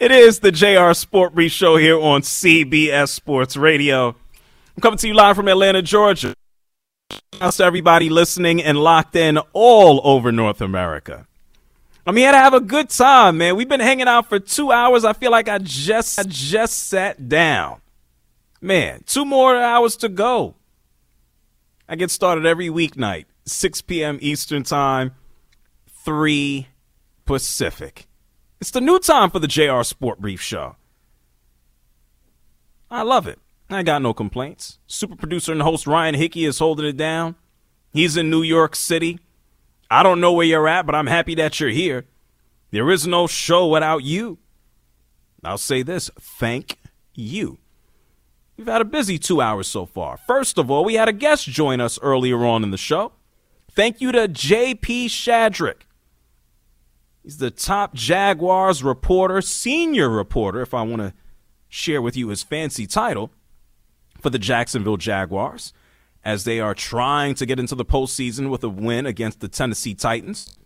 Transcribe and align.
It 0.00 0.12
is 0.12 0.38
the 0.38 0.50
JR 0.50 0.94
Sport 0.94 1.34
Brief 1.34 1.52
Show 1.52 1.76
here 1.76 2.00
on 2.00 2.22
CBS 2.22 3.10
Sports 3.10 3.54
Radio. 3.54 4.08
I'm 4.08 4.80
coming 4.80 4.96
to 4.96 5.06
you 5.06 5.12
live 5.12 5.36
from 5.36 5.46
Atlanta, 5.46 5.82
Georgia. 5.82 6.32
Thanks 7.32 7.58
to 7.58 7.64
everybody 7.64 8.08
listening 8.08 8.62
and 8.62 8.78
locked 8.78 9.14
in 9.14 9.36
all 9.52 10.00
over 10.02 10.32
North 10.32 10.62
America. 10.62 11.26
I'm 12.06 12.16
here 12.16 12.32
to 12.32 12.38
have 12.38 12.54
a 12.54 12.62
good 12.62 12.88
time, 12.88 13.36
man. 13.36 13.56
We've 13.56 13.68
been 13.68 13.80
hanging 13.80 14.08
out 14.08 14.26
for 14.26 14.38
two 14.38 14.72
hours. 14.72 15.04
I 15.04 15.12
feel 15.12 15.30
like 15.30 15.50
I 15.50 15.58
just 15.58 16.18
I 16.18 16.22
just 16.22 16.88
sat 16.88 17.28
down. 17.28 17.82
Man, 18.62 19.02
two 19.04 19.26
more 19.26 19.54
hours 19.54 19.96
to 19.96 20.08
go. 20.08 20.54
I 21.86 21.96
get 21.96 22.10
started 22.10 22.46
every 22.46 22.70
weeknight, 22.70 23.26
6 23.44 23.82
p.m. 23.82 24.16
Eastern 24.22 24.62
Time, 24.62 25.10
3 26.06 26.68
Pacific. 27.26 28.06
It's 28.60 28.70
the 28.70 28.80
new 28.80 28.98
time 28.98 29.30
for 29.30 29.38
the 29.38 29.48
JR 29.48 29.82
Sport 29.82 30.20
Brief 30.20 30.40
Show. 30.40 30.76
I 32.90 33.02
love 33.02 33.26
it. 33.26 33.38
I 33.70 33.82
got 33.82 34.02
no 34.02 34.12
complaints. 34.12 34.78
Super 34.86 35.16
producer 35.16 35.52
and 35.52 35.62
host 35.62 35.86
Ryan 35.86 36.14
Hickey 36.14 36.44
is 36.44 36.58
holding 36.58 36.84
it 36.84 36.96
down. 36.96 37.36
He's 37.92 38.16
in 38.18 38.28
New 38.28 38.42
York 38.42 38.76
City. 38.76 39.18
I 39.90 40.02
don't 40.02 40.20
know 40.20 40.32
where 40.32 40.46
you're 40.46 40.68
at, 40.68 40.84
but 40.84 40.94
I'm 40.94 41.06
happy 41.06 41.34
that 41.36 41.58
you're 41.58 41.70
here. 41.70 42.04
There 42.70 42.90
is 42.90 43.06
no 43.06 43.26
show 43.26 43.66
without 43.66 44.04
you. 44.04 44.38
I'll 45.42 45.56
say 45.56 45.82
this 45.82 46.10
thank 46.20 46.76
you. 47.14 47.58
We've 48.58 48.66
had 48.66 48.82
a 48.82 48.84
busy 48.84 49.18
two 49.18 49.40
hours 49.40 49.68
so 49.68 49.86
far. 49.86 50.18
First 50.18 50.58
of 50.58 50.70
all, 50.70 50.84
we 50.84 50.94
had 50.94 51.08
a 51.08 51.14
guest 51.14 51.48
join 51.48 51.80
us 51.80 51.98
earlier 52.02 52.44
on 52.44 52.62
in 52.62 52.72
the 52.72 52.76
show. 52.76 53.12
Thank 53.70 54.02
you 54.02 54.12
to 54.12 54.28
J.P. 54.28 55.08
Shadrick. 55.08 55.82
He's 57.22 57.38
the 57.38 57.50
top 57.50 57.94
Jaguars 57.94 58.82
reporter, 58.82 59.40
senior 59.42 60.08
reporter, 60.08 60.62
if 60.62 60.72
I 60.72 60.82
want 60.82 61.02
to 61.02 61.14
share 61.68 62.02
with 62.02 62.16
you 62.16 62.28
his 62.28 62.42
fancy 62.42 62.86
title 62.86 63.30
for 64.20 64.30
the 64.30 64.38
Jacksonville 64.38 64.96
Jaguars 64.96 65.72
as 66.24 66.44
they 66.44 66.60
are 66.60 66.74
trying 66.74 67.34
to 67.34 67.46
get 67.46 67.58
into 67.58 67.74
the 67.74 67.84
postseason 67.84 68.50
with 68.50 68.62
a 68.64 68.68
win 68.68 69.06
against 69.06 69.40
the 69.40 69.48
Tennessee 69.48 69.94
Titans. 69.94 70.56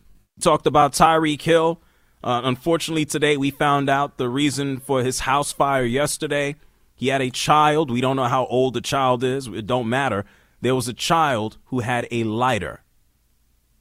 Talked 0.40 0.66
about 0.66 0.92
Tyreek 0.92 1.42
Hill. 1.42 1.80
Uh, 2.22 2.40
unfortunately, 2.44 3.04
today 3.04 3.36
we 3.36 3.50
found 3.50 3.88
out 3.88 4.16
the 4.16 4.28
reason 4.28 4.78
for 4.78 5.04
his 5.04 5.20
house 5.20 5.52
fire 5.52 5.84
yesterday. 5.84 6.56
He 6.94 7.08
had 7.08 7.20
a 7.20 7.30
child. 7.30 7.90
We 7.90 8.00
don't 8.00 8.16
know 8.16 8.24
how 8.24 8.46
old 8.46 8.74
the 8.74 8.80
child 8.80 9.22
is. 9.22 9.46
It 9.46 9.66
don't 9.66 9.88
matter. 9.88 10.24
There 10.60 10.74
was 10.74 10.88
a 10.88 10.94
child 10.94 11.58
who 11.66 11.80
had 11.80 12.08
a 12.10 12.24
lighter. 12.24 12.82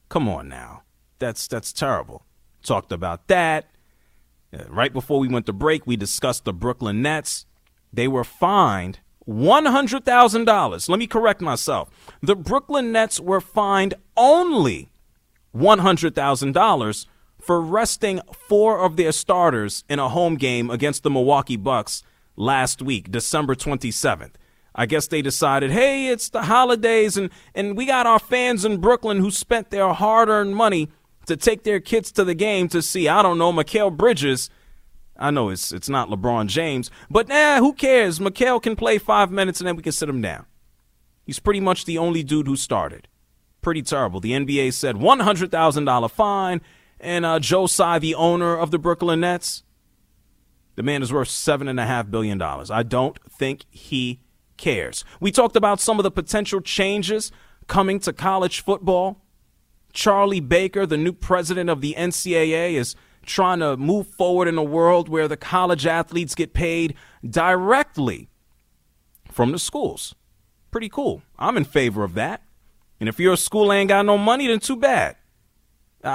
Come 0.09 0.27
on 0.27 0.49
now. 0.49 0.83
That's 1.19 1.47
that's 1.47 1.71
terrible. 1.71 2.25
Talked 2.63 2.91
about 2.91 3.27
that. 3.27 3.69
Uh, 4.53 4.63
right 4.69 4.93
before 4.93 5.19
we 5.19 5.27
went 5.27 5.45
to 5.47 5.53
break, 5.53 5.85
we 5.85 5.95
discussed 5.95 6.45
the 6.45 6.53
Brooklyn 6.53 7.01
Nets. 7.01 7.45
They 7.91 8.07
were 8.07 8.23
fined 8.23 8.99
$100,000. 9.27 10.89
Let 10.89 10.99
me 10.99 11.07
correct 11.07 11.41
myself. 11.41 11.89
The 12.21 12.35
Brooklyn 12.35 12.91
Nets 12.91 13.19
were 13.19 13.41
fined 13.41 13.95
only 14.17 14.91
$100,000 15.55 17.05
for 17.39 17.61
resting 17.61 18.21
four 18.31 18.79
of 18.79 18.95
their 18.95 19.11
starters 19.11 19.83
in 19.89 19.99
a 19.99 20.09
home 20.09 20.35
game 20.35 20.69
against 20.69 21.03
the 21.03 21.09
Milwaukee 21.09 21.57
Bucks 21.57 22.03
last 22.35 22.81
week, 22.81 23.11
December 23.11 23.55
27th. 23.55 24.33
I 24.75 24.85
guess 24.87 25.07
they 25.07 25.21
decided, 25.21 25.69
hey, 25.69 26.07
it's 26.07 26.29
the 26.29 26.43
holidays, 26.43 27.15
and, 27.15 27.29
and 27.53 27.77
we 27.77 27.85
got 27.85 28.07
our 28.07 28.17
fans 28.17 28.65
in 28.65 28.77
Brooklyn 28.77 29.19
who 29.19 29.29
spent 29.29 29.69
their 29.69 29.93
hard 29.93 30.29
earned 30.29 30.55
money 30.55 30.89
to 31.25 31.37
take 31.37 31.63
their 31.63 31.79
kids 31.79 32.11
to 32.13 32.23
the 32.23 32.35
game 32.35 32.67
to 32.69 32.81
see, 32.81 33.07
I 33.07 33.21
don't 33.21 33.37
know, 33.37 33.51
Mikal 33.51 33.95
Bridges 33.95 34.49
I 35.17 35.31
know 35.31 35.49
it's 35.49 35.71
it's 35.71 35.89
not 35.89 36.09
LeBron 36.09 36.47
James, 36.47 36.89
but 37.09 37.27
nah, 37.27 37.59
who 37.59 37.73
cares? 37.73 38.19
Mikal 38.19 38.61
can 38.61 38.75
play 38.75 38.97
five 38.97 39.31
minutes 39.31 39.61
and 39.61 39.67
then 39.67 39.75
we 39.75 39.83
can 39.83 39.91
sit 39.91 40.09
him 40.09 40.21
down. 40.21 40.45
He's 41.23 41.39
pretty 41.39 41.59
much 41.59 41.85
the 41.85 41.97
only 41.97 42.23
dude 42.23 42.47
who 42.47 42.55
started. 42.55 43.07
Pretty 43.61 43.81
terrible. 43.81 44.19
The 44.19 44.31
NBA 44.31 44.73
said 44.73 44.97
one 44.97 45.19
hundred 45.21 45.51
thousand 45.51 45.85
dollar 45.85 46.09
fine, 46.09 46.61
and 46.99 47.25
uh, 47.25 47.39
Joe 47.39 47.67
Tsai, 47.67 47.99
the 47.99 48.15
owner 48.15 48.57
of 48.57 48.71
the 48.71 48.79
Brooklyn 48.79 49.21
Nets, 49.21 49.63
the 50.75 50.83
man 50.83 51.01
is 51.03 51.13
worth 51.13 51.29
seven 51.29 51.67
and 51.67 51.79
a 51.79 51.85
half 51.85 52.09
billion 52.09 52.37
dollars. 52.37 52.71
I 52.71 52.83
don't 52.83 53.17
think 53.31 53.65
he 53.69 54.19
cares. 54.57 55.05
We 55.19 55.31
talked 55.31 55.55
about 55.55 55.79
some 55.79 55.99
of 55.99 56.03
the 56.03 56.11
potential 56.11 56.59
changes 56.59 57.31
coming 57.67 57.99
to 58.01 58.11
college 58.11 58.61
football. 58.61 59.22
Charlie 59.93 60.39
Baker, 60.39 60.85
the 60.85 60.97
new 60.97 61.13
president 61.13 61.69
of 61.69 61.81
the 61.81 61.95
NCAA, 61.97 62.73
is 62.73 62.95
trying 63.25 63.59
to 63.59 63.77
move 63.77 64.07
forward 64.07 64.47
in 64.47 64.57
a 64.57 64.63
world 64.63 65.07
where 65.07 65.27
the 65.27 65.37
college 65.37 65.85
athletes 65.85 66.35
get 66.35 66.53
paid 66.53 66.95
directly 67.27 68.29
from 69.31 69.51
the 69.51 69.59
schools. 69.59 70.15
Pretty 70.71 70.89
cool. 70.89 71.21
I'm 71.37 71.55
in 71.55 71.63
favor 71.63 72.03
of 72.03 72.15
that. 72.15 72.41
And 72.99 73.07
if 73.07 73.19
your 73.19 73.37
school 73.37 73.71
ain't 73.71 73.89
got 73.89 74.05
no 74.05 74.17
money, 74.17 74.47
then 74.47 74.59
too 74.59 74.75
bad. 74.75 75.15
I, 76.03 76.09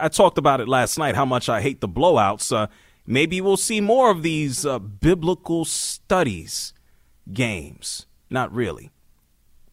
I, 0.00 0.04
I 0.06 0.08
talked 0.08 0.38
about 0.38 0.60
it 0.60 0.68
last 0.68 0.98
night 0.98 1.14
how 1.14 1.24
much 1.24 1.48
I 1.48 1.60
hate 1.60 1.80
the 1.80 1.88
blowouts. 1.88 2.54
Uh, 2.54 2.68
maybe 3.06 3.40
we'll 3.40 3.56
see 3.56 3.80
more 3.80 4.10
of 4.10 4.22
these 4.22 4.64
uh, 4.64 4.78
biblical 4.78 5.64
studies 5.64 6.72
games. 7.32 8.06
Not 8.30 8.52
really. 8.54 8.90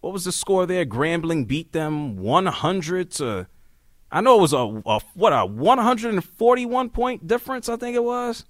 What 0.02 0.14
was 0.14 0.26
the 0.26 0.32
score 0.32 0.66
there? 0.66 0.86
Grambling 0.86 1.48
beat 1.48 1.72
them 1.72 2.18
100 2.18 3.12
to 3.12 3.48
I 4.12 4.20
know 4.20 4.38
it 4.38 4.42
was 4.42 4.54
a, 4.54 4.82
a 4.86 5.00
what 5.14 5.32
a 5.32 5.46
141 5.46 6.90
point 6.90 7.28
difference. 7.28 7.70
I 7.70 7.78
think 7.78 7.96
it 7.96 8.04
was 8.04 8.46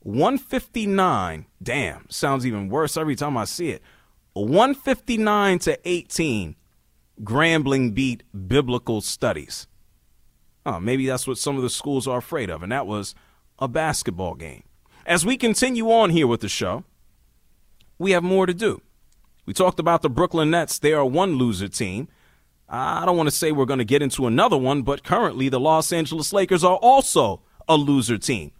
159. 0.00 1.46
Damn, 1.62 2.06
sounds 2.08 2.46
even 2.46 2.68
worse 2.68 2.96
every 2.96 3.16
time 3.16 3.36
I 3.36 3.44
see 3.44 3.70
it. 3.70 3.82
159 4.32 5.58
to 5.60 5.78
18. 5.84 6.56
Grambling 7.22 7.94
beat 7.94 8.22
biblical 8.48 9.00
studies. 9.00 9.66
Oh, 10.64 10.80
maybe 10.80 11.06
that's 11.06 11.26
what 11.26 11.38
some 11.38 11.56
of 11.56 11.62
the 11.62 11.70
schools 11.70 12.08
are 12.08 12.18
afraid 12.18 12.50
of, 12.50 12.62
and 12.62 12.72
that 12.72 12.86
was 12.86 13.14
a 13.58 13.68
basketball 13.68 14.34
game. 14.34 14.62
As 15.06 15.24
we 15.24 15.36
continue 15.36 15.90
on 15.90 16.10
here 16.10 16.26
with 16.26 16.40
the 16.40 16.48
show, 16.48 16.84
we 17.98 18.10
have 18.10 18.22
more 18.22 18.46
to 18.46 18.54
do. 18.54 18.82
We 19.46 19.54
talked 19.54 19.78
about 19.78 20.02
the 20.02 20.10
Brooklyn 20.10 20.50
Nets. 20.50 20.78
They 20.78 20.92
are 20.92 21.06
one 21.06 21.36
loser 21.36 21.68
team. 21.68 22.08
I 22.68 23.06
don't 23.06 23.16
want 23.16 23.28
to 23.28 23.34
say 23.34 23.52
we're 23.52 23.64
going 23.64 23.78
to 23.78 23.84
get 23.84 24.02
into 24.02 24.26
another 24.26 24.56
one, 24.56 24.82
but 24.82 25.04
currently 25.04 25.48
the 25.48 25.60
Los 25.60 25.92
Angeles 25.92 26.32
Lakers 26.32 26.64
are 26.64 26.76
also 26.76 27.42
a 27.68 27.76
loser 27.76 28.18
team. 28.18 28.50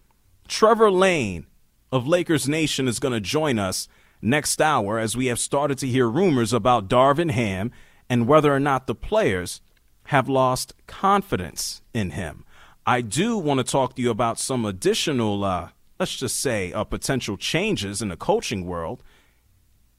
Trevor 0.46 0.92
Lane 0.92 1.46
of 1.90 2.06
Lakers 2.06 2.48
Nation 2.48 2.86
is 2.86 3.00
going 3.00 3.14
to 3.14 3.20
join 3.20 3.58
us 3.58 3.88
next 4.22 4.62
hour 4.62 4.98
as 5.00 5.16
we 5.16 5.26
have 5.26 5.40
started 5.40 5.78
to 5.78 5.88
hear 5.88 6.08
rumors 6.08 6.52
about 6.52 6.88
Darvin 6.88 7.32
Ham 7.32 7.72
and 8.08 8.28
whether 8.28 8.54
or 8.54 8.60
not 8.60 8.86
the 8.86 8.94
players 8.94 9.60
have 10.04 10.28
lost 10.28 10.72
confidence 10.86 11.82
in 11.92 12.10
him. 12.10 12.44
I 12.86 13.00
do 13.00 13.36
want 13.36 13.58
to 13.58 13.64
talk 13.64 13.96
to 13.96 14.02
you 14.02 14.10
about 14.10 14.38
some 14.38 14.64
additional, 14.64 15.42
uh, 15.42 15.70
let's 15.98 16.16
just 16.16 16.36
say, 16.36 16.72
uh, 16.72 16.84
potential 16.84 17.36
changes 17.36 18.00
in 18.00 18.08
the 18.08 18.16
coaching 18.16 18.64
world. 18.64 19.02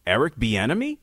Eric 0.08 0.38
Bieniemy 0.38 1.00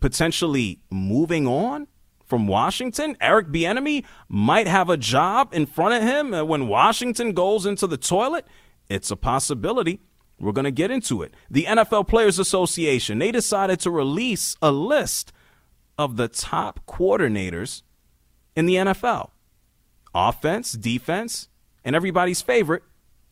potentially 0.00 0.80
moving 0.90 1.46
on 1.46 1.86
from 2.26 2.48
Washington. 2.48 3.16
Eric 3.20 3.48
Bieniemy 3.48 4.04
might 4.28 4.66
have 4.66 4.90
a 4.90 4.96
job 4.96 5.50
in 5.52 5.64
front 5.64 5.94
of 5.94 6.02
him 6.02 6.34
uh, 6.34 6.44
when 6.44 6.68
Washington 6.68 7.32
goes 7.32 7.64
into 7.64 7.86
the 7.86 7.96
toilet. 7.96 8.46
It's 8.88 9.10
a 9.10 9.16
possibility. 9.16 10.00
We're 10.38 10.52
going 10.52 10.64
to 10.64 10.70
get 10.70 10.90
into 10.90 11.22
it. 11.22 11.32
The 11.50 11.64
NFL 11.64 12.08
Players 12.08 12.38
Association, 12.38 13.20
they 13.20 13.30
decided 13.32 13.80
to 13.80 13.90
release 13.90 14.56
a 14.60 14.70
list 14.70 15.32
of 15.96 16.16
the 16.16 16.28
top 16.28 16.80
coordinators 16.86 17.82
in 18.54 18.66
the 18.66 18.74
NFL. 18.74 19.30
Offense, 20.14 20.72
defense, 20.72 21.48
and 21.84 21.96
everybody's 21.96 22.42
favorite, 22.42 22.82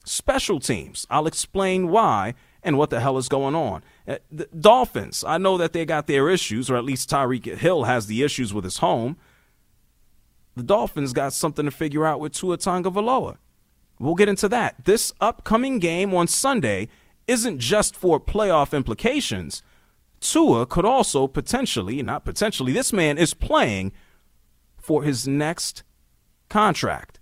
special 0.05 0.61
teams. 0.61 1.07
I'll 1.11 1.27
explain 1.27 1.89
why 1.89 2.35
and 2.63 2.79
what 2.79 2.91
the 2.91 3.01
hell 3.01 3.19
is 3.19 3.29
going 3.29 3.55
on. 3.55 3.83
Uh, 4.07 4.17
the 4.31 4.47
Dolphins, 4.59 5.25
I 5.27 5.39
know 5.39 5.57
that 5.57 5.73
they 5.73 5.85
got 5.87 6.07
their 6.07 6.29
issues, 6.29 6.71
or 6.71 6.77
at 6.77 6.85
least 6.85 7.09
Tyreek 7.09 7.57
Hill 7.57 7.85
has 7.85 8.07
the 8.07 8.23
issues 8.23 8.53
with 8.53 8.65
his 8.65 8.79
home. 8.79 9.17
The 10.57 10.63
Dolphins 10.63 11.13
got 11.13 11.33
something 11.33 11.65
to 11.65 11.71
figure 11.71 12.05
out 12.05 12.21
with 12.21 12.33
Tua 12.33 12.59
Tagovailoa. 12.59 13.39
We'll 13.99 14.15
get 14.15 14.29
into 14.29 14.49
that. 14.51 14.85
This 14.85 15.13
upcoming 15.21 15.79
game 15.79 16.15
on 16.15 16.29
Sunday 16.29 16.89
isn't 17.27 17.59
just 17.59 17.97
for 17.97 18.21
playoff 18.21 18.77
implications. 18.77 19.63
Tua 20.21 20.67
could 20.67 20.85
also 20.85 21.27
potentially, 21.27 22.03
not 22.03 22.25
potentially, 22.25 22.73
this 22.73 22.93
man 22.93 23.19
is 23.19 23.35
playing 23.35 23.93
for 24.77 25.03
his 25.03 25.27
next 25.27 25.83
contract. 26.49 27.21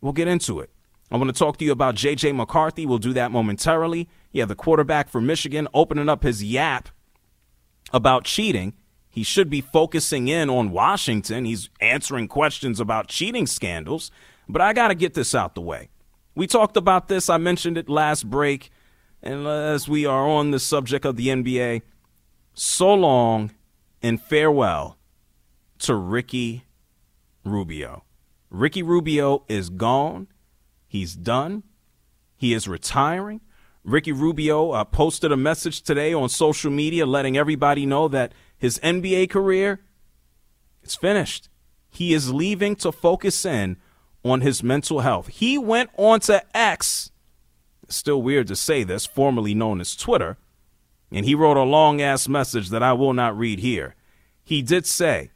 We'll 0.00 0.12
get 0.12 0.28
into 0.28 0.60
it. 0.60 0.70
I 1.10 1.16
want 1.16 1.28
to 1.28 1.38
talk 1.38 1.56
to 1.58 1.64
you 1.64 1.72
about 1.72 1.94
J.J. 1.94 2.32
McCarthy. 2.32 2.84
We'll 2.86 2.98
do 2.98 3.14
that 3.14 3.30
momentarily. 3.30 4.08
Yeah, 4.32 4.44
the 4.44 4.54
quarterback 4.54 5.08
for 5.08 5.20
Michigan 5.20 5.68
opening 5.72 6.08
up 6.08 6.22
his 6.22 6.42
yap 6.44 6.88
about 7.92 8.24
cheating. 8.24 8.74
He 9.08 9.22
should 9.22 9.50
be 9.50 9.60
focusing 9.60 10.28
in 10.28 10.50
on 10.50 10.70
Washington. 10.70 11.44
He's 11.44 11.70
answering 11.80 12.28
questions 12.28 12.78
about 12.78 13.08
cheating 13.08 13.46
scandals. 13.46 14.10
But 14.48 14.62
I 14.62 14.72
got 14.72 14.88
to 14.88 14.94
get 14.94 15.14
this 15.14 15.34
out 15.34 15.54
the 15.54 15.60
way. 15.60 15.88
We 16.34 16.46
talked 16.46 16.76
about 16.76 17.08
this. 17.08 17.28
I 17.28 17.36
mentioned 17.38 17.76
it 17.76 17.88
last 17.88 18.28
break. 18.28 18.70
And 19.22 19.46
as 19.46 19.88
we 19.88 20.06
are 20.06 20.28
on 20.28 20.52
the 20.52 20.60
subject 20.60 21.04
of 21.04 21.16
the 21.16 21.28
NBA, 21.28 21.82
so 22.54 22.94
long 22.94 23.50
and 24.02 24.20
farewell 24.20 24.98
to 25.80 25.94
Ricky 25.94 26.64
Rubio. 27.44 28.04
Ricky 28.50 28.82
Rubio 28.82 29.44
is 29.48 29.70
gone. 29.70 30.28
He's 30.86 31.14
done. 31.14 31.64
He 32.36 32.54
is 32.54 32.68
retiring. 32.68 33.40
Ricky 33.88 34.12
Rubio 34.12 34.72
uh, 34.72 34.84
posted 34.84 35.32
a 35.32 35.36
message 35.36 35.82
today 35.82 36.12
on 36.12 36.28
social 36.28 36.70
media 36.70 37.06
letting 37.06 37.36
everybody 37.36 37.86
know 37.86 38.06
that 38.08 38.32
his 38.56 38.78
NBA 38.80 39.30
career 39.30 39.80
is 40.82 40.94
finished. 40.94 41.48
He 41.88 42.12
is 42.12 42.32
leaving 42.32 42.76
to 42.76 42.92
focus 42.92 43.44
in 43.44 43.78
on 44.22 44.42
his 44.42 44.62
mental 44.62 45.00
health. 45.00 45.28
He 45.28 45.56
went 45.56 45.90
on 45.96 46.20
to 46.20 46.44
X, 46.56 47.10
still 47.88 48.20
weird 48.20 48.46
to 48.48 48.56
say 48.56 48.82
this, 48.82 49.06
formerly 49.06 49.54
known 49.54 49.80
as 49.80 49.96
Twitter, 49.96 50.36
and 51.10 51.24
he 51.24 51.34
wrote 51.34 51.56
a 51.56 51.62
long 51.62 52.02
ass 52.02 52.28
message 52.28 52.68
that 52.68 52.82
I 52.82 52.92
will 52.92 53.14
not 53.14 53.38
read 53.38 53.60
here. 53.60 53.94
He 54.44 54.60
did 54.60 54.84
say 54.84 55.30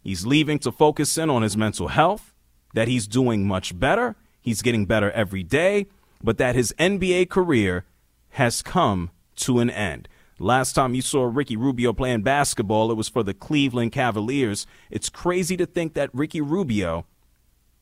he's 0.00 0.24
leaving 0.24 0.60
to 0.60 0.70
focus 0.70 1.18
in 1.18 1.28
on 1.28 1.42
his 1.42 1.56
mental 1.56 1.88
health, 1.88 2.32
that 2.74 2.88
he's 2.88 3.08
doing 3.08 3.46
much 3.46 3.78
better, 3.78 4.14
He's 4.46 4.62
getting 4.62 4.86
better 4.86 5.10
every 5.10 5.42
day, 5.42 5.88
but 6.22 6.38
that 6.38 6.54
his 6.54 6.72
NBA 6.78 7.30
career 7.30 7.84
has 8.36 8.60
come 8.60 9.10
to 9.34 9.60
an 9.60 9.70
end. 9.70 10.06
Last 10.38 10.74
time 10.74 10.94
you 10.94 11.00
saw 11.00 11.24
Ricky 11.24 11.56
Rubio 11.56 11.94
playing 11.94 12.20
basketball, 12.20 12.90
it 12.90 12.94
was 12.94 13.08
for 13.08 13.22
the 13.22 13.32
Cleveland 13.32 13.92
Cavaliers. 13.92 14.66
It's 14.90 15.08
crazy 15.08 15.56
to 15.56 15.64
think 15.64 15.94
that 15.94 16.10
Ricky 16.12 16.42
Rubio 16.42 17.06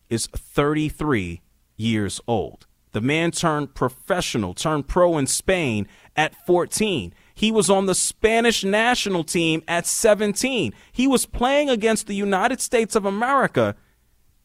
is 0.09 0.29
33 0.29 1.41
years 1.77 2.21
old. 2.29 2.69
The 2.93 3.01
man 3.01 3.33
turned 3.33 3.75
professional, 3.75 4.55
turned 4.55 4.87
pro 4.87 5.19
in 5.19 5.27
Spain 5.27 5.89
at 6.15 6.37
14. 6.47 7.13
He 7.35 7.51
was 7.51 7.69
on 7.69 7.87
the 7.87 7.95
Spanish 7.97 8.63
national 8.63 9.25
team 9.25 9.65
at 9.67 9.87
17. 9.87 10.73
He 10.93 11.09
was 11.09 11.27
playing 11.27 11.69
against 11.69 12.07
the 12.07 12.15
United 12.15 12.61
States 12.61 12.95
of 12.95 13.05
America 13.05 13.75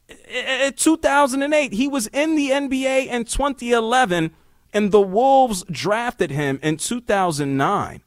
in 0.08 0.74
2008. 0.74 1.74
He 1.74 1.88
was 1.88 2.08
in 2.08 2.36
the 2.36 2.50
NBA 2.50 3.06
in 3.06 3.26
2011, 3.26 4.32
and 4.74 4.92
the 4.92 5.02
Wolves 5.02 5.64
drafted 5.70 6.32
him 6.32 6.60
in 6.62 6.78
2009. 6.78 8.02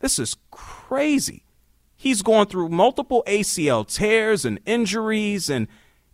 This 0.00 0.18
is 0.18 0.36
crazy. 0.50 1.44
He's 1.96 2.22
gone 2.22 2.46
through 2.46 2.68
multiple 2.68 3.22
ACL 3.26 3.86
tears 3.86 4.44
and 4.44 4.58
injuries, 4.66 5.48
and, 5.48 5.68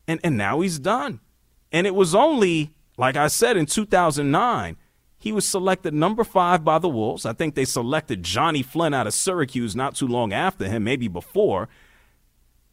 and, 0.07 0.21
and 0.23 0.37
now 0.37 0.61
he's 0.61 0.79
done. 0.79 1.21
And 1.73 1.87
it 1.87 1.95
was 1.95 2.15
only, 2.15 2.75
like 2.97 3.17
I 3.17 3.29
said, 3.29 3.57
in 3.57 3.67
2009, 3.67 4.77
he 5.19 5.33
was 5.33 5.47
selected 5.47 5.95
number 5.95 6.25
five 6.25 6.65
by 6.65 6.79
the 6.79 6.89
Wolves. 6.89 7.27
I 7.27 7.33
think 7.33 7.55
they 7.55 7.65
selected 7.65 8.23
Johnny 8.23 8.63
Flynn 8.63 8.95
out 8.95 9.07
of 9.07 9.15
Syracuse 9.15 9.75
not 9.75 9.95
too 9.95 10.07
long 10.07 10.33
after 10.33 10.69
him, 10.69 10.85
maybe 10.85 11.09
before. 11.09 11.69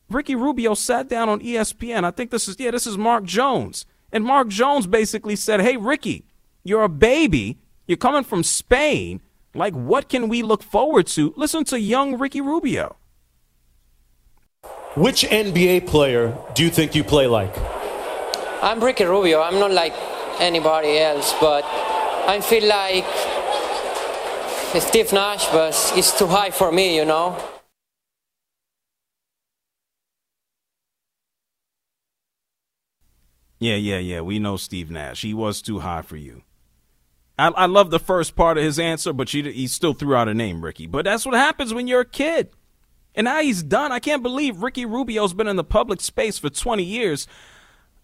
Ricky 0.10 0.36
Rubio 0.36 0.76
sat 0.76 1.10
down 1.10 1.30
on 1.30 1.40
ESPN. 1.40 2.04
I 2.04 2.12
think 2.12 2.30
this 2.30 2.48
is, 2.48 2.58
yeah, 2.60 2.72
this 2.72 2.86
is 2.86 2.98
Mark 2.98 3.24
Jones. 3.24 3.86
And 4.12 4.24
Mark 4.24 4.50
Jones 4.50 4.86
basically 4.86 5.36
said, 5.36 5.62
Hey, 5.62 5.78
Ricky, 5.78 6.25
you're 6.66 6.84
a 6.84 6.90
baby. 6.90 7.60
You're 7.88 7.96
coming 7.98 8.24
from 8.24 8.44
Spain. 8.44 9.22
Like, 9.54 9.74
what 9.74 10.10
can 10.10 10.28
we 10.28 10.42
look 10.42 10.62
forward 10.62 11.08
to? 11.16 11.34
Listen 11.38 11.64
to 11.66 11.80
young 11.80 12.18
Ricky 12.18 12.42
Rubio. 12.42 12.98
Which 14.96 15.24
NBA 15.24 15.88
player 15.88 16.36
do 16.56 16.64
you 16.64 16.70
think 16.70 16.96
you 16.96 17.04
play 17.04 17.28
like? 17.28 17.56
I'm 18.62 18.84
Ricky 18.84 19.06
Rubio. 19.06 19.42
I'm 19.42 19.60
not 19.60 19.72
like 19.72 19.94
anybody 20.40 20.98
else, 20.98 21.34
but 21.40 21.64
I 22.28 22.42
feel 22.42 22.68
like 22.68 23.06
Steve 24.82 25.14
Nash, 25.14 25.46
but 25.48 25.76
it's 25.96 26.18
too 26.18 26.28
high 26.28 26.50
for 26.50 26.72
me, 26.72 26.96
you 26.96 27.06
know? 27.06 27.38
Yeah, 33.60 33.76
yeah, 33.76 34.00
yeah. 34.00 34.22
We 34.22 34.40
know 34.40 34.58
Steve 34.58 34.92
Nash. 34.92 35.22
He 35.22 35.34
was 35.34 35.62
too 35.62 35.80
high 35.80 36.02
for 36.02 36.18
you. 36.18 36.42
I, 37.38 37.50
I 37.50 37.66
love 37.66 37.92
the 37.92 38.00
first 38.00 38.36
part 38.36 38.58
of 38.58 38.64
his 38.64 38.80
answer, 38.80 39.14
but 39.14 39.34
you, 39.34 39.44
he 39.44 39.68
still 39.68 39.94
threw 39.94 40.16
out 40.16 40.30
a 40.30 40.34
name, 40.34 40.64
Ricky. 40.64 40.88
But 40.88 41.06
that's 41.06 41.26
what 41.26 41.36
happens 41.36 41.74
when 41.74 41.88
you're 41.88 42.02
a 42.02 42.06
kid. 42.06 42.50
And 43.14 43.26
now 43.26 43.42
he's 43.42 43.64
done. 43.64 43.92
I 43.92 44.00
can't 44.00 44.24
believe 44.24 44.62
Ricky 44.62 44.86
Rubio's 44.86 45.34
been 45.34 45.48
in 45.48 45.56
the 45.56 45.64
public 45.64 46.02
space 46.02 46.38
for 46.38 46.50
20 46.50 46.84
years. 46.84 47.28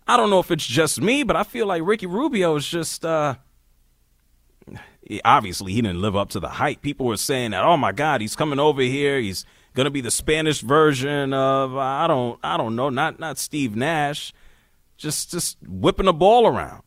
I 0.08 0.18
don't 0.18 0.30
know 0.30 0.40
if 0.40 0.52
it's 0.52 0.66
just 0.66 1.02
me, 1.02 1.24
but 1.24 1.36
I 1.36 1.44
feel 1.44 1.66
like 1.66 1.84
Ricky 1.84 2.08
Rubio 2.08 2.56
is 2.56 2.68
just, 2.68 3.06
uh, 3.06 3.36
obviously 5.24 5.74
he 5.74 5.82
didn't 5.82 6.02
live 6.02 6.16
up 6.16 6.30
to 6.30 6.40
the 6.40 6.50
hype. 6.50 6.82
People 6.82 7.06
were 7.06 7.18
saying 7.18 7.52
that, 7.52 7.64
oh 7.64 7.78
my 7.78 7.92
God, 7.92 8.22
he's 8.22 8.36
coming 8.36 8.60
over 8.60 8.82
here. 8.82 9.20
He's 9.20 9.46
going 9.74 9.86
to 9.86 9.92
be 9.92 10.02
the 10.02 10.12
Spanish 10.12 10.62
version 10.62 11.34
of, 11.34 11.76
I 11.78 12.08
don't, 12.08 12.40
I 12.44 12.58
don't 12.58 12.76
know, 12.76 12.90
not, 12.90 13.20
not 13.20 13.38
Steve 13.38 13.76
Nash 13.76 14.34
just 15.02 15.32
just 15.32 15.58
whipping 15.68 16.06
the 16.06 16.14
ball 16.14 16.48
around. 16.48 16.84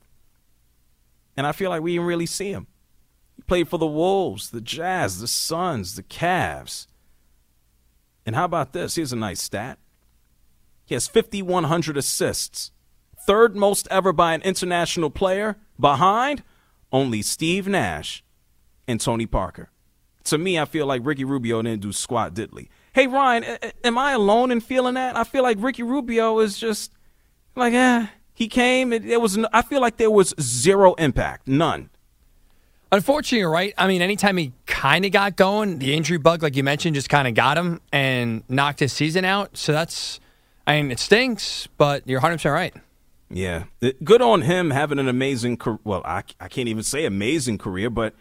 And 1.36 1.46
I 1.46 1.52
feel 1.52 1.70
like 1.70 1.82
we 1.82 1.92
didn't 1.92 2.06
really 2.06 2.26
see 2.26 2.50
him. 2.50 2.66
He 3.36 3.42
played 3.42 3.68
for 3.68 3.78
the 3.78 3.86
Wolves, 3.86 4.50
the 4.50 4.60
Jazz, 4.60 5.20
the 5.20 5.28
Suns, 5.28 5.96
the 5.96 6.02
Cavs. 6.02 6.86
And 8.24 8.36
how 8.36 8.44
about 8.44 8.72
this? 8.72 8.96
Here's 8.96 9.12
a 9.12 9.16
nice 9.16 9.42
stat. 9.42 9.78
He 10.84 10.94
has 10.94 11.08
5,100 11.08 11.96
assists, 11.96 12.70
third 13.26 13.56
most 13.56 13.88
ever 13.90 14.12
by 14.12 14.34
an 14.34 14.42
international 14.42 15.10
player, 15.10 15.56
behind 15.78 16.42
only 16.92 17.22
Steve 17.22 17.66
Nash 17.66 18.22
and 18.86 19.00
Tony 19.00 19.26
Parker. 19.26 19.70
To 20.24 20.38
me, 20.38 20.58
I 20.58 20.64
feel 20.64 20.86
like 20.86 21.02
Ricky 21.04 21.24
Rubio 21.24 21.60
didn't 21.62 21.82
do 21.82 21.92
squat 21.92 22.34
diddly. 22.34 22.68
Hey, 22.94 23.06
Ryan, 23.06 23.58
am 23.82 23.98
I 23.98 24.12
alone 24.12 24.50
in 24.50 24.60
feeling 24.60 24.94
that? 24.94 25.16
I 25.16 25.24
feel 25.24 25.42
like 25.42 25.58
Ricky 25.60 25.82
Rubio 25.82 26.38
is 26.38 26.58
just 26.58 26.92
like, 27.56 27.74
eh, 27.74 28.06
he 28.34 28.48
came. 28.48 28.92
It, 28.92 29.04
it 29.04 29.20
was. 29.20 29.38
I 29.52 29.62
feel 29.62 29.80
like 29.80 29.96
there 29.96 30.10
was 30.10 30.34
zero 30.40 30.94
impact, 30.94 31.46
none. 31.48 31.90
Unfortunately, 32.94 33.44
right. 33.44 33.74
I 33.76 33.88
mean, 33.88 34.02
anytime 34.02 34.36
he 34.36 34.52
kind 34.66 35.04
of 35.04 35.10
got 35.10 35.34
going, 35.36 35.78
the 35.78 35.94
injury 35.94 36.18
bug, 36.18 36.42
like 36.44 36.54
you 36.54 36.62
mentioned, 36.62 36.94
just 36.94 37.08
kind 37.08 37.26
of 37.26 37.34
got 37.34 37.58
him 37.58 37.80
and 37.92 38.44
knocked 38.48 38.78
his 38.78 38.92
season 38.92 39.24
out. 39.24 39.56
So 39.56 39.72
that's, 39.72 40.20
I 40.64 40.80
mean, 40.80 40.92
it 40.92 41.00
stinks, 41.00 41.66
but 41.76 42.06
you're 42.06 42.20
100% 42.20 42.52
right. 42.52 42.72
Yeah. 43.30 43.64
Good 44.04 44.22
on 44.22 44.42
him 44.42 44.70
having 44.70 45.00
an 45.00 45.08
amazing 45.08 45.56
career. 45.56 45.80
Well, 45.82 46.02
I, 46.04 46.22
I 46.38 46.46
can't 46.46 46.68
even 46.68 46.84
say 46.84 47.04
amazing 47.04 47.58
career, 47.58 47.90
but 47.90 48.14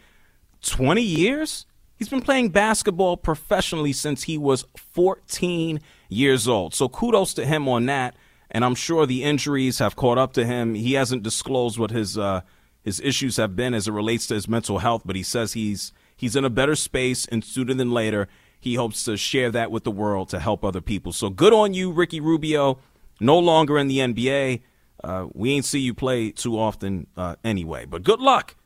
20 0.62 1.00
years? 1.00 1.66
He's 1.96 2.08
been 2.08 2.22
playing 2.22 2.48
basketball 2.48 3.16
professionally 3.16 3.92
since 3.92 4.24
he 4.24 4.36
was 4.36 4.64
14 4.76 5.78
years 6.08 6.48
old. 6.48 6.74
So 6.74 6.88
kudos 6.88 7.32
to 7.34 7.46
him 7.46 7.68
on 7.68 7.86
that 7.86 8.16
and 8.54 8.64
I'm 8.64 8.76
sure 8.76 9.04
the 9.04 9.24
injuries 9.24 9.80
have 9.80 9.96
caught 9.96 10.16
up 10.16 10.32
to 10.34 10.46
him. 10.46 10.74
He 10.74 10.94
hasn't 10.94 11.24
disclosed 11.24 11.76
what 11.76 11.90
his 11.90 12.16
uh, 12.16 12.42
his 12.82 13.00
issues 13.00 13.36
have 13.36 13.56
been 13.56 13.74
as 13.74 13.88
it 13.88 13.92
relates 13.92 14.26
to 14.28 14.34
his 14.34 14.48
mental 14.48 14.78
health, 14.78 15.02
but 15.04 15.16
he 15.16 15.22
says 15.24 15.52
he's 15.52 15.92
he's 16.16 16.36
in 16.36 16.44
a 16.44 16.50
better 16.50 16.76
space 16.76 17.26
and 17.26 17.44
sooner 17.44 17.74
than 17.74 17.90
later 17.90 18.28
he 18.60 18.76
hopes 18.76 19.04
to 19.04 19.16
share 19.16 19.50
that 19.50 19.70
with 19.70 19.84
the 19.84 19.90
world 19.90 20.30
to 20.30 20.38
help 20.40 20.64
other 20.64 20.80
people. 20.80 21.12
So 21.12 21.28
good 21.28 21.52
on 21.52 21.74
you, 21.74 21.90
Ricky 21.90 22.20
Rubio. 22.20 22.78
No 23.20 23.38
longer 23.38 23.76
in 23.76 23.88
the 23.88 23.98
NBA. 23.98 24.62
Uh, 25.02 25.26
we 25.34 25.52
ain't 25.52 25.66
see 25.66 25.80
you 25.80 25.92
play 25.92 26.30
too 26.30 26.58
often 26.58 27.06
uh, 27.16 27.36
anyway, 27.44 27.84
but 27.84 28.02
good 28.02 28.20
luck 28.20 28.56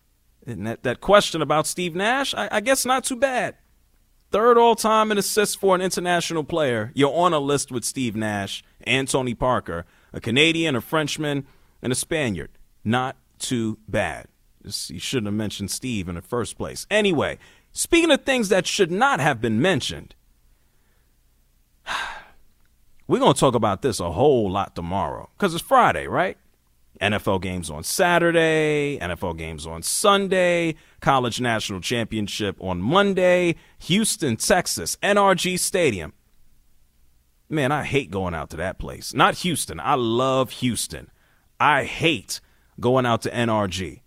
And 0.46 0.66
that, 0.68 0.84
that 0.84 1.00
question 1.00 1.42
about 1.42 1.66
Steve 1.66 1.96
Nash, 1.96 2.32
I, 2.32 2.48
I 2.52 2.60
guess 2.60 2.86
not 2.86 3.02
too 3.02 3.16
bad. 3.16 3.56
Third 4.30 4.58
all 4.58 4.74
time 4.74 5.10
in 5.10 5.16
assists 5.16 5.54
for 5.54 5.74
an 5.74 5.80
international 5.80 6.44
player. 6.44 6.92
You're 6.94 7.14
on 7.14 7.32
a 7.32 7.38
list 7.38 7.72
with 7.72 7.84
Steve 7.84 8.14
Nash 8.14 8.62
and 8.82 9.08
Tony 9.08 9.34
Parker, 9.34 9.86
a 10.12 10.20
Canadian, 10.20 10.76
a 10.76 10.82
Frenchman, 10.82 11.46
and 11.80 11.92
a 11.92 11.96
Spaniard. 11.96 12.50
Not 12.84 13.16
too 13.38 13.78
bad. 13.88 14.26
You 14.62 14.98
shouldn't 14.98 15.28
have 15.28 15.34
mentioned 15.34 15.70
Steve 15.70 16.08
in 16.08 16.16
the 16.16 16.22
first 16.22 16.58
place. 16.58 16.86
Anyway, 16.90 17.38
speaking 17.72 18.10
of 18.10 18.24
things 18.24 18.50
that 18.50 18.66
should 18.66 18.90
not 18.90 19.18
have 19.18 19.40
been 19.40 19.62
mentioned, 19.62 20.14
we're 23.06 23.20
going 23.20 23.34
to 23.34 23.40
talk 23.40 23.54
about 23.54 23.80
this 23.80 23.98
a 23.98 24.12
whole 24.12 24.50
lot 24.50 24.74
tomorrow 24.74 25.30
because 25.38 25.54
it's 25.54 25.64
Friday, 25.64 26.06
right? 26.06 26.36
NFL 27.00 27.40
games 27.42 27.70
on 27.70 27.84
Saturday, 27.84 28.98
NFL 29.00 29.36
games 29.36 29.66
on 29.66 29.82
Sunday, 29.82 30.74
College 31.00 31.40
National 31.40 31.80
Championship 31.80 32.56
on 32.60 32.80
Monday, 32.80 33.56
Houston, 33.80 34.36
Texas, 34.36 34.96
NRG 35.02 35.58
Stadium. 35.58 36.12
Man, 37.48 37.72
I 37.72 37.84
hate 37.84 38.10
going 38.10 38.34
out 38.34 38.50
to 38.50 38.56
that 38.58 38.78
place. 38.78 39.14
Not 39.14 39.36
Houston. 39.36 39.80
I 39.80 39.94
love 39.94 40.50
Houston. 40.50 41.10
I 41.58 41.84
hate 41.84 42.40
going 42.78 43.06
out 43.06 43.22
to 43.22 43.30
NRG. 43.30 44.00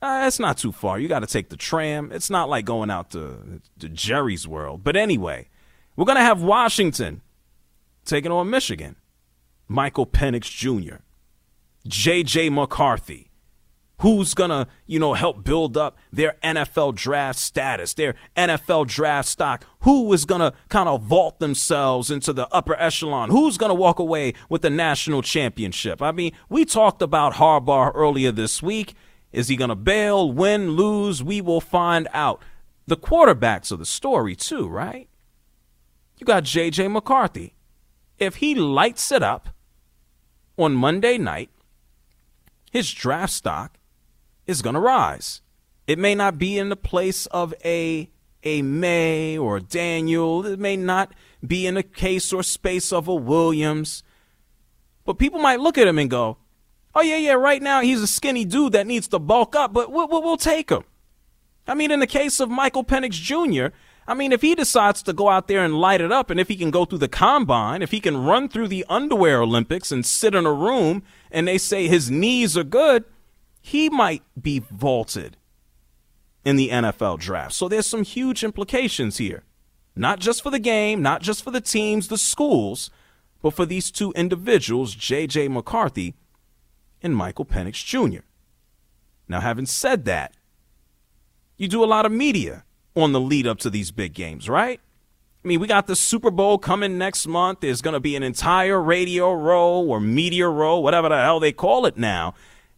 Uh, 0.00 0.24
it's 0.26 0.38
not 0.38 0.58
too 0.58 0.72
far. 0.72 0.98
You 0.98 1.08
got 1.08 1.20
to 1.20 1.26
take 1.26 1.48
the 1.48 1.56
tram. 1.56 2.10
It's 2.12 2.30
not 2.30 2.48
like 2.48 2.64
going 2.64 2.90
out 2.90 3.10
to, 3.10 3.60
to 3.80 3.88
Jerry's 3.88 4.46
World. 4.46 4.84
But 4.84 4.96
anyway, 4.96 5.48
we're 5.96 6.04
going 6.04 6.18
to 6.18 6.22
have 6.22 6.42
Washington 6.42 7.22
taking 8.04 8.30
on 8.30 8.48
Michigan. 8.50 8.96
Michael 9.66 10.06
Penix 10.06 10.44
Jr., 10.44 10.96
J.J. 11.86 12.50
McCarthy, 12.50 13.30
who's 14.00 14.34
going 14.34 14.50
to, 14.50 14.66
you 14.86 14.98
know, 14.98 15.14
help 15.14 15.44
build 15.44 15.76
up 15.76 15.96
their 16.12 16.36
NFL 16.42 16.94
draft 16.94 17.38
status, 17.38 17.94
their 17.94 18.14
NFL 18.36 18.86
draft 18.86 19.28
stock, 19.28 19.64
who 19.80 20.12
is 20.12 20.24
going 20.24 20.40
to 20.40 20.52
kind 20.68 20.88
of 20.88 21.02
vault 21.02 21.38
themselves 21.38 22.10
into 22.10 22.32
the 22.32 22.48
upper 22.48 22.74
echelon, 22.76 23.30
who's 23.30 23.58
going 23.58 23.70
to 23.70 23.74
walk 23.74 23.98
away 23.98 24.34
with 24.48 24.62
the 24.62 24.70
national 24.70 25.22
championship. 25.22 26.02
I 26.02 26.12
mean, 26.12 26.32
we 26.48 26.64
talked 26.64 27.02
about 27.02 27.34
Harbaugh 27.34 27.92
earlier 27.94 28.32
this 28.32 28.62
week. 28.62 28.94
Is 29.32 29.48
he 29.48 29.56
going 29.56 29.68
to 29.68 29.76
bail, 29.76 30.32
win, 30.32 30.70
lose? 30.70 31.22
We 31.22 31.40
will 31.40 31.60
find 31.60 32.08
out. 32.12 32.42
The 32.86 32.96
quarterbacks 32.96 33.70
are 33.70 33.76
the 33.76 33.84
story, 33.84 34.34
too, 34.34 34.66
right? 34.66 35.08
You 36.16 36.24
got 36.24 36.44
J.J. 36.44 36.88
McCarthy. 36.88 37.54
If 38.18 38.36
he 38.36 38.54
lights 38.54 39.12
it 39.12 39.22
up 39.22 39.50
on 40.56 40.74
Monday 40.74 41.18
night, 41.18 41.50
his 42.70 42.92
draft 42.92 43.32
stock 43.32 43.78
is 44.46 44.62
going 44.62 44.74
to 44.74 44.80
rise. 44.80 45.42
It 45.86 45.98
may 45.98 46.14
not 46.14 46.38
be 46.38 46.58
in 46.58 46.68
the 46.68 46.76
place 46.76 47.26
of 47.26 47.54
a 47.64 48.10
a 48.44 48.62
Maye 48.62 49.36
or 49.36 49.56
a 49.56 49.60
Daniel. 49.60 50.46
It 50.46 50.58
may 50.58 50.76
not 50.76 51.12
be 51.44 51.66
in 51.66 51.76
a 51.76 51.82
case 51.82 52.32
or 52.32 52.42
space 52.42 52.92
of 52.92 53.08
a 53.08 53.14
Williams. 53.14 54.02
But 55.04 55.18
people 55.18 55.40
might 55.40 55.60
look 55.60 55.78
at 55.78 55.88
him 55.88 55.98
and 55.98 56.10
go, 56.10 56.38
oh, 56.94 57.02
yeah, 57.02 57.16
yeah, 57.16 57.32
right 57.32 57.62
now 57.62 57.80
he's 57.80 58.02
a 58.02 58.06
skinny 58.06 58.44
dude 58.44 58.72
that 58.72 58.86
needs 58.86 59.08
to 59.08 59.18
bulk 59.18 59.56
up, 59.56 59.72
but 59.72 59.90
we'll, 59.90 60.08
we'll, 60.08 60.22
we'll 60.22 60.36
take 60.36 60.70
him. 60.70 60.84
I 61.66 61.74
mean, 61.74 61.90
in 61.90 62.00
the 62.00 62.06
case 62.06 62.40
of 62.40 62.48
Michael 62.48 62.84
Penix 62.84 63.12
Jr., 63.12 63.74
I 64.06 64.14
mean, 64.14 64.32
if 64.32 64.40
he 64.40 64.54
decides 64.54 65.02
to 65.02 65.12
go 65.12 65.28
out 65.28 65.48
there 65.48 65.62
and 65.62 65.78
light 65.78 66.00
it 66.00 66.10
up, 66.10 66.30
and 66.30 66.40
if 66.40 66.48
he 66.48 66.56
can 66.56 66.70
go 66.70 66.86
through 66.86 66.98
the 66.98 67.08
combine, 67.08 67.82
if 67.82 67.90
he 67.90 68.00
can 68.00 68.24
run 68.24 68.48
through 68.48 68.68
the 68.68 68.86
underwear 68.88 69.42
Olympics 69.42 69.92
and 69.92 70.04
sit 70.04 70.34
in 70.34 70.46
a 70.46 70.52
room 70.52 71.02
and 71.30 71.46
they 71.46 71.58
say 71.58 71.86
his 71.86 72.10
knees 72.10 72.56
are 72.56 72.64
good, 72.64 73.04
he 73.60 73.88
might 73.88 74.22
be 74.40 74.60
vaulted 74.70 75.36
in 76.44 76.56
the 76.56 76.70
NFL 76.70 77.18
draft. 77.18 77.52
So 77.52 77.68
there's 77.68 77.86
some 77.86 78.04
huge 78.04 78.42
implications 78.42 79.18
here. 79.18 79.44
Not 79.94 80.20
just 80.20 80.42
for 80.42 80.50
the 80.50 80.58
game, 80.58 81.02
not 81.02 81.22
just 81.22 81.42
for 81.42 81.50
the 81.50 81.60
teams, 81.60 82.08
the 82.08 82.18
schools, 82.18 82.90
but 83.42 83.52
for 83.52 83.66
these 83.66 83.90
two 83.90 84.12
individuals, 84.12 84.94
J.J. 84.94 85.48
McCarthy 85.48 86.14
and 87.02 87.16
Michael 87.16 87.44
Penix 87.44 87.84
Jr. 87.84 88.22
Now, 89.28 89.40
having 89.40 89.66
said 89.66 90.04
that, 90.06 90.34
you 91.56 91.68
do 91.68 91.84
a 91.84 91.86
lot 91.86 92.06
of 92.06 92.12
media 92.12 92.64
on 92.94 93.12
the 93.12 93.20
lead 93.20 93.46
up 93.46 93.58
to 93.58 93.70
these 93.70 93.90
big 93.90 94.14
games, 94.14 94.48
right? 94.48 94.80
I 95.48 95.52
mean, 95.56 95.60
we 95.60 95.66
got 95.66 95.86
the 95.86 95.96
Super 95.96 96.30
Bowl 96.30 96.58
coming 96.58 96.98
next 96.98 97.26
month. 97.26 97.60
There's 97.60 97.80
going 97.80 97.94
to 97.94 98.00
be 98.00 98.14
an 98.16 98.22
entire 98.22 98.78
radio 98.78 99.32
row 99.32 99.80
or 99.80 99.98
media 99.98 100.46
row, 100.46 100.78
whatever 100.78 101.08
the 101.08 101.16
hell 101.16 101.40
they 101.40 101.52
call 101.52 101.86
it 101.86 101.96
now. 101.96 102.34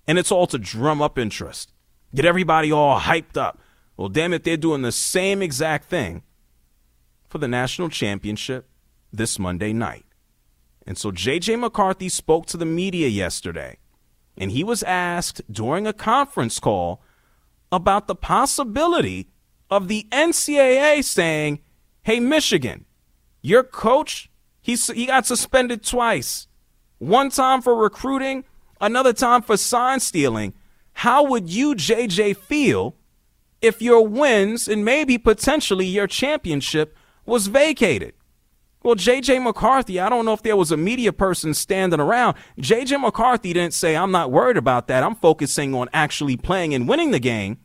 And 0.07 0.21
it's 0.21 0.31
all 0.31 0.47
to 0.47 0.57
drum 0.57 1.03
up 1.03 1.19
interest, 1.19 1.73
get 2.15 2.25
everybody 2.25 2.71
all 2.71 3.01
hyped 3.01 3.37
up. 3.37 3.59
Well, 3.97 4.09
damn 4.09 4.33
it, 4.33 4.45
they're 4.45 4.57
doing 4.57 4.83
the 4.83 4.93
same 4.93 5.43
exact 5.43 5.87
thing 5.87 6.23
for 7.29 7.39
the 7.39 7.49
national 7.49 7.89
championship 7.89 8.69
this 9.13 9.37
Monday 9.37 9.73
night. 9.73 10.05
And 10.87 10.97
so 10.97 11.11
J.J. 11.11 11.57
McCarthy 11.57 12.09
spoke 12.09 12.47
to 12.47 12.57
the 12.57 12.65
media 12.65 13.09
yesterday, 13.09 13.79
and 14.39 14.53
he 14.53 14.63
was 14.63 14.85
asked 14.85 15.43
during 15.51 15.89
a 15.89 15.93
conference 15.93 16.61
call 16.61 17.03
about 17.73 18.07
the 18.07 18.15
possibility 18.15 19.29
of 19.69 19.89
the 19.89 20.07
NCAA 20.13 21.03
saying, 21.03 21.59
hey, 22.03 22.21
Michigan, 22.21 22.85
your 23.43 23.63
coach, 23.63 24.31
he's, 24.61 24.87
he 24.89 25.07
got 25.07 25.27
suspended 25.27 25.85
twice. 25.85 26.47
One 26.99 27.31
time 27.31 27.63
for 27.63 27.75
recruiting, 27.75 28.45
another 28.81 29.13
time 29.13 29.43
for 29.43 29.57
sign 29.57 30.01
stealing. 30.01 30.55
How 30.93 31.25
would 31.25 31.49
you, 31.49 31.75
JJ, 31.75 32.37
feel 32.37 32.97
if 33.63 33.81
your 33.81 34.07
wins 34.07 34.69
and 34.69 34.85
maybe 34.85 35.19
potentially 35.19 35.87
your 35.87 36.07
championship 36.07 36.97
was 37.25 37.47
vacated? 37.47 38.15
Well, 38.83 38.97
JJ 38.97 39.43
McCarthy, 39.43 40.01
I 40.01 40.09
don't 40.09 40.25
know 40.25 40.33
if 40.33 40.43
there 40.43 40.57
was 40.57 40.73
a 40.73 40.77
media 40.77 41.13
person 41.13 41.53
standing 41.53 42.01
around. 42.01 42.37
JJ 42.59 43.01
McCarthy 43.01 43.53
didn't 43.53 43.75
say, 43.75 43.95
I'm 43.95 44.11
not 44.11 44.31
worried 44.31 44.57
about 44.57 44.89
that. 44.89 45.03
I'm 45.03 45.15
focusing 45.15 45.75
on 45.75 45.91
actually 45.93 46.39
playing 46.39 46.73
and 46.73 46.89
winning 46.89 47.11
the 47.11 47.19
game. 47.19 47.59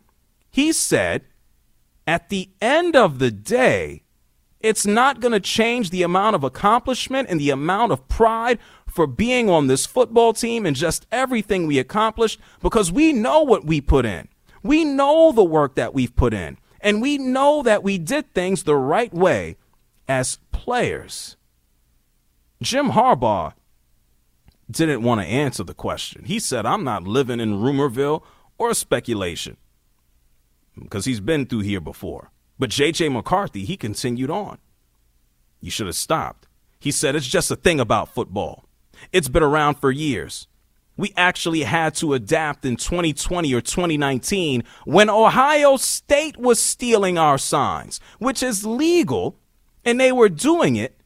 He 0.52 0.74
said, 0.74 1.24
at 2.06 2.30
the 2.30 2.50
end 2.62 2.96
of 2.96 3.20
the 3.20 3.32
day, 3.32 4.04
it's 4.60 4.86
not 4.86 5.20
going 5.20 5.32
to 5.32 5.40
change 5.40 5.90
the 5.90 6.04
amount 6.04 6.36
of 6.36 6.44
accomplishment 6.44 7.30
and 7.30 7.40
the 7.40 7.50
amount 7.50 7.92
of 7.92 8.08
pride 8.08 8.60
for 8.88 9.06
being 9.06 9.50
on 9.50 9.68
this 9.68 9.86
football 9.86 10.34
team 10.34 10.66
and 10.66 10.76
just 10.76 11.06
everything 11.12 11.68
we 11.68 11.78
accomplished 11.78 12.40
because 12.62 12.92
we 12.92 13.14
know 13.14 13.44
what 13.44 13.66
we 13.66 13.82
put 13.82 14.06
in. 14.06 14.28
We 14.64 14.84
know 14.84 15.32
the 15.32 15.44
work 15.44 15.76
that 15.76 15.94
we've 15.94 16.16
put 16.16 16.34
in. 16.34 16.58
And 16.82 17.02
we 17.02 17.18
know 17.18 17.64
that 17.64 17.84
we 17.84 17.98
did 17.98 18.34
things 18.34 18.64
the 18.64 18.76
right 18.76 19.14
way 19.14 19.58
as 20.08 20.40
players. 20.52 21.36
Jim 22.62 22.92
Harbaugh 22.92 23.54
didn't 24.70 25.04
want 25.04 25.22
to 25.22 25.28
answer 25.28 25.64
the 25.64 25.74
question. 25.74 26.26
He 26.26 26.40
said, 26.40 26.66
I'm 26.66 26.84
not 26.84 27.04
living 27.04 27.40
in 27.40 27.56
rumorville 27.56 28.24
or 28.58 28.74
speculation 28.74 29.58
because 30.80 31.06
he's 31.06 31.20
been 31.20 31.46
through 31.46 31.62
here 31.62 31.82
before. 31.82 32.32
But 32.58 32.70
J.J. 32.70 33.10
McCarthy, 33.10 33.66
he 33.66 33.76
continued 33.78 34.30
on. 34.30 34.60
You 35.60 35.72
should 35.72 35.88
have 35.88 35.96
stopped. 35.96 36.48
He 36.80 36.92
said 36.92 37.16
it's 37.16 37.28
just 37.28 37.52
a 37.52 37.56
thing 37.56 37.80
about 37.80 38.14
football. 38.14 38.66
It's 39.12 39.28
been 39.28 39.44
around 39.44 39.76
for 39.76 39.92
years. 39.92 40.48
We 40.98 41.12
actually 41.18 41.64
had 41.64 41.96
to 41.96 42.14
adapt 42.14 42.64
in 42.64 42.78
2020 42.78 43.54
or 43.54 43.60
2019 43.60 44.64
when 44.86 45.10
Ohio 45.10 45.76
State 45.76 46.38
was 46.38 46.60
stealing 46.60 47.18
our 47.18 47.38
signs, 47.38 48.00
which 48.20 48.42
is 48.42 48.66
legal, 48.66 49.38
and 49.84 50.00
they 50.00 50.14
were 50.14 50.30
doing 50.30 50.78
it. 50.78 50.98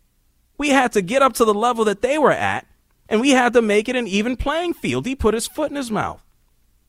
We 0.57 0.69
had 0.69 0.91
to 0.91 1.01
get 1.01 1.23
up 1.23 1.33
to 1.35 1.45
the 1.45 1.53
level 1.53 1.85
that 1.85 2.01
they 2.01 2.19
were 2.19 2.31
at, 2.31 2.67
and 3.07 3.19
we 3.19 3.31
had 3.31 3.53
to 3.53 3.61
make 3.61 3.89
it 3.89 3.95
an 3.95 4.07
even 4.07 4.35
playing 4.35 4.73
field. 4.73 5.07
He 5.07 5.15
put 5.15 5.33
his 5.33 5.47
foot 5.47 5.71
in 5.71 5.77
his 5.77 5.89
mouth. 5.89 6.23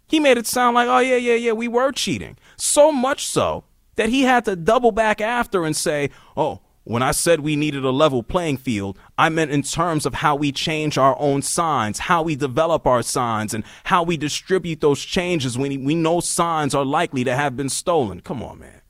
He 0.07 0.21
made 0.21 0.37
it 0.37 0.47
sound 0.47 0.75
like, 0.75 0.89
oh, 0.89 0.99
yeah, 0.99 1.17
yeah, 1.17 1.37
yeah, 1.37 1.53
we 1.53 1.69
were 1.69 1.93
cheating. 1.93 2.37
So 2.57 2.91
much 2.93 3.25
so 3.25 3.65
that 4.01 4.09
he 4.09 4.23
had 4.23 4.47
to 4.47 4.57
double 4.57 4.93
back 4.93 5.21
after 5.21 5.67
and 5.67 5.77
say, 5.77 6.09
oh, 6.35 6.61
when 6.85 7.03
I 7.03 7.11
said 7.11 7.41
we 7.41 7.55
needed 7.55 7.85
a 7.85 7.91
level 7.91 8.23
playing 8.23 8.57
field, 8.57 8.99
I 9.19 9.29
meant 9.29 9.51
in 9.51 9.61
terms 9.61 10.07
of 10.07 10.15
how 10.15 10.37
we 10.37 10.53
change 10.53 10.97
our 10.97 11.15
own 11.19 11.43
signs, 11.43 11.99
how 11.99 12.23
we 12.23 12.35
develop 12.35 12.87
our 12.87 13.03
signs, 13.03 13.53
and 13.53 13.63
how 13.85 14.03
we 14.03 14.17
distribute 14.17 14.81
those 14.81 15.05
changes 15.05 15.59
when 15.59 15.85
we 15.85 15.95
know 15.95 16.21
signs 16.21 16.75
are 16.75 16.83
likely 16.83 17.25
to 17.25 17.37
have 17.37 17.59
been 17.59 17.69
stolen. 17.69 18.21
Come 18.21 18.43
on, 18.43 18.61
man. 18.61 18.81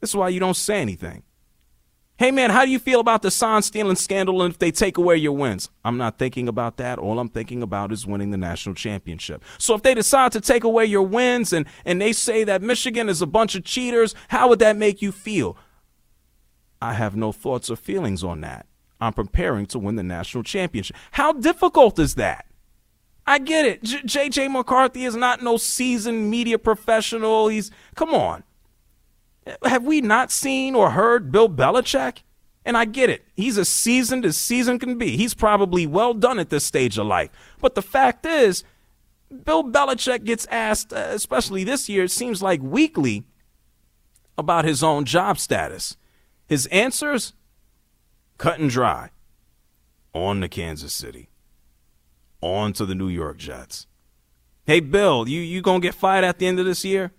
This 0.00 0.10
is 0.10 0.16
why 0.16 0.28
you 0.28 0.38
don't 0.38 0.54
say 0.54 0.82
anything. 0.82 1.22
Hey 2.18 2.30
man, 2.30 2.48
how 2.48 2.64
do 2.64 2.70
you 2.70 2.78
feel 2.78 3.00
about 3.00 3.20
the 3.20 3.30
sign 3.30 3.60
stealing 3.60 3.94
scandal 3.94 4.40
and 4.40 4.50
if 4.50 4.58
they 4.58 4.70
take 4.70 4.96
away 4.96 5.18
your 5.18 5.36
wins? 5.36 5.68
I'm 5.84 5.98
not 5.98 6.18
thinking 6.18 6.48
about 6.48 6.78
that. 6.78 6.98
All 6.98 7.18
I'm 7.18 7.28
thinking 7.28 7.62
about 7.62 7.92
is 7.92 8.06
winning 8.06 8.30
the 8.30 8.38
national 8.38 8.74
championship. 8.74 9.44
So 9.58 9.74
if 9.74 9.82
they 9.82 9.92
decide 9.92 10.32
to 10.32 10.40
take 10.40 10.64
away 10.64 10.86
your 10.86 11.02
wins 11.02 11.52
and, 11.52 11.66
and 11.84 12.00
they 12.00 12.14
say 12.14 12.42
that 12.44 12.62
Michigan 12.62 13.10
is 13.10 13.20
a 13.20 13.26
bunch 13.26 13.54
of 13.54 13.64
cheaters, 13.64 14.14
how 14.28 14.48
would 14.48 14.60
that 14.60 14.78
make 14.78 15.02
you 15.02 15.12
feel? 15.12 15.58
I 16.80 16.94
have 16.94 17.16
no 17.16 17.32
thoughts 17.32 17.68
or 17.68 17.76
feelings 17.76 18.24
on 18.24 18.40
that. 18.40 18.64
I'm 18.98 19.12
preparing 19.12 19.66
to 19.66 19.78
win 19.78 19.96
the 19.96 20.02
national 20.02 20.42
championship. 20.42 20.96
How 21.10 21.34
difficult 21.34 21.98
is 21.98 22.14
that? 22.14 22.46
I 23.26 23.40
get 23.40 23.66
it. 23.66 23.82
JJ 23.82 24.50
McCarthy 24.50 25.04
is 25.04 25.16
not 25.16 25.42
no 25.42 25.58
seasoned 25.58 26.30
media 26.30 26.58
professional. 26.58 27.48
He's 27.48 27.70
come 27.94 28.14
on. 28.14 28.42
Have 29.64 29.84
we 29.84 30.00
not 30.00 30.30
seen 30.32 30.74
or 30.74 30.90
heard 30.90 31.30
Bill 31.30 31.48
Belichick? 31.48 32.18
And 32.64 32.76
I 32.76 32.84
get 32.84 33.10
it. 33.10 33.24
He's 33.36 33.58
as 33.58 33.68
seasoned 33.68 34.24
as 34.24 34.36
season 34.36 34.80
can 34.80 34.98
be. 34.98 35.16
He's 35.16 35.34
probably 35.34 35.86
well 35.86 36.14
done 36.14 36.40
at 36.40 36.50
this 36.50 36.64
stage 36.64 36.98
of 36.98 37.06
life. 37.06 37.30
But 37.60 37.76
the 37.76 37.82
fact 37.82 38.26
is, 38.26 38.64
Bill 39.44 39.62
Belichick 39.62 40.24
gets 40.24 40.46
asked, 40.46 40.92
uh, 40.92 41.08
especially 41.10 41.62
this 41.62 41.88
year, 41.88 42.04
it 42.04 42.10
seems 42.10 42.42
like 42.42 42.60
weekly, 42.60 43.24
about 44.38 44.64
his 44.64 44.82
own 44.82 45.04
job 45.04 45.38
status. 45.38 45.96
His 46.46 46.66
answers, 46.66 47.32
cut 48.38 48.58
and 48.58 48.70
dry. 48.70 49.10
On 50.12 50.40
to 50.40 50.48
Kansas 50.48 50.92
City. 50.92 51.30
On 52.40 52.72
to 52.74 52.84
the 52.84 52.94
New 52.94 53.08
York 53.08 53.38
Jets. 53.38 53.86
Hey, 54.66 54.80
Bill, 54.80 55.28
you, 55.28 55.40
you 55.40 55.62
going 55.62 55.80
to 55.80 55.86
get 55.86 55.94
fired 55.94 56.24
at 56.24 56.38
the 56.38 56.46
end 56.46 56.58
of 56.58 56.66
this 56.66 56.84
year? 56.84 57.12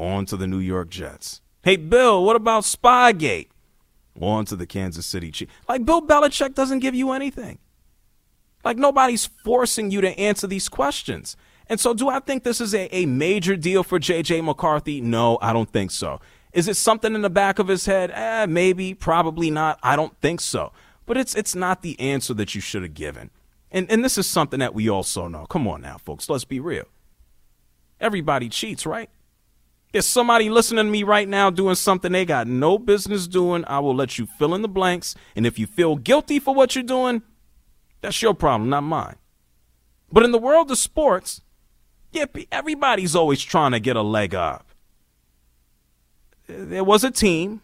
On 0.00 0.24
to 0.24 0.36
the 0.38 0.46
New 0.46 0.60
York 0.60 0.88
Jets. 0.88 1.42
Hey, 1.62 1.76
Bill, 1.76 2.24
what 2.24 2.34
about 2.34 2.62
Spygate? 2.62 3.48
On 4.18 4.46
to 4.46 4.56
the 4.56 4.66
Kansas 4.66 5.04
City 5.04 5.30
Chiefs. 5.30 5.52
Like, 5.68 5.84
Bill 5.84 6.00
Belichick 6.00 6.54
doesn't 6.54 6.78
give 6.78 6.94
you 6.94 7.12
anything. 7.12 7.58
Like, 8.64 8.78
nobody's 8.78 9.26
forcing 9.26 9.90
you 9.90 10.00
to 10.00 10.18
answer 10.18 10.46
these 10.46 10.70
questions. 10.70 11.36
And 11.66 11.78
so, 11.78 11.92
do 11.92 12.08
I 12.08 12.18
think 12.20 12.44
this 12.44 12.62
is 12.62 12.74
a, 12.74 12.88
a 12.96 13.04
major 13.04 13.56
deal 13.56 13.82
for 13.82 13.98
J.J. 13.98 14.40
McCarthy? 14.40 15.02
No, 15.02 15.38
I 15.42 15.52
don't 15.52 15.70
think 15.70 15.90
so. 15.90 16.18
Is 16.54 16.66
it 16.66 16.78
something 16.78 17.14
in 17.14 17.20
the 17.20 17.28
back 17.28 17.58
of 17.58 17.68
his 17.68 17.84
head? 17.84 18.10
Eh, 18.10 18.46
maybe, 18.46 18.94
probably 18.94 19.50
not. 19.50 19.78
I 19.82 19.96
don't 19.96 20.18
think 20.22 20.40
so. 20.40 20.72
But 21.04 21.18
it's 21.18 21.34
it's 21.34 21.54
not 21.54 21.82
the 21.82 22.00
answer 22.00 22.32
that 22.34 22.54
you 22.54 22.62
should 22.62 22.82
have 22.84 22.94
given. 22.94 23.30
And 23.70 23.90
and 23.90 24.02
this 24.02 24.16
is 24.16 24.26
something 24.26 24.60
that 24.60 24.74
we 24.74 24.88
also 24.88 25.28
know. 25.28 25.44
Come 25.44 25.68
on 25.68 25.82
now, 25.82 25.98
folks. 25.98 26.30
Let's 26.30 26.44
be 26.44 26.58
real. 26.58 26.86
Everybody 28.00 28.48
cheats, 28.48 28.86
right? 28.86 29.10
If 29.92 30.04
somebody 30.04 30.48
listening 30.50 30.86
to 30.86 30.90
me 30.90 31.02
right 31.02 31.28
now 31.28 31.50
doing 31.50 31.74
something 31.74 32.12
they 32.12 32.24
got 32.24 32.46
no 32.46 32.78
business 32.78 33.26
doing, 33.26 33.64
I 33.66 33.80
will 33.80 33.94
let 33.94 34.18
you 34.18 34.26
fill 34.26 34.54
in 34.54 34.62
the 34.62 34.68
blanks. 34.68 35.16
And 35.34 35.46
if 35.46 35.58
you 35.58 35.66
feel 35.66 35.96
guilty 35.96 36.38
for 36.38 36.54
what 36.54 36.74
you're 36.74 36.84
doing, 36.84 37.22
that's 38.00 38.22
your 38.22 38.34
problem, 38.34 38.70
not 38.70 38.82
mine. 38.82 39.16
But 40.12 40.24
in 40.24 40.32
the 40.32 40.38
world 40.38 40.70
of 40.70 40.78
sports, 40.78 41.40
yeah, 42.12 42.26
everybody's 42.50 43.16
always 43.16 43.42
trying 43.42 43.72
to 43.72 43.80
get 43.80 43.96
a 43.96 44.02
leg 44.02 44.34
up. 44.34 44.66
There 46.46 46.84
was 46.84 47.04
a 47.04 47.10
team 47.10 47.60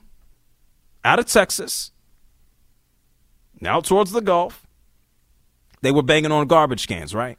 out 1.05 1.19
of 1.19 1.27
Texas, 1.27 1.93
now 3.61 3.81
towards 3.81 4.13
the 4.13 4.21
Gulf. 4.21 4.67
They 5.83 5.93
were 5.93 6.03
banging 6.03 6.33
on 6.33 6.47
garbage 6.47 6.87
cans, 6.87 7.15
right? 7.15 7.39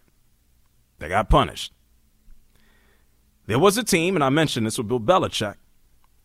They 1.00 1.10
got 1.10 1.30
punished. 1.30 1.74
There 3.48 3.60
was 3.60 3.78
a 3.78 3.84
team, 3.84 4.16
and 4.16 4.24
I 4.24 4.30
mentioned 4.30 4.68
this 4.68 4.78
with 4.78 4.90
Bill 4.90 5.00
Belichick. 5.00 5.56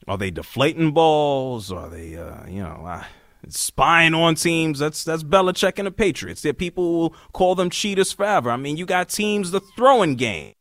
Are 0.09 0.19
they 0.19 0.33
deflating 0.33 0.91
balls? 0.91 1.71
Are 1.71 1.89
they, 1.89 2.17
uh, 2.17 2.47
you 2.49 2.63
know, 2.63 2.85
uh, 2.85 3.05
spying 3.49 4.13
on 4.13 4.35
teams? 4.35 4.81
That's 4.81 5.05
that's 5.05 5.23
Belichick 5.23 5.79
and 5.79 5.87
the 5.87 5.93
Patriots. 5.93 6.43
There 6.43 6.53
people 6.53 6.93
will 6.93 7.15
call 7.33 7.55
them 7.55 7.71
cheaters 7.71 8.13
forever. 8.13 8.51
I 8.51 8.57
mean, 8.57 8.77
you 8.77 8.85
got 8.85 9.09
teams 9.09 9.53
the 9.53 9.61
throwing 9.61 10.17
game, 10.17 10.55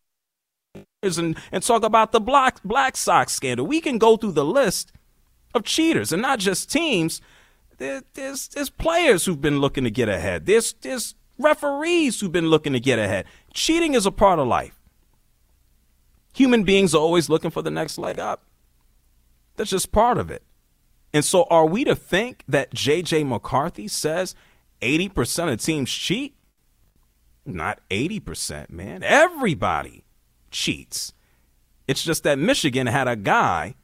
and 1.02 1.36
and 1.52 1.64
talk 1.64 1.84
about 1.84 2.12
the 2.12 2.22
Black 2.22 2.62
Black 2.64 2.96
Sox 2.96 3.34
scandal. 3.34 3.66
We 3.66 3.82
can 3.82 3.98
go 3.98 4.16
through 4.16 4.34
the 4.34 4.46
list 4.46 4.92
of 5.56 5.64
cheaters, 5.64 6.14
and 6.14 6.22
not 6.22 6.38
just 6.38 6.72
teams. 6.72 7.22
There, 7.80 8.04
there's 8.14 8.50
there's 8.50 8.70
players 8.70 9.26
who've 9.26 9.42
been 9.42 9.60
looking 9.60 9.86
to 9.86 9.92
get 9.92 10.10
ahead. 10.10 10.46
There's 10.46 10.74
there's 10.82 11.16
referees 11.40 12.20
who've 12.20 12.32
been 12.32 12.52
looking 12.52 12.74
to 12.74 12.80
get 12.80 13.00
ahead. 13.00 13.26
Cheating 13.52 13.96
is 13.96 14.06
a 14.06 14.12
part 14.12 14.38
of 14.38 14.48
life. 14.48 14.78
Human 16.34 16.64
beings 16.64 16.96
are 16.96 17.02
always 17.02 17.30
looking 17.30 17.52
for 17.52 17.62
the 17.62 17.72
next 17.72 17.98
leg 17.98 18.20
up. 18.20 18.44
That's 19.56 19.70
just 19.70 19.92
part 19.92 20.18
of 20.18 20.32
it. 20.32 20.44
And 21.14 21.26
so, 21.26 21.44
are 21.50 21.66
we 21.66 21.84
to 21.84 21.96
think 21.96 22.44
that 22.48 22.74
J.J. 22.74 23.26
McCarthy 23.26 23.88
says 23.88 24.34
80% 24.82 25.52
of 25.52 25.62
teams 25.62 25.92
cheat? 25.92 26.36
Not 27.46 27.80
80%, 27.90 28.70
man. 28.70 29.04
Everybody 29.04 30.06
cheats. 30.52 31.14
It's 31.88 32.04
just 32.04 32.24
that 32.24 32.40
Michigan 32.40 32.88
had 32.88 33.08
a 33.08 33.16
guy 33.16 33.76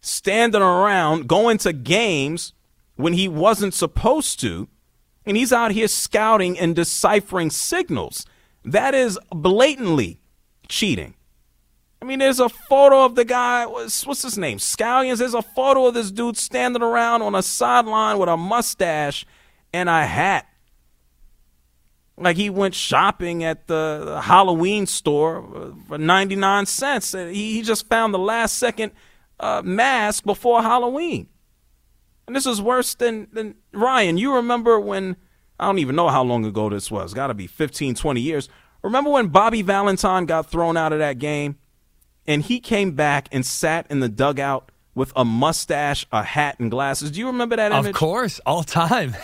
standing 0.00 0.62
around 0.62 1.26
going 1.26 1.58
to 1.58 1.72
games 1.72 2.52
when 2.94 3.14
he 3.14 3.28
wasn't 3.28 3.74
supposed 3.74 4.38
to, 4.40 4.68
and 5.26 5.36
he's 5.36 5.52
out 5.52 5.72
here 5.72 5.88
scouting 5.88 6.58
and 6.58 6.76
deciphering 6.76 7.50
signals. 7.50 8.24
That 8.64 8.94
is 8.94 9.18
blatantly 9.30 10.20
cheating. 10.68 11.14
I 12.00 12.04
mean, 12.04 12.20
there's 12.20 12.40
a 12.40 12.48
photo 12.48 13.04
of 13.04 13.16
the 13.16 13.24
guy. 13.24 13.66
What's, 13.66 14.06
what's 14.06 14.22
his 14.22 14.38
name? 14.38 14.58
Scallions. 14.58 15.18
There's 15.18 15.34
a 15.34 15.42
photo 15.42 15.86
of 15.86 15.94
this 15.94 16.10
dude 16.10 16.36
standing 16.36 16.82
around 16.82 17.22
on 17.22 17.34
a 17.34 17.42
sideline 17.42 18.18
with 18.18 18.28
a 18.28 18.36
mustache 18.36 19.26
and 19.72 19.88
a 19.88 20.06
hat. 20.06 20.46
Like 22.16 22.36
he 22.36 22.50
went 22.50 22.74
shopping 22.74 23.44
at 23.44 23.66
the, 23.66 24.20
Halloween 24.24 24.86
store 24.86 25.74
for 25.86 25.98
99 25.98 26.66
cents. 26.66 27.12
He, 27.12 27.54
he 27.54 27.62
just 27.62 27.88
found 27.88 28.14
the 28.14 28.18
last 28.18 28.58
second 28.58 28.92
uh, 29.40 29.62
mask 29.64 30.24
before 30.24 30.62
Halloween. 30.62 31.28
And 32.26 32.36
this 32.36 32.46
is 32.46 32.60
worse 32.60 32.94
than, 32.94 33.28
than 33.32 33.54
Ryan. 33.72 34.18
You 34.18 34.34
remember 34.34 34.78
when, 34.78 35.16
I 35.58 35.66
don't 35.66 35.78
even 35.78 35.96
know 35.96 36.08
how 36.08 36.22
long 36.22 36.44
ago 36.44 36.68
this 36.68 36.90
was, 36.90 37.14
got 37.14 37.28
to 37.28 37.34
be 37.34 37.46
15, 37.46 37.94
20 37.94 38.20
years. 38.20 38.48
Remember 38.82 39.10
when 39.10 39.28
Bobby 39.28 39.62
Valentine 39.62 40.26
got 40.26 40.50
thrown 40.50 40.76
out 40.76 40.92
of 40.92 40.98
that 40.98 41.18
game? 41.18 41.56
And 42.28 42.42
he 42.42 42.60
came 42.60 42.92
back 42.92 43.28
and 43.32 43.44
sat 43.44 43.86
in 43.90 44.00
the 44.00 44.08
dugout 44.08 44.70
with 44.94 45.12
a 45.16 45.24
mustache, 45.24 46.06
a 46.12 46.22
hat, 46.22 46.60
and 46.60 46.70
glasses. 46.70 47.10
Do 47.10 47.18
you 47.18 47.26
remember 47.26 47.56
that 47.56 47.72
image? 47.72 47.86
Of 47.86 47.94
course, 47.94 48.38
all 48.44 48.62
time. 48.62 49.16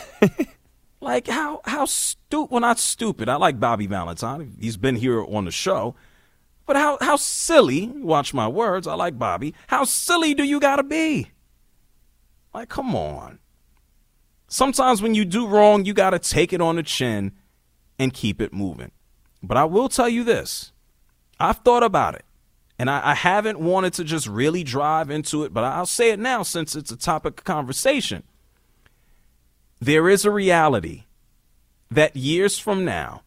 like 1.01 1.29
how 1.29 1.61
how 1.67 1.85
stupid? 1.85 2.51
Well, 2.51 2.62
not 2.62 2.79
stupid. 2.79 3.29
I 3.29 3.37
like 3.37 3.61
Bobby 3.61 3.87
Valentine. 3.87 4.57
He's 4.59 4.79
been 4.79 4.97
here 4.97 5.23
on 5.23 5.45
the 5.45 5.51
show. 5.51 5.95
But 6.67 6.77
how 6.77 6.97
how 7.03 7.17
silly? 7.17 7.88
Watch 7.88 8.33
my 8.33 8.49
words. 8.49 8.87
I 8.87 8.95
like 8.95 9.19
Bobby. 9.19 9.55
How 9.67 9.85
silly 9.85 10.33
do 10.33 10.43
you 10.43 10.59
gotta 10.59 10.83
be? 10.83 11.31
Like, 12.55 12.71
come 12.71 12.97
on. 12.97 13.38
Sometimes 14.49 15.03
when 15.03 15.14
you 15.14 15.25
do 15.25 15.47
wrong, 15.47 15.85
you 15.85 15.93
gotta 15.93 16.19
take 16.19 16.55
it 16.55 16.62
on 16.62 16.77
the 16.77 16.83
chin 16.83 17.33
and 17.99 18.14
keep 18.14 18.40
it 18.40 18.55
moving. 18.55 18.93
But 19.43 19.59
I 19.59 19.64
will 19.64 19.90
tell 19.90 20.09
you 20.09 20.25
this: 20.25 20.73
I've 21.38 21.59
thought 21.59 21.83
about 21.83 22.14
it. 22.14 22.25
And 22.79 22.91
I, 22.91 23.11
I, 23.11 23.15
haven't 23.15 23.61
wanted 23.61 23.93
to 23.95 24.05
just 24.05 24.27
really 24.27 24.65
drive 24.65 25.09
into 25.09 25.45
it, 25.45 25.55
but 25.55 25.63
I'll 25.63 25.87
say 25.87 26.11
it 26.11 26.19
now 26.19 26.43
since 26.43 26.75
it's 26.75 26.91
a 26.91 26.97
topic 26.97 27.41
of 27.41 27.45
conversation. 27.45 28.25
There 29.81 30.09
is 30.09 30.25
a 30.25 30.31
reality 30.31 31.05
that 31.91 32.17
years 32.17 32.59
from 32.59 32.85
now, 32.85 33.23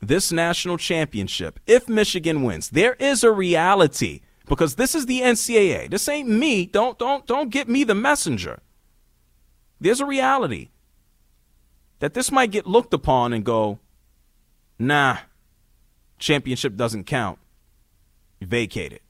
this 0.00 0.30
national 0.30 0.76
championship, 0.76 1.58
if 1.66 1.88
Michigan 1.88 2.42
wins, 2.42 2.70
there 2.70 2.94
is 2.94 3.24
a 3.24 3.32
reality 3.32 4.20
because 4.46 4.74
this 4.74 4.94
is 4.94 5.06
the 5.06 5.20
NCAA. 5.20 5.90
This 5.90 6.08
ain't 6.08 6.28
me. 6.28 6.66
Don't 6.66 6.98
don't 6.98 7.26
don't 7.26 7.48
get 7.48 7.68
me 7.68 7.84
the 7.84 7.94
messenger. 7.94 8.60
There's 9.80 10.00
a 10.00 10.06
reality 10.06 10.68
that 12.00 12.12
this 12.12 12.30
might 12.30 12.50
get 12.50 12.66
looked 12.66 12.92
upon 12.92 13.32
and 13.32 13.44
go, 13.44 13.78
nah, 14.78 15.18
championship 16.18 16.76
doesn't 16.76 17.04
count 17.04 17.38
vacated. 18.44 19.00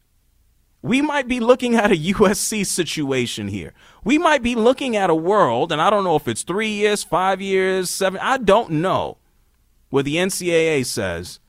We 0.82 1.00
might 1.00 1.26
be 1.26 1.40
looking 1.40 1.76
at 1.76 1.90
a 1.90 1.96
USC 1.96 2.66
situation 2.66 3.48
here. 3.48 3.72
We 4.04 4.18
might 4.18 4.42
be 4.42 4.54
looking 4.54 4.96
at 4.96 5.08
a 5.08 5.14
world, 5.14 5.72
and 5.72 5.80
I 5.80 5.88
don't 5.88 6.04
know 6.04 6.16
if 6.16 6.28
it's 6.28 6.42
three 6.42 6.68
years, 6.68 7.02
five 7.02 7.40
years, 7.40 7.88
seven, 7.88 8.20
I 8.22 8.36
don't 8.36 8.70
know, 8.70 9.16
where 9.88 10.02
the 10.02 10.16
NCAA 10.16 10.84
says 10.84 11.40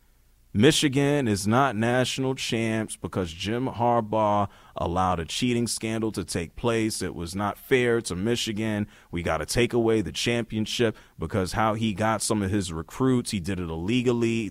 Michigan 0.55 1.27
is 1.27 1.45
not 1.45 1.75
national 1.75 2.33
champs 2.33 2.95
because 2.95 3.33
Jim 3.33 3.67
Harbaugh 3.67 4.47
allowed 4.77 5.19
a 5.19 5.25
cheating 5.25 5.67
scandal 5.67 6.13
to 6.13 6.23
take 6.23 6.55
place. 6.55 7.01
It 7.01 7.13
was 7.13 7.35
not 7.35 7.57
fair 7.57 7.99
to 8.03 8.15
Michigan. 8.15 8.87
We 9.11 9.21
got 9.21 9.39
to 9.39 9.45
take 9.45 9.73
away 9.73 9.99
the 9.99 10.13
championship 10.13 10.95
because 11.19 11.51
how 11.51 11.73
he 11.73 11.93
got 11.93 12.21
some 12.21 12.41
of 12.41 12.51
his 12.51 12.71
recruits, 12.71 13.31
he 13.31 13.41
did 13.41 13.59
it 13.59 13.69
illegally 13.69 14.49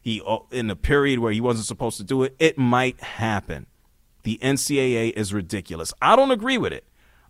he 0.00 0.22
uh, 0.26 0.38
in 0.50 0.70
a 0.70 0.76
period 0.76 1.18
where 1.18 1.32
he 1.32 1.40
wasn't 1.40 1.66
supposed 1.66 1.96
to 1.98 2.04
do 2.04 2.22
it. 2.22 2.34
It 2.38 2.58
might 2.58 3.00
happen. 3.00 3.66
The 4.22 4.38
NCAA 4.42 5.12
is 5.12 5.32
ridiculous. 5.32 5.92
I 6.02 6.16
don't 6.16 6.30
agree 6.30 6.58
with 6.58 6.72
it. 6.72 6.84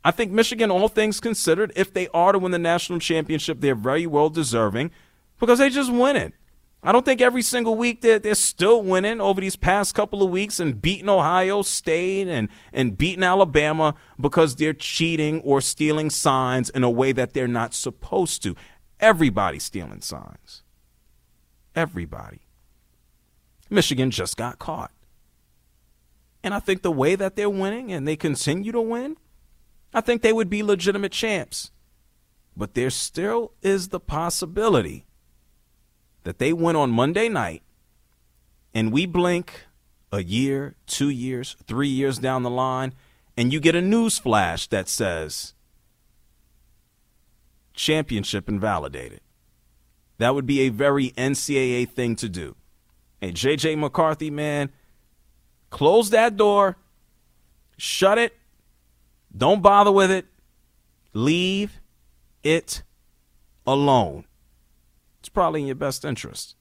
I 0.04 0.10
think 0.10 0.32
Michigan, 0.32 0.70
all 0.70 0.88
things 0.88 1.20
considered, 1.20 1.72
if 1.76 1.92
they 1.92 2.08
are 2.08 2.32
to 2.32 2.38
win 2.38 2.52
the 2.52 2.58
national 2.58 3.00
championship, 3.00 3.60
they're 3.60 3.74
very 3.74 4.06
well 4.06 4.30
deserving 4.30 4.90
because 5.38 5.58
they 5.58 5.70
just 5.70 5.92
win 5.92 6.16
it. 6.16 6.32
I 6.82 6.92
don't 6.92 7.04
think 7.04 7.20
every 7.20 7.42
single 7.42 7.76
week 7.76 8.00
they're, 8.00 8.18
they're 8.18 8.34
still 8.34 8.82
winning 8.82 9.20
over 9.20 9.40
these 9.40 9.56
past 9.56 9.94
couple 9.94 10.22
of 10.22 10.30
weeks 10.30 10.58
and 10.58 10.80
beating 10.80 11.10
Ohio 11.10 11.60
State 11.60 12.26
and, 12.28 12.48
and 12.72 12.96
beating 12.96 13.22
Alabama 13.22 13.94
because 14.18 14.56
they're 14.56 14.72
cheating 14.72 15.42
or 15.42 15.60
stealing 15.60 16.08
signs 16.08 16.70
in 16.70 16.82
a 16.82 16.90
way 16.90 17.12
that 17.12 17.34
they're 17.34 17.46
not 17.46 17.74
supposed 17.74 18.42
to. 18.44 18.56
Everybody's 18.98 19.64
stealing 19.64 20.00
signs. 20.00 20.62
everybody. 21.76 22.40
Michigan 23.70 24.10
just 24.10 24.36
got 24.36 24.58
caught. 24.58 24.90
And 26.42 26.52
I 26.54 26.58
think 26.60 26.82
the 26.82 26.90
way 26.90 27.14
that 27.14 27.36
they're 27.36 27.50
winning 27.50 27.92
and 27.92 28.06
they 28.06 28.16
continue 28.16 28.72
to 28.72 28.80
win, 28.80 29.16
I 29.94 30.00
think 30.00 30.22
they 30.22 30.32
would 30.32 30.50
be 30.50 30.62
legitimate 30.62 31.12
champs. 31.12 31.70
But 32.56 32.74
there 32.74 32.90
still 32.90 33.52
is 33.62 33.88
the 33.88 34.00
possibility 34.00 35.06
that 36.24 36.38
they 36.38 36.52
win 36.52 36.76
on 36.76 36.90
Monday 36.90 37.28
night 37.28 37.62
and 38.74 38.92
we 38.92 39.06
blink 39.06 39.66
a 40.12 40.22
year, 40.22 40.74
two 40.86 41.08
years, 41.08 41.56
three 41.66 41.88
years 41.88 42.18
down 42.18 42.42
the 42.42 42.50
line, 42.50 42.92
and 43.36 43.52
you 43.52 43.60
get 43.60 43.74
a 43.74 43.80
news 43.80 44.18
flash 44.18 44.66
that 44.68 44.88
says 44.88 45.54
championship 47.74 48.48
invalidated. 48.48 49.20
That 50.18 50.34
would 50.34 50.46
be 50.46 50.60
a 50.60 50.68
very 50.68 51.10
NCAA 51.12 51.88
thing 51.88 52.16
to 52.16 52.28
do. 52.28 52.56
Hey, 53.20 53.32
JJ 53.32 53.78
McCarthy, 53.78 54.30
man, 54.30 54.70
close 55.68 56.10
that 56.10 56.36
door, 56.36 56.76
shut 57.76 58.16
it, 58.16 58.36
don't 59.36 59.60
bother 59.60 59.92
with 59.92 60.10
it, 60.10 60.26
leave 61.12 61.80
it 62.42 62.82
alone. 63.66 64.24
It's 65.18 65.28
probably 65.28 65.60
in 65.60 65.66
your 65.66 65.76
best 65.76 66.04
interest. 66.04 66.56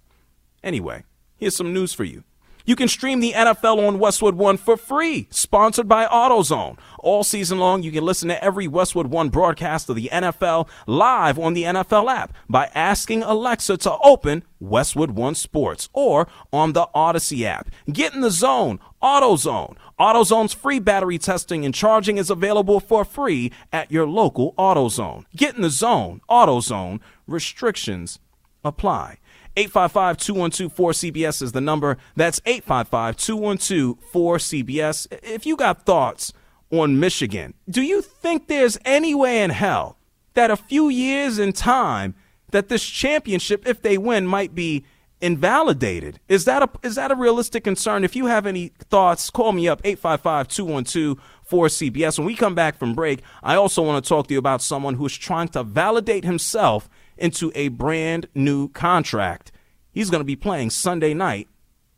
Anyway, 0.61 1.05
here's 1.37 1.55
some 1.55 1.73
news 1.73 1.93
for 1.93 2.03
you. 2.03 2.23
You 2.69 2.75
can 2.75 2.87
stream 2.87 3.19
the 3.19 3.33
NFL 3.33 3.87
on 3.87 3.97
Westwood 3.97 4.35
One 4.35 4.55
for 4.55 4.77
free, 4.77 5.27
sponsored 5.31 5.87
by 5.87 6.05
AutoZone. 6.05 6.77
All 6.99 7.23
season 7.23 7.57
long, 7.57 7.81
you 7.81 7.91
can 7.91 8.05
listen 8.05 8.29
to 8.29 8.43
every 8.43 8.67
Westwood 8.67 9.07
One 9.07 9.29
broadcast 9.29 9.89
of 9.89 9.95
the 9.95 10.07
NFL 10.13 10.69
live 10.85 11.39
on 11.39 11.55
the 11.55 11.63
NFL 11.63 12.13
app 12.13 12.31
by 12.47 12.69
asking 12.75 13.23
Alexa 13.23 13.77
to 13.77 13.97
open 14.03 14.43
Westwood 14.59 15.09
One 15.09 15.33
Sports 15.33 15.89
or 15.93 16.27
on 16.53 16.73
the 16.73 16.87
Odyssey 16.93 17.43
app. 17.43 17.71
Get 17.91 18.13
in 18.13 18.21
the 18.21 18.29
zone, 18.29 18.79
AutoZone. 19.01 19.75
AutoZone's 19.99 20.53
free 20.53 20.77
battery 20.77 21.17
testing 21.17 21.65
and 21.65 21.73
charging 21.73 22.19
is 22.19 22.29
available 22.29 22.79
for 22.79 23.03
free 23.03 23.51
at 23.73 23.91
your 23.91 24.05
local 24.05 24.53
AutoZone. 24.59 25.25
Get 25.35 25.55
in 25.55 25.63
the 25.63 25.71
zone, 25.71 26.21
AutoZone. 26.29 26.99
Restrictions 27.25 28.19
apply. 28.63 29.17
855 29.59 30.17
212 30.17 30.73
4CBS 30.73 31.41
is 31.41 31.51
the 31.51 31.59
number. 31.59 31.97
That's 32.15 32.39
855 32.45 33.17
212 33.17 33.97
4CBS. 34.13 35.07
If 35.21 35.45
you 35.45 35.57
got 35.57 35.85
thoughts 35.85 36.31
on 36.71 36.97
Michigan, 36.97 37.53
do 37.69 37.81
you 37.81 38.01
think 38.01 38.47
there's 38.47 38.77
any 38.85 39.13
way 39.13 39.43
in 39.43 39.49
hell 39.49 39.97
that 40.35 40.49
a 40.49 40.55
few 40.55 40.87
years 40.87 41.39
in 41.39 41.51
time 41.51 42.15
that 42.51 42.69
this 42.69 42.85
championship, 42.85 43.67
if 43.67 43.81
they 43.81 43.97
win, 43.97 44.25
might 44.25 44.55
be 44.55 44.85
invalidated? 45.19 46.21
Is 46.29 46.45
that 46.45 46.63
a 46.63 46.69
is 46.81 46.95
that 46.95 47.11
a 47.11 47.15
realistic 47.15 47.65
concern? 47.65 48.05
If 48.05 48.15
you 48.15 48.27
have 48.27 48.45
any 48.45 48.71
thoughts, 48.89 49.29
call 49.29 49.51
me 49.51 49.67
up 49.67 49.81
855 49.83 50.47
212 50.47 51.19
4CBS. 51.49 52.17
When 52.17 52.25
we 52.25 52.35
come 52.35 52.55
back 52.55 52.77
from 52.77 52.95
break, 52.95 53.23
I 53.43 53.55
also 53.55 53.81
want 53.81 54.01
to 54.01 54.07
talk 54.07 54.27
to 54.27 54.33
you 54.33 54.39
about 54.39 54.61
someone 54.61 54.93
who's 54.93 55.17
trying 55.17 55.49
to 55.49 55.63
validate 55.63 56.23
himself 56.23 56.87
into 57.19 57.51
a 57.55 57.67
brand 57.69 58.27
new 58.33 58.69
contract. 58.69 59.51
He's 59.91 60.09
going 60.09 60.21
to 60.21 60.25
be 60.25 60.35
playing 60.35 60.69
Sunday 60.71 61.13
night, 61.13 61.47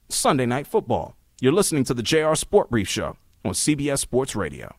Sunday 0.10 0.46
night 0.46 0.68
football. 0.68 1.16
You're 1.40 1.54
listening 1.54 1.84
to 1.86 1.94
the 1.94 2.04
JR 2.04 2.36
Sport 2.36 2.70
Brief 2.70 2.88
Show 2.88 3.18
on 3.44 3.54
CBS 3.54 4.00
Sports 4.00 4.36
Radio. 4.36 4.76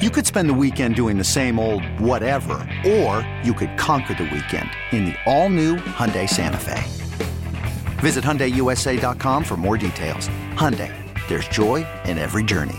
You 0.00 0.10
could 0.10 0.26
spend 0.26 0.48
the 0.48 0.54
weekend 0.54 0.94
doing 0.94 1.18
the 1.18 1.24
same 1.24 1.58
old 1.58 1.84
whatever, 2.00 2.54
or 2.86 3.28
you 3.42 3.52
could 3.52 3.76
conquer 3.76 4.14
the 4.14 4.24
weekend 4.24 4.70
in 4.92 5.06
the 5.06 5.14
all-new 5.26 5.76
Hyundai 5.76 6.28
Santa 6.28 6.56
Fe. 6.56 6.82
Visit 7.98 8.22
HyundaiUSA.com 8.22 9.42
for 9.42 9.56
more 9.56 9.76
details. 9.76 10.28
Hyundai, 10.54 10.94
there's 11.28 11.48
joy 11.48 11.84
in 12.04 12.16
every 12.16 12.44
journey. 12.44 12.78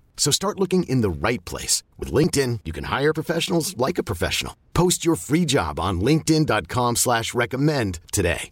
So 0.15 0.31
start 0.31 0.59
looking 0.59 0.83
in 0.83 1.01
the 1.01 1.09
right 1.09 1.43
place. 1.43 1.83
With 1.97 2.13
LinkedIn, 2.13 2.61
you 2.63 2.71
can 2.71 2.85
hire 2.85 3.11
professionals 3.13 3.75
like 3.75 3.97
a 3.97 4.03
professional. 4.03 4.55
Post 4.73 5.03
your 5.03 5.15
free 5.17 5.43
job 5.43 5.79
on 5.79 5.99
linkedin.com 5.99 6.95
slash 6.95 7.33
recommend 7.33 7.99
today. 8.13 8.51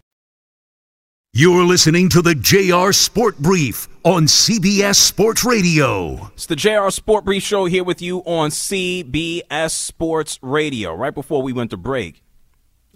You're 1.32 1.62
listening 1.62 2.08
to 2.08 2.22
the 2.22 2.34
JR 2.34 2.90
Sport 2.90 3.38
Brief 3.38 3.86
on 4.02 4.24
CBS 4.24 4.96
Sports 4.96 5.44
Radio. 5.44 6.28
It's 6.34 6.46
the 6.46 6.56
JR 6.56 6.90
Sport 6.90 7.24
Brief 7.24 7.44
Show 7.44 7.66
here 7.66 7.84
with 7.84 8.02
you 8.02 8.18
on 8.24 8.50
CBS 8.50 9.70
Sports 9.70 10.40
Radio. 10.42 10.92
Right 10.92 11.14
before 11.14 11.40
we 11.40 11.52
went 11.52 11.70
to 11.70 11.76
break, 11.76 12.24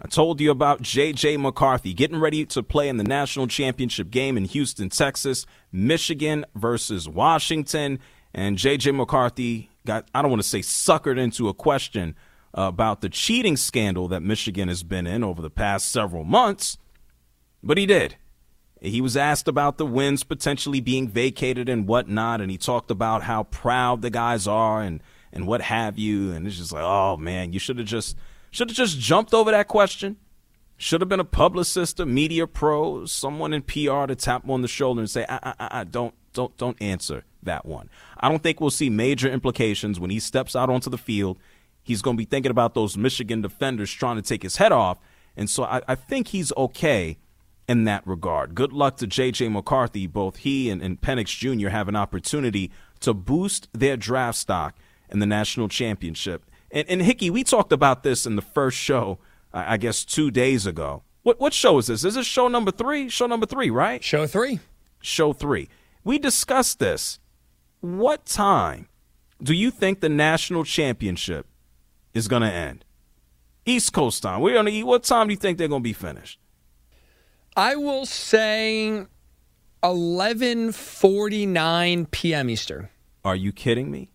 I 0.03 0.09
told 0.09 0.41
you 0.41 0.51
about 0.51 0.83
J.J. 0.83 1.37
McCarthy 1.37 1.95
getting 1.95 2.19
ready 2.19 2.45
to 2.47 2.65
play 2.65 2.89
in 2.89 2.97
the 2.97 3.05
national 3.05 3.47
championship 3.47 4.11
game 4.11 4.37
in 4.37 4.47
Houston, 4.47 4.89
Texas, 4.89 5.47
Michigan 5.71 6.45
versus 6.57 7.09
Washington. 7.09 8.01
And 8.35 8.59
J.J. 8.59 8.91
McCarthy 8.93 9.71
got, 9.87 10.09
I 10.15 10.21
don't 10.21 10.31
want 10.31 10.43
to 10.43 10.49
say 10.49 10.61
suckered 10.61 11.19
into 11.19 11.49
a 11.49 11.55
question 11.55 12.17
about 12.53 13.01
the 13.01 13.09
cheating 13.09 13.57
scandal 13.57 14.09
that 14.09 14.23
Michigan 14.23 14.69
has 14.69 14.83
been 14.83 15.07
in 15.07 15.23
over 15.23 15.41
the 15.41 15.51
past 15.51 15.91
several 15.91 16.25
months, 16.25 16.79
but 17.63 17.79
he 17.79 17.87
did. 17.87 18.17
He 18.81 19.01
was 19.01 19.17
asked 19.17 19.49
about 19.49 19.79
the 19.79 19.87
wins 19.87 20.25
potentially 20.25 20.81
being 20.81 21.09
vacated 21.09 21.69
and 21.69 21.87
whatnot, 21.87 22.41
and 22.41 22.51
he 22.51 22.59
talked 22.59 22.91
about 22.91 23.23
how 23.23 23.45
proud 23.45 24.03
the 24.03 24.11
guys 24.11 24.47
are 24.47 24.83
and, 24.83 25.03
and 25.33 25.47
what 25.47 25.63
have 25.63 25.99
you. 25.99 26.33
And 26.33 26.47
it's 26.47 26.59
just 26.59 26.73
like, 26.73 26.85
oh 26.85 27.17
man, 27.17 27.53
you 27.53 27.59
should 27.59 27.79
have 27.79 27.87
just 27.87 28.17
should 28.51 28.69
have 28.69 28.77
just 28.77 28.99
jumped 29.01 29.35
over 29.35 29.51
that 29.51 29.69
question. 29.69 30.17
Should 30.77 31.01
have 31.01 31.09
been 31.09 31.21
a 31.21 31.25
publicist, 31.25 31.99
a 31.99 32.07
media 32.07 32.47
pro, 32.47 33.05
someone 33.07 33.53
in 33.53 33.63
PR 33.63 34.07
to 34.07 34.15
tap 34.15 34.45
him 34.45 34.51
on 34.51 34.63
the 34.63 34.69
shoulder 34.69 35.01
and 35.01 35.11
say, 35.11 35.25
I, 35.29 35.55
I, 35.59 35.69
I, 35.81 35.85
don't, 35.85 36.15
don't, 36.33 36.57
don't 36.57 36.81
answer 36.81 37.25
that 37.43 37.65
one. 37.65 37.89
I 38.25 38.31
don't 38.31 38.43
think 38.43 38.59
we'll 38.59 38.71
see 38.71 38.89
major 38.89 39.29
implications 39.29 40.01
when 40.01 40.09
he 40.09 40.19
steps 40.19 40.57
out 40.57 40.71
onto 40.71 40.89
the 40.89 40.97
field. 40.97 41.39
He's 41.83 42.01
going 42.01 42.17
to 42.17 42.19
be 42.19 42.25
thinking 42.25 42.51
about 42.51 42.73
those 42.73 42.97
Michigan 42.97 43.43
defenders 43.43 43.93
trying 43.93 44.17
to 44.17 44.23
take 44.23 44.43
his 44.43 44.57
head 44.57 44.73
off. 44.73 44.99
And 45.37 45.51
so 45.51 45.65
I, 45.65 45.83
I 45.87 45.95
think 45.95 46.29
he's 46.29 46.51
okay 46.57 47.19
in 47.69 47.85
that 47.85 48.07
regard. 48.07 48.55
Good 48.55 48.73
luck 48.73 48.97
to 48.97 49.07
J.J. 49.07 49.51
McCarthy. 49.51 50.07
Both 50.07 50.37
he 50.37 50.71
and, 50.71 50.81
and 50.81 50.99
Penix 50.99 51.37
Jr. 51.37 51.69
have 51.69 51.87
an 51.87 51.97
opportunity 51.97 52.73
to 53.01 53.13
boost 53.13 53.69
their 53.75 53.99
draft 53.99 54.39
stock 54.39 54.75
in 55.11 55.19
the 55.19 55.27
national 55.27 55.69
championship. 55.69 56.47
And, 56.71 56.89
and 56.89 57.03
Hickey, 57.03 57.29
we 57.29 57.45
talked 57.45 57.73
about 57.73 58.05
this 58.05 58.25
in 58.25 58.37
the 58.37 58.43
first 58.43 58.79
show, 58.79 59.19
I 59.53 59.77
guess 59.77 60.03
two 60.03 60.31
days 60.31 60.65
ago. 60.65 61.03
What 61.25 61.39
what 61.41 61.53
show 61.53 61.77
is 61.77 61.89
this? 61.89 62.05
Is 62.05 62.15
this 62.15 62.27
show 62.27 62.49
number 62.49 62.71
three? 62.71 63.11
Show 63.11 63.27
number 63.27 63.45
three, 63.45 63.69
right? 63.69 64.03
Show 64.03 64.27
three. 64.27 64.61
Show 65.03 65.35
three. 65.35 65.69
We 66.05 66.19
discussed 66.19 66.79
this. 66.79 67.19
What 67.85 68.25
time 68.25 68.89
do 69.43 69.53
you 69.53 69.71
think 69.71 70.01
the 70.01 70.09
national 70.09 70.65
championship 70.65 71.47
is 72.15 72.29
going 72.29 72.41
to 72.41 72.51
end? 72.51 72.87
East 73.67 73.93
Coast 73.93 74.23
time. 74.23 74.41
We're 74.41 74.55
going 74.55 74.65
to 74.65 74.73
eat. 74.73 74.85
What 74.85 75.05
time 75.05 75.27
do 75.27 75.35
you 75.35 75.37
think 75.37 75.59
they're 75.59 75.69
going 75.69 75.83
to 75.83 75.85
be 75.85 75.93
finished? 75.93 76.39
I 77.55 77.77
will 77.77 78.07
say 78.07 79.05
11:49 79.83 82.11
p.m. 82.11 82.49
Eastern. 82.49 82.89
Are 83.23 83.37
you 83.37 83.53
kidding 83.53 83.91
me? 83.91 84.09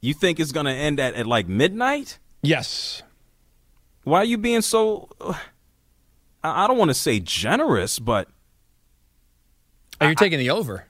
You 0.00 0.12
think 0.12 0.40
it's 0.40 0.50
going 0.50 0.66
to 0.66 0.72
end 0.72 0.98
at, 0.98 1.14
at 1.14 1.28
like 1.28 1.46
midnight? 1.46 2.18
Yes. 2.42 3.04
Why 4.02 4.18
are 4.18 4.24
you 4.24 4.36
being 4.36 4.62
so 4.62 5.08
uh, 5.20 5.34
I 6.42 6.64
I 6.64 6.66
don't 6.66 6.76
want 6.76 6.88
to 6.88 6.94
say 6.94 7.20
generous, 7.20 8.00
but 8.00 8.26
Are 10.00 10.08
you're 10.08 10.16
taking 10.16 10.40
the 10.40 10.50
over. 10.50 10.86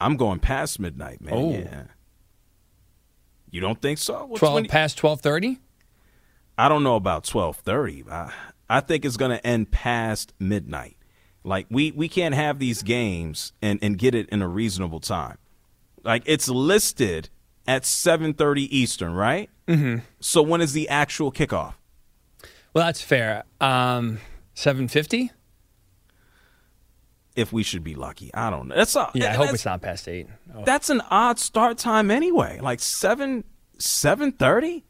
I'm 0.00 0.16
going 0.16 0.38
past 0.40 0.80
midnight, 0.80 1.20
man. 1.20 1.34
Oh. 1.34 1.52
Yeah. 1.52 1.82
You 3.50 3.60
don't 3.60 3.80
think 3.80 3.98
so? 3.98 4.32
Twelve 4.36 4.54
when- 4.54 4.66
past 4.66 4.96
twelve 4.98 5.20
thirty. 5.20 5.58
I 6.56 6.68
don't 6.68 6.82
know 6.82 6.96
about 6.96 7.24
twelve 7.24 7.56
thirty. 7.56 8.04
I, 8.10 8.32
I 8.68 8.80
think 8.80 9.04
it's 9.04 9.16
going 9.16 9.32
to 9.32 9.44
end 9.46 9.70
past 9.70 10.32
midnight. 10.38 10.96
Like 11.42 11.66
we 11.70 11.90
we 11.92 12.08
can't 12.08 12.34
have 12.34 12.58
these 12.58 12.82
games 12.82 13.52
and 13.62 13.78
and 13.82 13.98
get 13.98 14.14
it 14.14 14.28
in 14.28 14.42
a 14.42 14.48
reasonable 14.48 15.00
time. 15.00 15.38
Like 16.04 16.22
it's 16.26 16.48
listed 16.48 17.30
at 17.66 17.84
seven 17.86 18.34
thirty 18.34 18.74
Eastern, 18.76 19.14
right? 19.14 19.48
Mm-hmm. 19.66 20.00
So 20.20 20.42
when 20.42 20.60
is 20.60 20.72
the 20.74 20.88
actual 20.88 21.32
kickoff? 21.32 21.74
Well, 22.74 22.84
that's 22.86 23.00
fair. 23.02 23.44
Um, 23.60 24.18
seven 24.54 24.86
fifty. 24.86 25.32
If 27.40 27.52
we 27.52 27.62
should 27.62 27.82
be 27.82 27.94
lucky, 27.94 28.32
I 28.34 28.50
don't 28.50 28.68
know. 28.68 28.74
That's 28.76 28.94
a, 28.96 29.10
Yeah, 29.14 29.32
I 29.32 29.34
hope 29.34 29.54
it's 29.54 29.64
not 29.64 29.80
past 29.80 30.06
eight. 30.08 30.26
Oh. 30.54 30.62
That's 30.64 30.90
an 30.90 31.00
odd 31.10 31.38
start 31.38 31.78
time 31.78 32.10
anyway. 32.10 32.60
Like 32.60 32.80
seven 32.80 33.44
seven 33.78 34.32
thirty. 34.32 34.84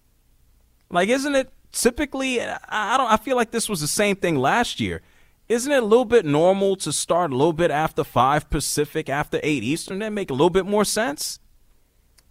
Like, 0.90 1.08
isn't 1.08 1.34
it 1.34 1.52
typically? 1.72 2.40
I 2.40 2.58
I 2.68 2.96
don't. 2.96 3.10
I 3.10 3.16
feel 3.16 3.36
like 3.36 3.52
this 3.52 3.68
was 3.68 3.80
the 3.80 3.86
same 3.88 4.16
thing 4.16 4.36
last 4.36 4.80
year. 4.80 5.00
Isn't 5.48 5.72
it 5.72 5.82
a 5.82 5.86
little 5.86 6.04
bit 6.04 6.24
normal 6.24 6.76
to 6.76 6.92
start 6.92 7.32
a 7.32 7.36
little 7.36 7.52
bit 7.52 7.70
after 7.70 8.04
five 8.04 8.48
Pacific, 8.50 9.08
after 9.08 9.40
eight 9.42 9.62
Eastern? 9.64 9.98
That 10.00 10.12
make 10.12 10.30
a 10.30 10.32
little 10.32 10.50
bit 10.50 10.66
more 10.66 10.84
sense. 10.84 11.40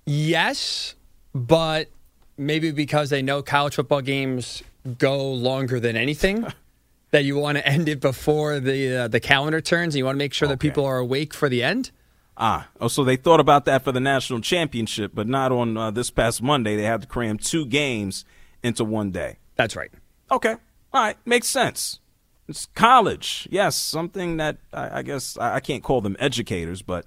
Yes, 0.05 0.95
but 1.33 1.89
maybe 2.37 2.71
because 2.71 3.09
they 3.09 3.21
know 3.21 3.41
college 3.41 3.75
football 3.75 4.01
games 4.01 4.63
go 4.97 5.31
longer 5.33 5.79
than 5.79 5.95
anything, 5.95 6.45
that 7.11 7.23
you 7.23 7.37
want 7.37 7.57
to 7.57 7.65
end 7.67 7.89
it 7.89 7.99
before 7.99 8.59
the 8.59 8.95
uh, 8.95 9.07
the 9.07 9.19
calendar 9.19 9.61
turns, 9.61 9.95
and 9.95 9.99
you 9.99 10.05
want 10.05 10.15
to 10.15 10.19
make 10.19 10.33
sure 10.33 10.47
that 10.47 10.59
people 10.59 10.85
are 10.85 10.97
awake 10.97 11.33
for 11.33 11.49
the 11.49 11.63
end. 11.63 11.91
Ah, 12.37 12.69
oh, 12.79 12.87
so 12.87 13.03
they 13.03 13.17
thought 13.17 13.41
about 13.41 13.65
that 13.65 13.83
for 13.83 13.91
the 13.91 13.99
national 13.99 14.39
championship, 14.39 15.11
but 15.13 15.27
not 15.27 15.51
on 15.51 15.75
uh, 15.75 15.91
this 15.91 16.09
past 16.09 16.41
Monday. 16.41 16.77
They 16.77 16.83
had 16.83 17.01
to 17.01 17.07
cram 17.07 17.37
two 17.37 17.65
games 17.65 18.23
into 18.63 18.85
one 18.85 19.11
day. 19.11 19.37
That's 19.55 19.75
right. 19.75 19.91
Okay. 20.31 20.55
All 20.93 21.03
right. 21.03 21.17
Makes 21.25 21.47
sense. 21.47 21.99
It's 22.47 22.67
college. 22.75 23.47
Yes. 23.51 23.75
Something 23.75 24.37
that 24.37 24.57
I, 24.71 24.99
I 24.99 25.01
guess 25.01 25.37
I, 25.37 25.55
I 25.55 25.59
can't 25.59 25.83
call 25.83 25.99
them 25.99 26.15
educators, 26.17 26.81
but 26.81 27.05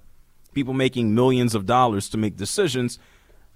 people 0.53 0.73
making 0.75 1.15
millions 1.15 1.55
of 1.55 1.65
dollars 1.65 2.09
to 2.09 2.17
make 2.17 2.37
decisions. 2.37 2.99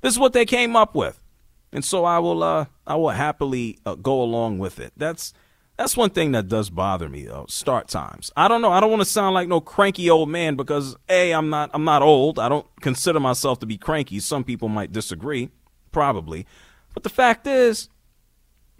This 0.02 0.14
is 0.14 0.20
what 0.20 0.34
they 0.34 0.46
came 0.46 0.76
up 0.76 0.96
with. 0.96 1.24
And 1.72 1.86
so 1.86 2.06
I 2.06 2.18
will, 2.18 2.42
uh, 2.42 2.66
I 2.88 2.96
will 2.96 3.10
happily 3.10 3.78
uh, 3.86 3.96
go 3.96 4.22
along 4.22 4.58
with 4.58 4.80
it. 4.80 4.94
That's, 4.98 5.32
that's 5.78 5.96
one 5.96 6.10
thing 6.10 6.32
that 6.32 6.48
does 6.48 6.72
bother 6.72 7.08
me 7.08 7.26
though. 7.26 7.46
Start 7.48 7.88
times. 7.88 8.32
I 8.36 8.48
don't 8.48 8.62
know. 8.62 8.72
I 8.72 8.80
don't 8.80 8.90
want 8.90 9.02
to 9.02 9.06
sound 9.06 9.36
like 9.36 9.48
no 9.48 9.62
cranky 9.62 10.10
old 10.10 10.28
man 10.28 10.56
because 10.56 10.96
a, 11.08 11.32
I'm 11.32 11.50
not, 11.50 11.70
I'm 11.74 11.84
not 11.84 12.02
old. 12.02 12.40
I 12.40 12.50
don't 12.50 12.66
consider 12.82 13.20
myself 13.20 13.60
to 13.60 13.68
be 13.68 13.78
cranky. 13.78 14.20
Some 14.20 14.44
people 14.44 14.70
might 14.70 14.92
disagree, 14.92 15.50
probably. 15.92 16.48
But 16.96 17.04
the 17.04 17.10
fact 17.10 17.46
is, 17.46 17.90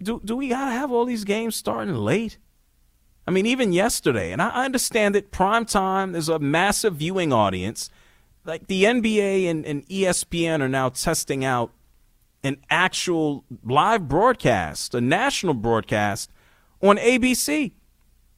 do 0.02 0.20
do 0.24 0.36
we 0.36 0.48
gotta 0.48 0.72
have 0.72 0.90
all 0.90 1.04
these 1.04 1.24
games 1.24 1.54
starting 1.54 1.94
late? 1.94 2.38
I 3.28 3.30
mean, 3.30 3.46
even 3.46 3.72
yesterday, 3.72 4.32
and 4.32 4.42
I 4.42 4.64
understand 4.64 5.14
that 5.14 5.30
prime 5.30 5.66
time 5.66 6.12
there's 6.12 6.28
a 6.28 6.38
massive 6.38 6.96
viewing 6.96 7.32
audience. 7.32 7.90
Like 8.44 8.66
the 8.66 8.84
NBA 8.84 9.48
and, 9.50 9.66
and 9.66 9.86
ESPN 9.86 10.62
are 10.62 10.68
now 10.68 10.88
testing 10.88 11.44
out 11.44 11.72
an 12.42 12.56
actual 12.70 13.44
live 13.62 14.08
broadcast, 14.08 14.94
a 14.94 15.00
national 15.00 15.54
broadcast 15.54 16.30
on 16.82 16.96
ABC 16.96 17.72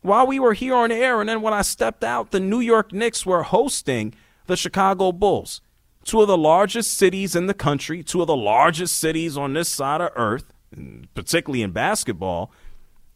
while 0.02 0.26
we 0.26 0.38
were 0.38 0.54
here 0.54 0.74
on 0.74 0.90
air. 0.90 1.20
And 1.20 1.28
then 1.28 1.42
when 1.42 1.54
I 1.54 1.62
stepped 1.62 2.04
out, 2.04 2.30
the 2.30 2.40
New 2.40 2.60
York 2.60 2.92
Knicks 2.92 3.26
were 3.26 3.42
hosting 3.42 4.14
the 4.46 4.56
Chicago 4.56 5.12
Bulls, 5.12 5.60
two 6.04 6.20
of 6.20 6.28
the 6.28 6.38
largest 6.38 6.94
cities 6.94 7.36
in 7.36 7.46
the 7.46 7.54
country, 7.54 8.02
two 8.02 8.20
of 8.20 8.26
the 8.26 8.36
largest 8.36 8.98
cities 8.98 9.36
on 9.36 9.52
this 9.52 9.68
side 9.68 10.00
of 10.00 10.10
earth, 10.16 10.52
particularly 11.14 11.62
in 11.62 11.72
basketball. 11.72 12.52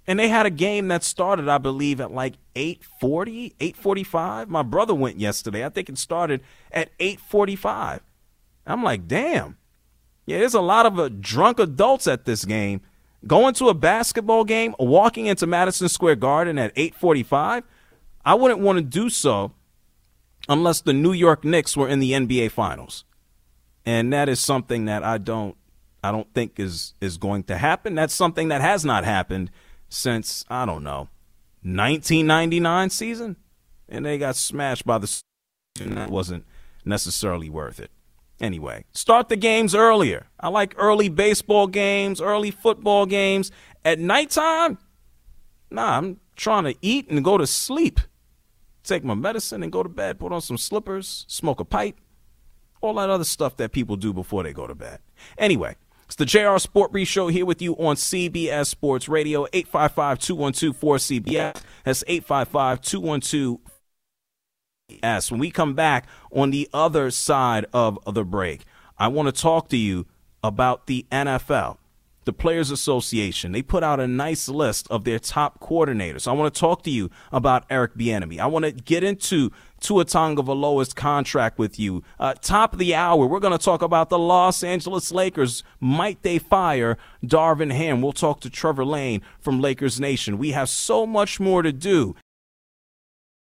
And 0.06 0.18
they 0.18 0.28
had 0.28 0.44
a 0.44 0.50
game 0.50 0.88
that 0.88 1.02
started, 1.02 1.48
I 1.48 1.56
believe, 1.58 2.00
at 2.00 2.12
like 2.12 2.34
840, 2.54 3.54
845. 3.58 4.50
My 4.50 4.62
brother 4.62 4.94
went 4.94 5.18
yesterday. 5.18 5.64
I 5.64 5.70
think 5.70 5.88
it 5.88 5.96
started 5.96 6.42
at 6.70 6.90
845. 7.00 8.02
I'm 8.66 8.82
like, 8.82 9.08
damn. 9.08 9.56
Yeah, 10.26 10.38
there's 10.38 10.54
a 10.54 10.60
lot 10.60 10.86
of 10.86 10.98
uh, 10.98 11.08
drunk 11.08 11.58
adults 11.58 12.06
at 12.06 12.24
this 12.24 12.44
game. 12.44 12.82
Going 13.26 13.54
to 13.54 13.68
a 13.68 13.74
basketball 13.74 14.44
game, 14.44 14.74
walking 14.78 15.26
into 15.26 15.46
Madison 15.46 15.88
Square 15.88 16.16
Garden 16.16 16.58
at 16.58 16.72
845, 16.76 17.64
I 18.24 18.34
wouldn't 18.34 18.60
want 18.60 18.78
to 18.78 18.84
do 18.84 19.08
so 19.08 19.52
unless 20.48 20.80
the 20.80 20.92
New 20.92 21.12
York 21.12 21.44
Knicks 21.44 21.76
were 21.76 21.88
in 21.88 22.00
the 22.00 22.12
NBA 22.12 22.50
Finals. 22.50 23.04
And 23.86 24.12
that 24.12 24.28
is 24.28 24.40
something 24.40 24.86
that 24.86 25.02
I 25.02 25.18
don't 25.18 25.56
I 26.02 26.10
don't 26.10 26.32
think 26.34 26.60
is 26.60 26.94
is 27.00 27.16
going 27.16 27.44
to 27.44 27.56
happen. 27.56 27.94
That's 27.94 28.14
something 28.14 28.48
that 28.48 28.60
has 28.60 28.84
not 28.84 29.04
happened 29.04 29.50
since 29.88 30.44
I 30.50 30.66
don't 30.66 30.82
know 30.82 31.08
1999 31.62 32.90
season, 32.90 33.36
and 33.88 34.04
they 34.04 34.18
got 34.18 34.36
smashed 34.36 34.84
by 34.84 34.98
the. 34.98 35.22
That 35.76 36.10
wasn't 36.10 36.44
necessarily 36.84 37.48
worth 37.48 37.80
it. 37.80 37.90
Anyway, 38.44 38.84
start 38.92 39.30
the 39.30 39.36
games 39.36 39.74
earlier. 39.74 40.26
I 40.38 40.48
like 40.48 40.74
early 40.76 41.08
baseball 41.08 41.66
games, 41.66 42.20
early 42.20 42.50
football 42.50 43.06
games. 43.06 43.50
At 43.86 43.98
nighttime, 43.98 44.76
nah, 45.70 45.96
I'm 45.96 46.20
trying 46.36 46.64
to 46.64 46.74
eat 46.82 47.08
and 47.08 47.24
go 47.24 47.38
to 47.38 47.46
sleep. 47.46 48.00
Take 48.82 49.02
my 49.02 49.14
medicine 49.14 49.62
and 49.62 49.72
go 49.72 49.82
to 49.82 49.88
bed. 49.88 50.18
Put 50.18 50.30
on 50.30 50.42
some 50.42 50.58
slippers, 50.58 51.24
smoke 51.26 51.58
a 51.58 51.64
pipe, 51.64 51.98
all 52.82 52.92
that 52.96 53.08
other 53.08 53.24
stuff 53.24 53.56
that 53.56 53.72
people 53.72 53.96
do 53.96 54.12
before 54.12 54.42
they 54.42 54.52
go 54.52 54.66
to 54.66 54.74
bed. 54.74 54.98
Anyway, 55.38 55.76
it's 56.04 56.16
the 56.16 56.26
JR 56.26 56.58
Sport 56.58 56.92
Brief 56.92 57.08
Show 57.08 57.28
here 57.28 57.46
with 57.46 57.62
you 57.62 57.72
on 57.76 57.96
CBS 57.96 58.66
Sports 58.66 59.08
Radio, 59.08 59.46
855 59.54 60.18
212 60.18 60.78
4CBS. 60.78 61.62
That's 61.84 62.04
855 62.06 62.82
212 62.82 63.58
Yes, 65.02 65.30
when 65.30 65.40
we 65.40 65.50
come 65.50 65.74
back 65.74 66.06
on 66.32 66.50
the 66.50 66.68
other 66.72 67.10
side 67.10 67.66
of 67.72 67.98
the 68.06 68.24
break, 68.24 68.64
I 68.98 69.08
want 69.08 69.34
to 69.34 69.42
talk 69.42 69.68
to 69.70 69.76
you 69.76 70.06
about 70.42 70.86
the 70.86 71.06
NFL, 71.10 71.78
the 72.24 72.32
Players 72.32 72.70
Association. 72.70 73.52
They 73.52 73.62
put 73.62 73.82
out 73.82 73.98
a 73.98 74.06
nice 74.06 74.48
list 74.48 74.86
of 74.90 75.04
their 75.04 75.18
top 75.18 75.58
coordinators. 75.60 76.28
I 76.28 76.32
want 76.32 76.52
to 76.52 76.60
talk 76.60 76.82
to 76.84 76.90
you 76.90 77.10
about 77.32 77.64
Eric 77.70 77.96
Bieniemy. 77.96 78.38
I 78.38 78.46
want 78.46 78.64
to 78.66 78.72
get 78.72 79.02
into 79.02 79.50
Tua 79.80 80.04
Tagovailoa's 80.04 80.94
contract 80.94 81.58
with 81.58 81.78
you. 81.78 82.02
Uh, 82.18 82.34
top 82.34 82.72
of 82.72 82.78
the 82.78 82.94
hour, 82.94 83.26
we're 83.26 83.40
going 83.40 83.56
to 83.56 83.62
talk 83.62 83.82
about 83.82 84.10
the 84.10 84.18
Los 84.18 84.62
Angeles 84.62 85.12
Lakers. 85.12 85.62
Might 85.80 86.22
they 86.22 86.38
fire 86.38 86.96
Darvin 87.24 87.72
Ham? 87.72 88.00
We'll 88.00 88.12
talk 88.12 88.40
to 88.40 88.50
Trevor 88.50 88.84
Lane 88.84 89.22
from 89.40 89.60
Lakers 89.60 89.98
Nation. 89.98 90.38
We 90.38 90.52
have 90.52 90.68
so 90.68 91.06
much 91.06 91.40
more 91.40 91.62
to 91.62 91.72
do. 91.72 92.14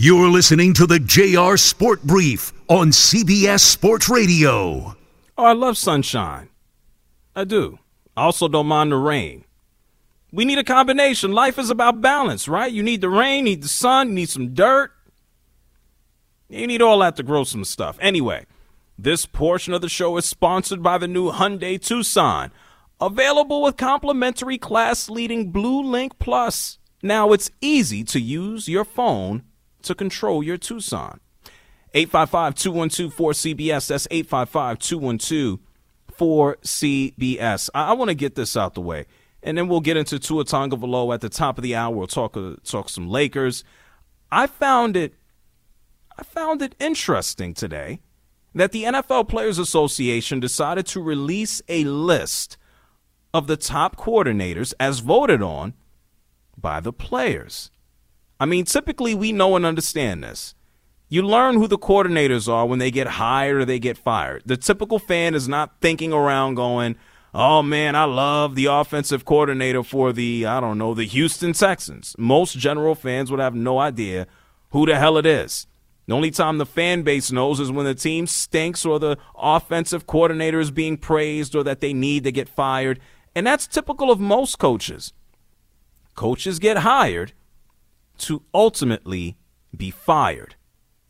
You're 0.00 0.28
listening 0.28 0.74
to 0.74 0.86
the 0.86 1.00
JR 1.00 1.56
Sport 1.56 2.04
Brief 2.04 2.52
on 2.68 2.90
CBS 2.90 3.58
Sports 3.58 4.08
Radio. 4.08 4.94
Oh, 5.36 5.44
I 5.44 5.54
love 5.54 5.76
sunshine. 5.76 6.50
I 7.34 7.42
do. 7.42 7.80
I 8.16 8.22
also 8.22 8.46
don't 8.46 8.68
mind 8.68 8.92
the 8.92 8.96
rain. 8.96 9.44
We 10.30 10.44
need 10.44 10.58
a 10.58 10.62
combination. 10.62 11.32
Life 11.32 11.58
is 11.58 11.68
about 11.68 12.00
balance, 12.00 12.46
right? 12.46 12.70
You 12.70 12.84
need 12.84 13.00
the 13.00 13.08
rain, 13.08 13.38
you 13.38 13.42
need 13.42 13.62
the 13.64 13.68
sun, 13.68 14.10
you 14.10 14.14
need 14.14 14.28
some 14.28 14.54
dirt. 14.54 14.92
You 16.48 16.68
need 16.68 16.80
all 16.80 17.00
that 17.00 17.16
to 17.16 17.24
grow 17.24 17.42
some 17.42 17.64
stuff. 17.64 17.98
Anyway, 18.00 18.46
this 18.96 19.26
portion 19.26 19.74
of 19.74 19.80
the 19.80 19.88
show 19.88 20.16
is 20.16 20.24
sponsored 20.24 20.80
by 20.80 20.98
the 20.98 21.08
new 21.08 21.32
Hyundai 21.32 21.84
Tucson, 21.84 22.52
available 23.00 23.62
with 23.62 23.76
complimentary 23.76 24.58
class 24.58 25.10
leading 25.10 25.50
Blue 25.50 25.82
Link 25.82 26.20
Plus. 26.20 26.78
Now 27.02 27.32
it's 27.32 27.50
easy 27.60 28.04
to 28.04 28.20
use 28.20 28.68
your 28.68 28.84
phone 28.84 29.42
to 29.88 29.94
control 29.94 30.42
your 30.42 30.56
Tucson. 30.56 31.20
855 31.94 32.54
212 32.54 33.14
4CBS. 33.14 33.88
That's 33.88 34.08
855 34.10 34.78
212 34.78 35.58
4CBS. 36.18 37.70
I, 37.74 37.92
want 37.92 38.08
to 38.08 38.14
get 38.14 38.34
this 38.34 38.56
out 38.56 38.74
the 38.74 38.80
way, 38.80 39.06
and 39.42 39.56
then 39.56 39.68
we'll 39.68 39.80
get 39.80 39.96
into 39.96 40.18
Tua 40.18 40.44
Tonga 40.44 40.76
Tagovailoa 40.76 41.14
at 41.14 41.20
the 41.20 41.28
top 41.28 41.58
of 41.58 41.62
the 41.62 41.74
hour. 41.74 41.94
We'll 41.94 42.06
talk 42.06 42.36
uh, 42.36 42.56
talk 42.64 42.88
some 42.88 43.08
Lakers. 43.08 43.64
I 44.30 44.46
found 44.46 44.96
it 44.96 45.14
I 46.18 46.24
found 46.24 46.62
it 46.62 46.74
interesting 46.80 47.54
today 47.54 48.00
that 48.54 48.72
the 48.72 48.84
NFL 48.84 49.28
Players 49.28 49.58
Association 49.58 50.40
decided 50.40 50.86
to 50.86 51.00
release 51.00 51.62
a 51.68 51.84
list 51.84 52.56
of 53.32 53.46
the 53.46 53.56
top 53.56 53.96
coordinators 53.96 54.74
as 54.80 54.98
voted 54.98 55.42
on 55.42 55.74
by 56.56 56.80
the 56.80 56.92
players. 56.92 57.70
I 58.40 58.46
mean, 58.46 58.64
typically 58.64 59.14
we 59.14 59.32
know 59.32 59.56
and 59.56 59.66
understand 59.66 60.22
this. 60.22 60.54
You 61.08 61.22
learn 61.22 61.54
who 61.56 61.66
the 61.66 61.78
coordinators 61.78 62.52
are 62.52 62.66
when 62.66 62.78
they 62.78 62.90
get 62.90 63.06
hired 63.06 63.56
or 63.56 63.64
they 63.64 63.78
get 63.78 63.96
fired. 63.96 64.42
The 64.44 64.56
typical 64.56 64.98
fan 64.98 65.34
is 65.34 65.48
not 65.48 65.80
thinking 65.80 66.12
around 66.12 66.54
going, 66.54 66.96
oh 67.34 67.62
man, 67.62 67.96
I 67.96 68.04
love 68.04 68.54
the 68.54 68.66
offensive 68.66 69.24
coordinator 69.24 69.82
for 69.82 70.12
the, 70.12 70.44
I 70.46 70.60
don't 70.60 70.78
know, 70.78 70.94
the 70.94 71.04
Houston 71.04 71.54
Texans. 71.54 72.14
Most 72.18 72.58
general 72.58 72.94
fans 72.94 73.30
would 73.30 73.40
have 73.40 73.54
no 73.54 73.78
idea 73.78 74.26
who 74.70 74.86
the 74.86 74.98
hell 74.98 75.16
it 75.16 75.26
is. 75.26 75.66
The 76.06 76.14
only 76.14 76.30
time 76.30 76.58
the 76.58 76.66
fan 76.66 77.02
base 77.02 77.32
knows 77.32 77.60
is 77.60 77.72
when 77.72 77.84
the 77.84 77.94
team 77.94 78.26
stinks 78.26 78.84
or 78.86 78.98
the 78.98 79.18
offensive 79.36 80.06
coordinator 80.06 80.60
is 80.60 80.70
being 80.70 80.96
praised 80.96 81.54
or 81.54 81.62
that 81.64 81.80
they 81.80 81.92
need 81.92 82.24
to 82.24 82.32
get 82.32 82.48
fired. 82.48 83.00
And 83.34 83.46
that's 83.46 83.66
typical 83.66 84.10
of 84.10 84.20
most 84.20 84.58
coaches. 84.58 85.12
Coaches 86.14 86.58
get 86.58 86.78
hired 86.78 87.32
to 88.18 88.42
ultimately 88.52 89.36
be 89.76 89.90
fired 89.90 90.56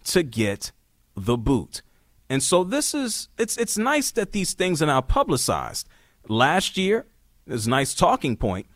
to 0.05 0.23
get 0.23 0.73
the 1.17 1.37
boot. 1.37 1.83
And 2.31 2.43
so 2.43 2.65
this 2.65 2.95
is 2.95 3.29
it's 3.39 3.57
it's 3.57 3.79
nice 3.79 4.11
that 4.13 4.33
these 4.33 4.55
things 4.55 4.83
are 4.83 4.87
now 4.87 5.01
publicized. 5.01 5.89
Last 6.29 6.77
year, 6.77 7.07
there's 7.47 7.67
a 7.67 7.71
nice 7.71 7.95
talking 7.95 8.37
point. 8.37 8.67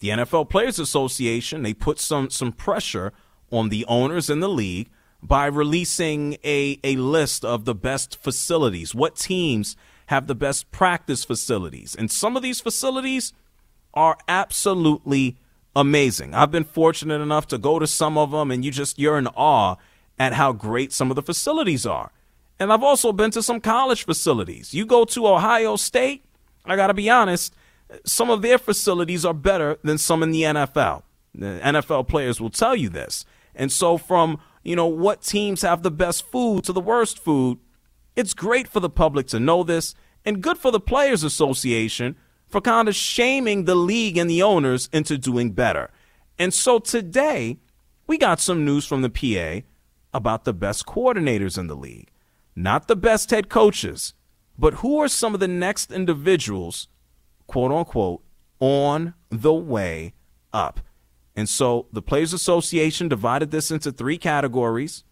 The 0.00 0.08
NFL 0.08 0.50
Players 0.50 0.78
Association, 0.78 1.62
they 1.62 1.74
put 1.74 2.00
some 2.00 2.30
some 2.30 2.52
pressure 2.52 3.12
on 3.50 3.68
the 3.68 3.84
owners 3.86 4.28
in 4.28 4.40
the 4.40 4.48
league 4.48 4.90
by 5.22 5.46
releasing 5.46 6.36
a, 6.44 6.78
a 6.84 6.96
list 6.96 7.44
of 7.44 7.64
the 7.64 7.74
best 7.74 8.20
facilities. 8.20 8.94
What 8.94 9.16
teams 9.16 9.76
have 10.06 10.26
the 10.26 10.34
best 10.34 10.70
practice 10.70 11.24
facilities? 11.24 11.94
And 11.94 12.10
some 12.10 12.36
of 12.36 12.42
these 12.42 12.60
facilities 12.60 13.32
are 13.94 14.18
absolutely 14.28 15.38
amazing. 15.76 16.34
I've 16.34 16.50
been 16.50 16.64
fortunate 16.64 17.20
enough 17.20 17.46
to 17.48 17.58
go 17.58 17.78
to 17.78 17.86
some 17.86 18.18
of 18.18 18.32
them 18.32 18.50
and 18.50 18.64
you 18.64 18.72
just 18.72 18.98
you're 18.98 19.18
in 19.18 19.28
awe 19.28 19.76
at 20.18 20.32
how 20.32 20.52
great 20.52 20.92
some 20.92 21.10
of 21.10 21.14
the 21.14 21.22
facilities 21.22 21.86
are. 21.86 22.10
And 22.58 22.72
I've 22.72 22.82
also 22.82 23.12
been 23.12 23.30
to 23.32 23.42
some 23.42 23.60
college 23.60 24.04
facilities. 24.04 24.72
You 24.72 24.86
go 24.86 25.04
to 25.04 25.28
Ohio 25.28 25.76
State, 25.76 26.24
I 26.64 26.74
got 26.74 26.86
to 26.86 26.94
be 26.94 27.10
honest, 27.10 27.54
some 28.04 28.30
of 28.30 28.42
their 28.42 28.58
facilities 28.58 29.24
are 29.24 29.34
better 29.34 29.78
than 29.84 29.98
some 29.98 30.22
in 30.22 30.30
the 30.30 30.42
NFL. 30.42 31.02
The 31.34 31.60
NFL 31.62 32.08
players 32.08 32.40
will 32.40 32.50
tell 32.50 32.74
you 32.74 32.88
this. 32.88 33.26
And 33.54 33.70
so, 33.70 33.98
from 33.98 34.40
you 34.62 34.74
know 34.74 34.86
what 34.86 35.22
teams 35.22 35.62
have 35.62 35.82
the 35.82 35.90
best 35.90 36.26
food 36.26 36.64
to 36.64 36.72
the 36.72 36.80
worst 36.80 37.18
food, 37.18 37.58
it's 38.16 38.34
great 38.34 38.66
for 38.66 38.80
the 38.80 38.90
public 38.90 39.26
to 39.28 39.38
know 39.38 39.62
this, 39.62 39.94
and 40.24 40.42
good 40.42 40.58
for 40.58 40.70
the 40.70 40.80
Players 40.80 41.22
Association 41.22 42.16
for 42.56 42.62
kind 42.62 42.88
of 42.88 42.94
shaming 42.94 43.66
the 43.66 43.74
league 43.74 44.16
and 44.16 44.30
the 44.30 44.42
owners 44.42 44.88
into 44.90 45.18
doing 45.18 45.50
better. 45.50 45.90
And 46.38 46.54
so 46.54 46.78
today, 46.78 47.58
we 48.06 48.16
got 48.16 48.40
some 48.40 48.64
news 48.64 48.86
from 48.86 49.02
the 49.02 49.10
PA 49.10 49.66
about 50.14 50.44
the 50.44 50.54
best 50.54 50.86
coordinators 50.86 51.58
in 51.58 51.66
the 51.66 51.76
league, 51.76 52.10
not 52.54 52.88
the 52.88 52.96
best 52.96 53.28
head 53.28 53.50
coaches, 53.50 54.14
but 54.56 54.72
who 54.76 54.98
are 55.02 55.06
some 55.06 55.34
of 55.34 55.40
the 55.40 55.46
next 55.46 55.92
individuals, 55.92 56.88
quote 57.46 57.72
unquote, 57.72 58.22
on 58.58 59.12
the 59.28 59.52
way 59.52 60.14
up. 60.50 60.80
And 61.36 61.50
so 61.50 61.88
the 61.92 62.00
Players 62.00 62.32
Association 62.32 63.06
divided 63.06 63.50
this 63.50 63.70
into 63.70 63.92
three 63.92 64.16
categories 64.16 65.04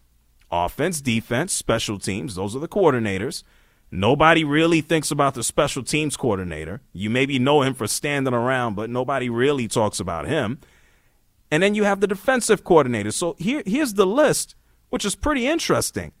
offense, 0.51 0.99
defense, 0.99 1.53
special 1.53 1.99
teams. 1.99 2.33
Those 2.33 2.55
are 2.55 2.59
the 2.59 2.67
coordinators. 2.67 3.43
Nobody 3.91 4.43
really 4.43 4.81
thinks 4.81 5.11
about 5.11 5.35
the 5.35 5.43
special 5.43 5.83
teams 5.83 6.17
coordinator. 6.17 6.81
You 6.91 7.09
maybe 7.09 7.39
know 7.39 7.61
him 7.61 7.73
for 7.73 7.87
standing 7.87 8.33
around, 8.33 8.75
but 8.75 8.89
nobody 8.89 9.29
really 9.29 9.67
talks 9.67 9.99
about 9.99 10.27
him. 10.27 10.59
And 11.51 11.61
then 11.63 11.75
you 11.75 11.83
have 11.83 12.01
the 12.01 12.07
defensive 12.07 12.63
coordinator. 12.63 13.11
So 13.11 13.35
here, 13.39 13.63
here's 13.65 13.93
the 13.93 14.05
list 14.05 14.55
which 14.89 15.05
is 15.05 15.15
pretty 15.15 15.47
interesting. 15.47 16.13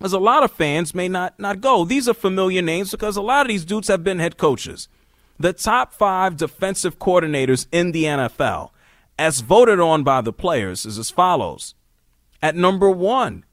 As 0.00 0.12
a 0.12 0.18
lot 0.18 0.42
of 0.42 0.50
fans 0.50 0.94
may 0.94 1.08
not, 1.08 1.38
not 1.38 1.60
go. 1.60 1.84
These 1.84 2.08
are 2.08 2.14
familiar 2.14 2.62
names 2.62 2.90
because 2.90 3.16
a 3.16 3.22
lot 3.22 3.42
of 3.42 3.48
these 3.48 3.64
dudes 3.64 3.88
have 3.88 4.02
been 4.02 4.18
head 4.18 4.36
coaches. 4.36 4.88
The 5.38 5.52
top 5.52 5.92
five 5.92 6.36
defensive 6.36 6.98
coordinators 6.98 7.66
in 7.70 7.92
the 7.92 8.04
NFL, 8.04 8.70
as 9.18 9.40
voted 9.40 9.78
on 9.78 10.02
by 10.04 10.20
the 10.20 10.32
players, 10.32 10.86
is 10.86 10.98
as 10.98 11.10
follows. 11.10 11.74
At 12.42 12.56
number 12.56 12.90
one, 12.90 13.44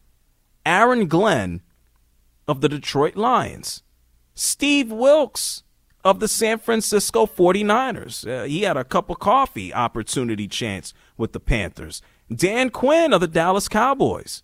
Aaron 0.65 1.07
Glenn 1.07 1.61
of 2.49 2.61
the 2.61 2.67
Detroit 2.67 3.15
Lions. 3.15 3.83
Steve 4.33 4.91
Wilks 4.91 5.63
of 6.03 6.19
the 6.19 6.27
San 6.27 6.57
Francisco 6.57 7.27
49ers. 7.27 8.27
Uh, 8.27 8.45
he 8.45 8.63
had 8.63 8.75
a 8.75 8.83
cup 8.83 9.11
of 9.11 9.19
coffee 9.19 9.71
opportunity 9.71 10.47
chance 10.47 10.93
with 11.15 11.33
the 11.33 11.39
Panthers. 11.39 12.01
Dan 12.33 12.71
Quinn 12.71 13.13
of 13.13 13.21
the 13.21 13.27
Dallas 13.27 13.67
Cowboys. 13.67 14.41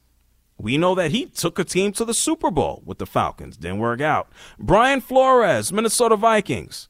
We 0.58 0.78
know 0.78 0.94
that 0.94 1.12
he 1.12 1.26
took 1.26 1.58
a 1.58 1.63
team 1.63 1.94
to 1.94 2.06
the 2.06 2.13
Super 2.13 2.52
Bowl 2.52 2.84
with 2.86 3.00
the 3.00 3.08
Falcons. 3.08 3.58
Didn't 3.58 3.80
work 3.80 4.02
out. 4.02 4.30
Brian 4.60 5.02
Flores, 5.02 5.74
Minnesota 5.74 6.15
Vikings. 6.15 6.88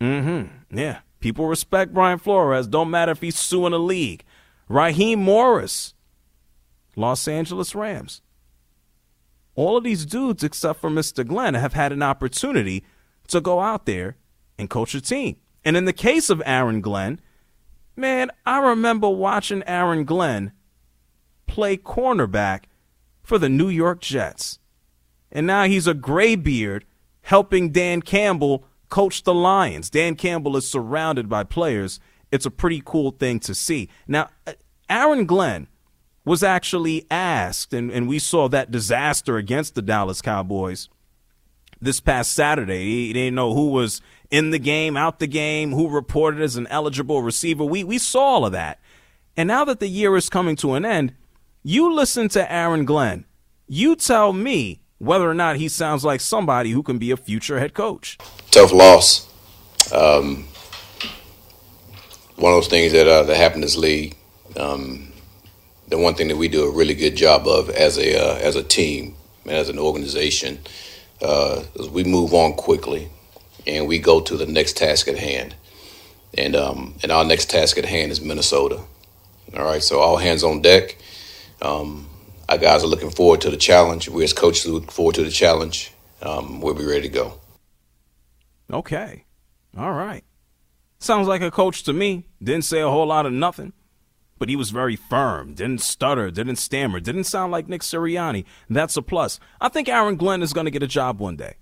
Mm-hmm. 0.00 0.76
Yeah. 0.76 1.00
People 1.20 1.46
respect 1.46 1.92
Brian 1.92 2.18
Flores. 2.18 2.66
Don't 2.66 2.90
matter 2.90 3.12
if 3.12 3.20
he's 3.20 3.38
suing 3.38 3.74
a 3.74 3.78
league. 3.78 4.24
Raheem 4.66 5.22
Morris, 5.22 5.92
Los 6.96 7.28
Angeles 7.28 7.74
Rams. 7.74 8.22
All 9.54 9.76
of 9.76 9.84
these 9.84 10.04
dudes, 10.04 10.42
except 10.42 10.80
for 10.80 10.90
Mr. 10.90 11.26
Glenn, 11.26 11.54
have 11.54 11.74
had 11.74 11.92
an 11.92 12.02
opportunity 12.02 12.84
to 13.28 13.40
go 13.40 13.60
out 13.60 13.86
there 13.86 14.16
and 14.58 14.68
coach 14.68 14.94
a 14.94 15.00
team. 15.00 15.36
And 15.64 15.76
in 15.76 15.84
the 15.84 15.92
case 15.92 16.28
of 16.28 16.42
Aaron 16.44 16.80
Glenn, 16.80 17.20
Man, 17.96 18.30
I 18.44 18.58
remember 18.58 19.08
watching 19.08 19.62
Aaron 19.66 20.04
Glenn 20.04 20.52
play 21.46 21.76
cornerback 21.76 22.64
for 23.22 23.38
the 23.38 23.48
New 23.48 23.68
York 23.68 24.00
Jets. 24.00 24.58
And 25.30 25.46
now 25.46 25.64
he's 25.64 25.86
a 25.86 25.94
graybeard 25.94 26.84
helping 27.22 27.70
Dan 27.70 28.02
Campbell 28.02 28.64
coach 28.88 29.22
the 29.22 29.34
Lions. 29.34 29.90
Dan 29.90 30.16
Campbell 30.16 30.56
is 30.56 30.68
surrounded 30.68 31.28
by 31.28 31.44
players. 31.44 32.00
It's 32.32 32.46
a 32.46 32.50
pretty 32.50 32.82
cool 32.84 33.12
thing 33.12 33.38
to 33.40 33.54
see. 33.54 33.88
Now, 34.08 34.28
uh, 34.46 34.52
Aaron 34.90 35.24
Glenn 35.24 35.68
was 36.24 36.42
actually 36.42 37.06
asked, 37.10 37.72
and, 37.72 37.90
and 37.90 38.08
we 38.08 38.18
saw 38.18 38.48
that 38.48 38.70
disaster 38.70 39.36
against 39.36 39.74
the 39.74 39.82
Dallas 39.82 40.22
Cowboys 40.22 40.88
this 41.80 42.00
past 42.00 42.32
Saturday. 42.32 42.84
He 43.06 43.12
didn't 43.12 43.34
know 43.34 43.54
who 43.54 43.68
was 43.68 44.00
in 44.30 44.50
the 44.50 44.58
game, 44.58 44.96
out 44.96 45.18
the 45.18 45.26
game, 45.26 45.72
who 45.72 45.88
reported 45.88 46.40
as 46.40 46.56
an 46.56 46.66
eligible 46.68 47.22
receiver. 47.22 47.64
We 47.64 47.84
we 47.84 47.98
saw 47.98 48.20
all 48.20 48.46
of 48.46 48.52
that. 48.52 48.80
And 49.36 49.46
now 49.48 49.64
that 49.64 49.80
the 49.80 49.88
year 49.88 50.16
is 50.16 50.30
coming 50.30 50.56
to 50.56 50.74
an 50.74 50.84
end, 50.84 51.14
you 51.62 51.92
listen 51.92 52.28
to 52.30 52.52
Aaron 52.52 52.84
Glenn. 52.84 53.26
You 53.66 53.96
tell 53.96 54.32
me 54.32 54.80
whether 54.98 55.28
or 55.28 55.34
not 55.34 55.56
he 55.56 55.68
sounds 55.68 56.04
like 56.04 56.20
somebody 56.20 56.70
who 56.70 56.82
can 56.82 56.98
be 56.98 57.10
a 57.10 57.16
future 57.16 57.58
head 57.58 57.74
coach. 57.74 58.16
Tough 58.50 58.72
loss. 58.72 59.28
Um, 59.92 60.46
one 62.36 62.52
of 62.52 62.56
those 62.56 62.68
things 62.68 62.92
that 62.92 63.06
uh, 63.06 63.24
that 63.24 63.36
happened 63.36 63.56
in 63.56 63.60
this 63.62 63.76
league. 63.76 64.16
Um, 64.56 65.12
the 65.88 65.98
one 65.98 66.14
thing 66.14 66.28
that 66.28 66.36
we 66.36 66.48
do 66.48 66.64
a 66.64 66.70
really 66.70 66.94
good 66.94 67.16
job 67.16 67.46
of 67.46 67.70
as 67.70 67.98
a 67.98 68.16
uh, 68.18 68.38
as 68.38 68.56
a 68.56 68.62
team 68.62 69.16
and 69.44 69.52
as 69.52 69.68
an 69.68 69.78
organization 69.78 70.58
uh, 71.22 71.62
is 71.76 71.88
we 71.88 72.04
move 72.04 72.32
on 72.34 72.54
quickly 72.54 73.08
and 73.66 73.86
we 73.86 73.98
go 73.98 74.20
to 74.20 74.36
the 74.36 74.46
next 74.46 74.76
task 74.76 75.08
at 75.08 75.18
hand. 75.18 75.54
And 76.36 76.56
um, 76.56 76.96
and 77.02 77.12
our 77.12 77.24
next 77.24 77.50
task 77.50 77.78
at 77.78 77.84
hand 77.84 78.10
is 78.12 78.20
Minnesota. 78.20 78.80
All 79.56 79.64
right, 79.64 79.82
so 79.82 80.00
all 80.00 80.16
hands 80.16 80.42
on 80.42 80.62
deck. 80.62 80.96
Um, 81.62 82.08
our 82.48 82.58
guys 82.58 82.82
are 82.82 82.88
looking 82.88 83.10
forward 83.10 83.40
to 83.42 83.50
the 83.50 83.56
challenge. 83.56 84.08
We 84.08 84.24
as 84.24 84.32
coaches 84.32 84.66
look 84.66 84.90
forward 84.90 85.14
to 85.14 85.24
the 85.24 85.30
challenge. 85.30 85.92
Um, 86.20 86.60
we'll 86.60 86.74
be 86.74 86.84
ready 86.84 87.02
to 87.02 87.08
go. 87.08 87.34
Okay. 88.72 89.24
All 89.76 89.92
right. 89.92 90.24
Sounds 90.98 91.28
like 91.28 91.42
a 91.42 91.50
coach 91.50 91.84
to 91.84 91.92
me. 91.92 92.26
Didn't 92.42 92.64
say 92.64 92.80
a 92.80 92.88
whole 92.88 93.06
lot 93.06 93.26
of 93.26 93.32
nothing, 93.32 93.72
but 94.38 94.48
he 94.48 94.56
was 94.56 94.70
very 94.70 94.96
firm. 94.96 95.54
Didn't 95.54 95.80
stutter, 95.80 96.30
didn't 96.30 96.56
stammer, 96.56 97.00
didn't 97.00 97.24
sound 97.24 97.52
like 97.52 97.68
Nick 97.68 97.82
Sirianni. 97.82 98.44
That's 98.68 98.96
a 98.96 99.02
plus. 99.02 99.40
I 99.60 99.68
think 99.68 99.88
Aaron 99.88 100.16
Glenn 100.16 100.42
is 100.42 100.52
going 100.52 100.66
to 100.66 100.70
get 100.70 100.82
a 100.82 100.88
job 100.88 101.20
one 101.20 101.36
day. 101.36 101.56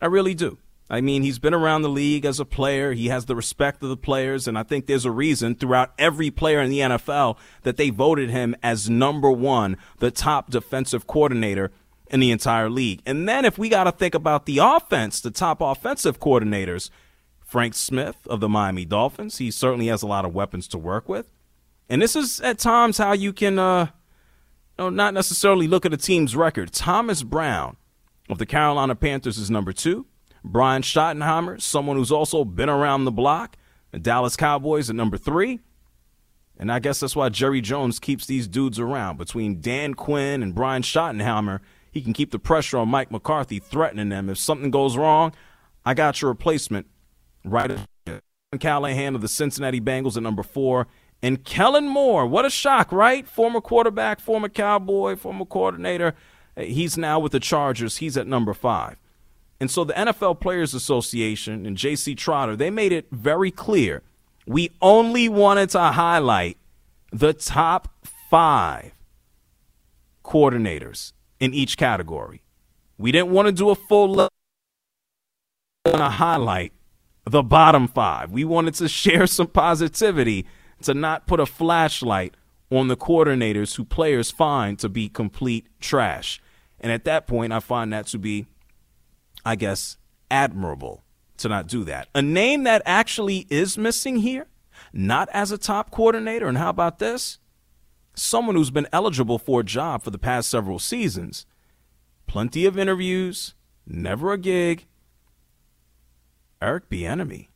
I 0.00 0.06
really 0.06 0.34
do. 0.34 0.58
I 0.90 1.00
mean, 1.02 1.22
he's 1.22 1.38
been 1.38 1.54
around 1.54 1.82
the 1.82 1.88
league 1.90 2.24
as 2.24 2.40
a 2.40 2.46
player. 2.46 2.92
He 2.92 3.08
has 3.08 3.26
the 3.26 3.36
respect 3.36 3.82
of 3.82 3.90
the 3.90 3.96
players. 3.96 4.48
And 4.48 4.56
I 4.58 4.62
think 4.62 4.86
there's 4.86 5.04
a 5.04 5.10
reason 5.10 5.54
throughout 5.54 5.92
every 5.98 6.30
player 6.30 6.62
in 6.62 6.70
the 6.70 6.80
NFL 6.80 7.36
that 7.62 7.76
they 7.76 7.90
voted 7.90 8.30
him 8.30 8.56
as 8.62 8.88
number 8.88 9.30
one, 9.30 9.76
the 9.98 10.10
top 10.10 10.50
defensive 10.50 11.06
coordinator 11.06 11.70
in 12.10 12.20
the 12.20 12.30
entire 12.30 12.70
league. 12.70 13.02
And 13.04 13.28
then 13.28 13.44
if 13.44 13.58
we 13.58 13.68
got 13.68 13.84
to 13.84 13.92
think 13.92 14.14
about 14.14 14.46
the 14.46 14.58
offense, 14.58 15.20
the 15.20 15.30
top 15.30 15.60
offensive 15.60 16.20
coordinators, 16.20 16.88
Frank 17.44 17.74
Smith 17.74 18.26
of 18.26 18.40
the 18.40 18.48
Miami 18.48 18.86
Dolphins, 18.86 19.38
he 19.38 19.50
certainly 19.50 19.88
has 19.88 20.02
a 20.02 20.06
lot 20.06 20.24
of 20.24 20.34
weapons 20.34 20.68
to 20.68 20.78
work 20.78 21.06
with. 21.06 21.28
And 21.88 22.02
this 22.02 22.14
is 22.14 22.40
at 22.40 22.58
times 22.58 22.98
how 22.98 23.12
you 23.12 23.32
can, 23.32 23.58
uh, 23.58 23.88
not 24.78 25.14
necessarily 25.14 25.66
look 25.66 25.86
at 25.86 25.92
a 25.92 25.96
team's 25.96 26.36
record. 26.36 26.72
Thomas 26.72 27.22
Brown 27.22 27.76
of 28.28 28.38
the 28.38 28.46
Carolina 28.46 28.94
Panthers 28.94 29.38
is 29.38 29.50
number 29.50 29.72
two. 29.72 30.06
Brian 30.44 30.82
Schottenheimer, 30.82 31.60
someone 31.60 31.96
who's 31.96 32.12
also 32.12 32.44
been 32.44 32.68
around 32.68 33.04
the 33.04 33.10
block. 33.10 33.56
The 33.90 33.98
Dallas 33.98 34.36
Cowboys 34.36 34.90
at 34.90 34.96
number 34.96 35.16
three. 35.16 35.60
And 36.58 36.70
I 36.70 36.78
guess 36.78 37.00
that's 37.00 37.16
why 37.16 37.28
Jerry 37.28 37.60
Jones 37.60 37.98
keeps 37.98 38.26
these 38.26 38.48
dudes 38.48 38.78
around. 38.78 39.16
Between 39.16 39.60
Dan 39.60 39.94
Quinn 39.94 40.42
and 40.42 40.54
Brian 40.54 40.82
Schottenheimer, 40.82 41.60
he 41.90 42.02
can 42.02 42.12
keep 42.12 42.32
the 42.32 42.38
pressure 42.38 42.78
on 42.78 42.88
Mike 42.88 43.10
McCarthy, 43.10 43.58
threatening 43.58 44.08
them. 44.08 44.28
If 44.28 44.38
something 44.38 44.70
goes 44.70 44.96
wrong, 44.96 45.32
I 45.84 45.94
got 45.94 46.20
your 46.20 46.30
replacement 46.30 46.86
right 47.44 47.78
Callahan 48.60 49.14
of 49.14 49.20
the 49.20 49.28
Cincinnati 49.28 49.80
Bengals 49.80 50.16
at 50.16 50.22
number 50.22 50.42
four. 50.42 50.86
And 51.22 51.44
Kellen 51.44 51.88
Moore, 51.88 52.26
what 52.26 52.44
a 52.44 52.50
shock, 52.50 52.92
right? 52.92 53.26
Former 53.26 53.60
quarterback, 53.60 54.20
former 54.20 54.48
Cowboy, 54.48 55.16
former 55.16 55.44
coordinator. 55.44 56.14
He's 56.56 56.96
now 56.96 57.18
with 57.18 57.32
the 57.32 57.40
Chargers. 57.40 57.96
He's 57.96 58.16
at 58.16 58.26
number 58.26 58.54
five. 58.54 58.96
And 59.60 59.70
so 59.70 59.84
the 59.84 59.94
NFL 59.94 60.40
Players 60.40 60.74
Association 60.74 61.66
and 61.66 61.76
JC 61.76 62.14
Tretter, 62.14 62.56
they 62.56 62.70
made 62.70 62.92
it 62.92 63.08
very 63.10 63.50
clear. 63.50 64.02
We 64.46 64.70
only 64.80 65.28
wanted 65.28 65.70
to 65.70 65.80
highlight 65.80 66.58
the 67.12 67.32
top 67.32 67.88
five 68.30 68.92
coordinators 70.24 71.12
in 71.40 71.52
each 71.52 71.76
category. 71.76 72.42
We 72.96 73.12
didn't 73.12 73.30
want 73.30 73.46
to 73.46 73.52
do 73.52 73.70
a 73.70 73.74
full 73.74 74.10
level 74.10 74.30
to 75.84 76.04
highlight 76.04 76.72
the 77.24 77.42
bottom 77.42 77.88
five. 77.88 78.30
We 78.30 78.44
wanted 78.44 78.74
to 78.74 78.88
share 78.88 79.26
some 79.26 79.48
positivity 79.48 80.46
to 80.82 80.94
not 80.94 81.26
put 81.26 81.40
a 81.40 81.46
flashlight 81.46 82.34
on 82.70 82.88
the 82.88 82.96
coordinators 82.96 83.76
who 83.76 83.84
players 83.84 84.30
find 84.30 84.78
to 84.78 84.88
be 84.88 85.08
complete 85.08 85.66
trash. 85.80 86.40
And 86.80 86.92
at 86.92 87.04
that 87.04 87.26
point, 87.26 87.52
I 87.52 87.60
find 87.60 87.92
that 87.92 88.06
to 88.08 88.18
be 88.18 88.46
I 89.44 89.56
guess, 89.56 89.96
admirable 90.30 91.04
to 91.38 91.48
not 91.48 91.68
do 91.68 91.84
that. 91.84 92.08
A 92.14 92.22
name 92.22 92.64
that 92.64 92.82
actually 92.84 93.46
is 93.48 93.78
missing 93.78 94.18
here, 94.18 94.46
not 94.92 95.28
as 95.32 95.50
a 95.50 95.58
top 95.58 95.90
coordinator, 95.90 96.48
and 96.48 96.58
how 96.58 96.70
about 96.70 96.98
this? 96.98 97.38
Someone 98.14 98.56
who's 98.56 98.70
been 98.70 98.88
eligible 98.92 99.38
for 99.38 99.60
a 99.60 99.64
job 99.64 100.02
for 100.02 100.10
the 100.10 100.18
past 100.18 100.50
several 100.50 100.78
seasons. 100.78 101.46
Plenty 102.26 102.66
of 102.66 102.78
interviews, 102.78 103.54
never 103.86 104.32
a 104.32 104.38
gig. 104.38 104.86
Eric 106.60 106.90
Bieniemy. 106.90 107.48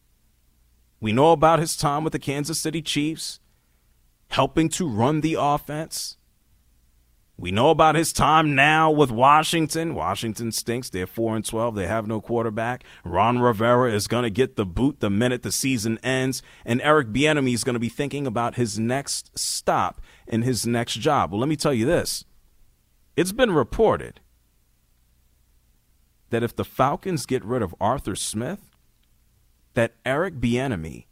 We 1.03 1.13
know 1.13 1.33
about 1.33 1.59
his 1.59 1.77
time 1.77 2.03
with 2.03 2.15
the 2.15 2.19
Kansas 2.19 2.59
City 2.59 2.81
Chiefs, 2.81 3.41
helping 4.29 4.71
to 4.71 4.89
run 4.89 5.21
the 5.21 5.37
offense, 5.39 6.17
we 7.43 7.51
know 7.51 7.71
about 7.71 7.97
his 7.97 8.13
time 8.13 8.55
now 8.55 8.89
with 8.91 9.11
Washington. 9.11 9.97
Washington 9.97 10.53
stinks. 10.53 10.91
They're 10.91 11.09
4 11.09 11.35
and 11.35 11.45
12. 11.45 11.75
They 11.75 11.89
have 11.89 12.07
no 12.07 12.21
quarterback. 12.21 12.85
Ron 13.05 13.41
Rivera 13.41 13.93
is 13.93 14.07
going 14.07 14.23
to 14.23 14.31
get 14.31 14.55
the 14.55 14.65
boot 14.65 15.01
the 15.01 15.11
minute 15.11 15.43
the 15.43 15.51
season 15.51 15.99
ends. 16.05 16.41
And 16.65 16.81
Eric 16.83 17.09
Bieniemy 17.09 17.53
is 17.53 17.65
going 17.65 17.75
to 17.75 17.81
be 17.81 17.89
thinking 17.89 18.29
about 18.29 18.55
his 18.55 18.79
next 18.79 19.37
stop 19.37 20.01
and 20.29 20.45
his 20.45 20.67
next 20.67 20.95
job. 21.01 21.33
Well, 21.33 21.41
let 21.41 21.49
me 21.49 21.57
tell 21.57 21.75
you 21.75 21.87
this. 21.87 22.25
It's 23.17 23.33
been 23.33 23.51
reported 23.51 24.21
that 26.31 26.45
if 26.45 26.55
the 26.55 26.65
Falcons 26.65 27.27
get 27.27 27.45
rid 27.45 27.63
of 27.63 27.75
Arthur 27.81 28.15
Smith, 28.15 28.71
that 29.75 29.95
Eric 30.05 30.35
Bieniemy 30.35 31.07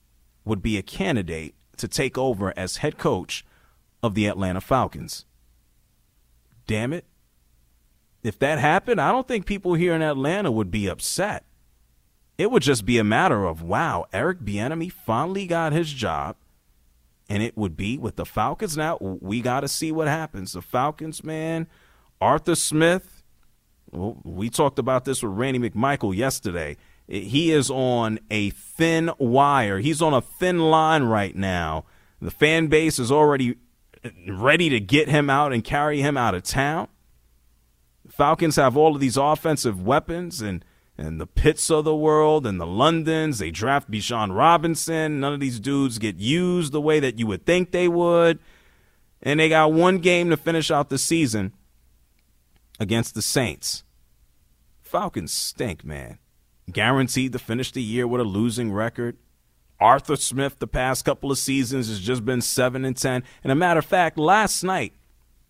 would 0.44 0.62
be 0.62 0.76
a 0.76 0.82
candidate 0.82 1.54
to 1.76 1.88
take 1.88 2.18
over 2.18 2.52
as 2.56 2.78
head 2.78 2.98
coach 2.98 3.44
of 4.02 4.14
the 4.14 4.26
Atlanta 4.26 4.60
Falcons 4.60 5.24
damn 6.70 6.92
it. 6.92 7.04
If 8.22 8.38
that 8.38 8.60
happened, 8.60 9.00
I 9.00 9.10
don't 9.10 9.26
think 9.26 9.44
people 9.44 9.74
here 9.74 9.92
in 9.92 10.02
Atlanta 10.02 10.52
would 10.52 10.70
be 10.70 10.86
upset. 10.86 11.44
It 12.38 12.52
would 12.52 12.62
just 12.62 12.86
be 12.86 12.96
a 12.96 13.02
matter 13.02 13.44
of, 13.44 13.60
wow, 13.60 14.06
Eric 14.12 14.38
Bieniemy 14.42 14.92
finally 14.92 15.48
got 15.48 15.72
his 15.72 15.92
job, 15.92 16.36
and 17.28 17.42
it 17.42 17.56
would 17.56 17.76
be 17.76 17.98
with 17.98 18.14
the 18.14 18.24
Falcons. 18.24 18.76
Now, 18.76 18.98
we 19.00 19.40
got 19.40 19.60
to 19.60 19.68
see 19.68 19.90
what 19.90 20.06
happens. 20.06 20.52
The 20.52 20.62
Falcons, 20.62 21.24
man, 21.24 21.66
Arthur 22.20 22.54
Smith, 22.54 23.24
well, 23.90 24.20
we 24.22 24.48
talked 24.48 24.78
about 24.78 25.04
this 25.04 25.24
with 25.24 25.32
Randy 25.32 25.58
McMichael 25.58 26.14
yesterday. 26.14 26.76
He 27.10 27.50
is 27.50 27.70
on 27.72 28.20
a 28.30 28.50
thin 28.50 29.10
wire. 29.18 29.80
He's 29.80 30.00
on 30.00 30.14
a 30.14 30.20
thin 30.20 30.70
line 30.70 31.02
right 31.02 31.34
now. 31.34 31.84
The 32.22 32.30
fan 32.30 32.68
base 32.68 33.00
is 33.00 33.10
already 33.10 33.56
ready 34.28 34.68
to 34.68 34.78
get 34.78 35.08
him 35.08 35.28
out 35.28 35.52
and 35.52 35.64
carry 35.64 36.00
him 36.00 36.16
out 36.16 36.36
of 36.36 36.44
town. 36.44 36.86
Falcons 38.08 38.54
have 38.56 38.76
all 38.76 38.94
of 38.94 39.00
these 39.00 39.16
offensive 39.16 39.82
weapons 39.82 40.40
and 40.40 40.64
and 40.96 41.20
the 41.20 41.26
Pitts 41.26 41.68
of 41.70 41.84
the 41.84 41.96
world 41.96 42.46
and 42.46 42.60
the 42.60 42.66
Londons. 42.66 43.38
They 43.38 43.50
draft 43.50 43.90
Bijan 43.90 44.36
Robinson. 44.36 45.18
None 45.18 45.32
of 45.32 45.40
these 45.40 45.58
dudes 45.58 45.98
get 45.98 46.16
used 46.16 46.72
the 46.72 46.80
way 46.80 47.00
that 47.00 47.18
you 47.18 47.26
would 47.26 47.44
think 47.44 47.72
they 47.72 47.88
would. 47.88 48.38
And 49.22 49.40
they 49.40 49.48
got 49.48 49.72
one 49.72 49.98
game 49.98 50.30
to 50.30 50.36
finish 50.36 50.70
out 50.70 50.90
the 50.90 50.98
season 50.98 51.54
against 52.78 53.14
the 53.14 53.22
Saints. 53.22 53.82
Falcons 54.80 55.32
stink, 55.32 55.84
man. 55.84 56.18
Guaranteed 56.72 57.32
to 57.32 57.38
finish 57.38 57.72
the 57.72 57.82
year 57.82 58.06
with 58.06 58.20
a 58.20 58.24
losing 58.24 58.72
record. 58.72 59.16
Arthur 59.80 60.16
Smith 60.16 60.58
the 60.58 60.66
past 60.66 61.04
couple 61.04 61.30
of 61.30 61.38
seasons 61.38 61.88
has 61.88 62.00
just 62.00 62.24
been 62.24 62.42
7 62.42 62.84
and 62.84 62.96
10. 62.96 63.22
And 63.42 63.50
a 63.50 63.54
matter 63.54 63.78
of 63.78 63.86
fact, 63.86 64.18
last 64.18 64.62
night 64.62 64.92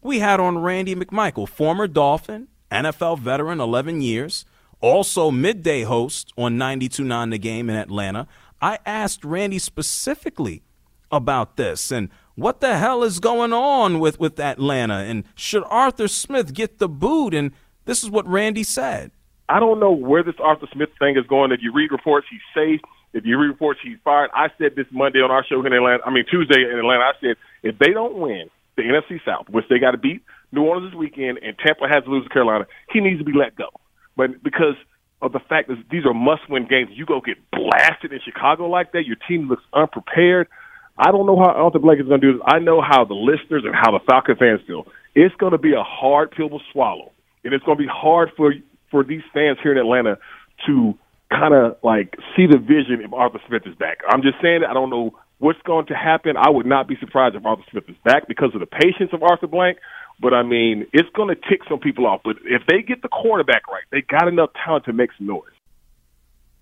we 0.03 0.21
had 0.21 0.41
on 0.41 0.59
Randy 0.59 0.95
McMichael, 0.95 1.49
former 1.49 1.89
Dolphin, 1.89 2.49
NFL 2.71 3.19
veteran, 3.19 3.61
11 3.61 4.01
years, 4.01 4.45
also 4.81 5.31
midday 5.31 5.83
host 5.83 6.33
on 6.39 6.57
92.9 6.57 7.31
The 7.31 7.39
Game 7.39 7.69
in 7.69 7.77
Atlanta. 7.77 8.27
I 8.63 8.79
asked 8.87 9.25
Randy 9.25 9.59
specifically 9.59 10.63
about 11.11 11.57
this 11.57 11.91
and 11.91 12.09
what 12.37 12.61
the 12.61 12.79
hell 12.79 13.03
is 13.03 13.19
going 13.19 13.53
on 13.53 13.99
with, 13.99 14.21
with 14.21 14.39
Atlanta 14.39 14.95
and 14.95 15.25
should 15.35 15.65
Arthur 15.67 16.09
Smith 16.09 16.55
get 16.55 16.79
the 16.79 16.89
boot? 16.89 17.35
And 17.35 17.53
this 17.85 18.03
is 18.03 18.11
what 18.11 18.27
Randy 18.27 18.63
said. 18.63 19.11
I 19.51 19.59
don't 19.59 19.81
know 19.81 19.91
where 19.91 20.23
this 20.23 20.37
Arthur 20.39 20.69
Smith 20.73 20.91
thing 20.99 21.17
is 21.17 21.27
going. 21.27 21.51
If 21.51 21.61
you 21.61 21.73
read 21.75 21.91
reports, 21.91 22.27
he's 22.31 22.41
safe. 22.55 22.81
If 23.13 23.27
you 23.27 23.37
read 23.37 23.49
reports, 23.49 23.81
he's 23.83 23.99
fired. 24.05 24.31
I 24.33 24.49
said 24.59 24.77
this 24.77 24.87
Monday 24.93 25.19
on 25.19 25.31
our 25.33 25.45
show 25.45 25.59
in 25.67 25.73
Atlanta. 25.73 26.05
I 26.07 26.11
mean 26.11 26.25
Tuesday 26.31 26.63
in 26.63 26.79
Atlanta. 26.79 27.03
I 27.03 27.13
said 27.21 27.37
if 27.65 27.77
they 27.79 27.91
don't 27.91 28.17
win 28.17 28.49
the 28.77 28.83
NFC 28.83 29.19
South, 29.27 29.49
which 29.51 29.65
they 29.69 29.81
got 29.81 29.91
to 29.91 29.99
beat 29.99 30.23
New 30.53 30.63
Orleans 30.63 30.93
this 30.93 30.99
weekend, 30.99 31.39
and 31.43 31.59
Tampa 31.59 31.89
has 31.91 32.05
to 32.05 32.11
lose 32.11 32.23
to 32.25 32.31
Carolina, 32.31 32.67
he 32.93 33.01
needs 33.01 33.19
to 33.19 33.25
be 33.25 33.33
let 33.35 33.57
go. 33.57 33.69
But 34.17 34.43
because 34.43 34.77
of 35.21 35.33
the 35.33 35.41
fact 35.41 35.69
that 35.69 35.83
these 35.91 36.07
are 36.07 36.15
must-win 36.15 36.67
games, 36.67 36.91
you 36.93 37.05
go 37.05 37.21
get 37.21 37.37
blasted 37.51 38.13
in 38.13 38.21
Chicago 38.25 38.67
like 38.67 38.93
that. 38.93 39.05
Your 39.05 39.17
team 39.29 39.49
looks 39.49 39.63
unprepared. 39.75 40.49
I 40.97 41.11
don't 41.11 41.27
know 41.27 41.37
how 41.37 41.51
Arthur 41.51 41.79
Blank 41.79 42.01
is 42.01 42.07
going 42.07 42.21
to 42.21 42.27
do 42.27 42.39
this. 42.39 42.47
I 42.47 42.59
know 42.59 42.81
how 42.81 43.05
the 43.05 43.15
listeners 43.15 43.65
and 43.67 43.75
how 43.75 43.91
the 43.91 44.01
Falcon 44.07 44.37
fans 44.37 44.61
feel. 44.67 44.87
It's 45.15 45.35
going 45.37 45.53
to 45.53 45.59
be 45.59 45.73
a 45.73 45.83
hard 45.83 46.31
pill 46.31 46.49
to 46.51 46.59
swallow, 46.73 47.13
and 47.45 47.53
it's 47.53 47.65
going 47.65 47.79
to 47.79 47.83
be 47.83 47.91
hard 47.91 48.31
for 48.37 48.55
for 48.91 49.05
these 49.05 49.23
fans 49.33 49.59
here 49.63 49.73
in 49.73 49.79
Atlanta 49.79 50.19
to 50.67 50.95
kind 51.31 51.55
of 51.55 51.77
like 51.83 52.17
see 52.37 52.47
the 52.47 52.59
vision 52.59 53.01
if 53.05 53.13
Arthur 53.13 53.41
Smith 53.49 53.63
is 53.67 53.75
back. 53.77 53.99
I'm 54.09 54.23
just 54.23 54.37
saying 54.43 54.63
I 54.69 54.75
don't 54.75 54.91
know 54.91 55.13
what's 55.39 55.61
going 55.63 55.87
to 55.87 55.95
happen. 55.95 56.37
I 56.37 56.51
would 56.51 56.67
not 56.67 56.89
be 56.89 56.97
surprised 57.01 57.35
if 57.35 57.45
Arthur 57.45 57.63
Smith 57.71 57.85
is 57.89 57.97
back 58.05 58.29
because 58.29 58.51
of 58.55 58.61
the 58.61 58.67
patience 58.67 59.11
of 59.13 59.23
Arthur 59.23 59.47
Blank. 59.47 59.79
But 60.21 60.35
I 60.35 60.43
mean, 60.43 60.87
it's 60.93 61.09
going 61.15 61.35
to 61.35 61.41
tick 61.49 61.61
some 61.69 61.79
people 61.79 62.07
off. 62.07 62.21
But 62.25 62.37
if 62.45 62.63
they 62.69 62.83
get 62.83 63.03
the 63.03 63.09
quarterback 63.09 63.67
right, 63.69 63.85
they 63.91 64.03
got 64.03 64.29
enough 64.29 64.51
talent 64.65 64.85
to 64.85 64.93
make 64.93 65.11
some 65.17 65.27
noise. 65.27 65.45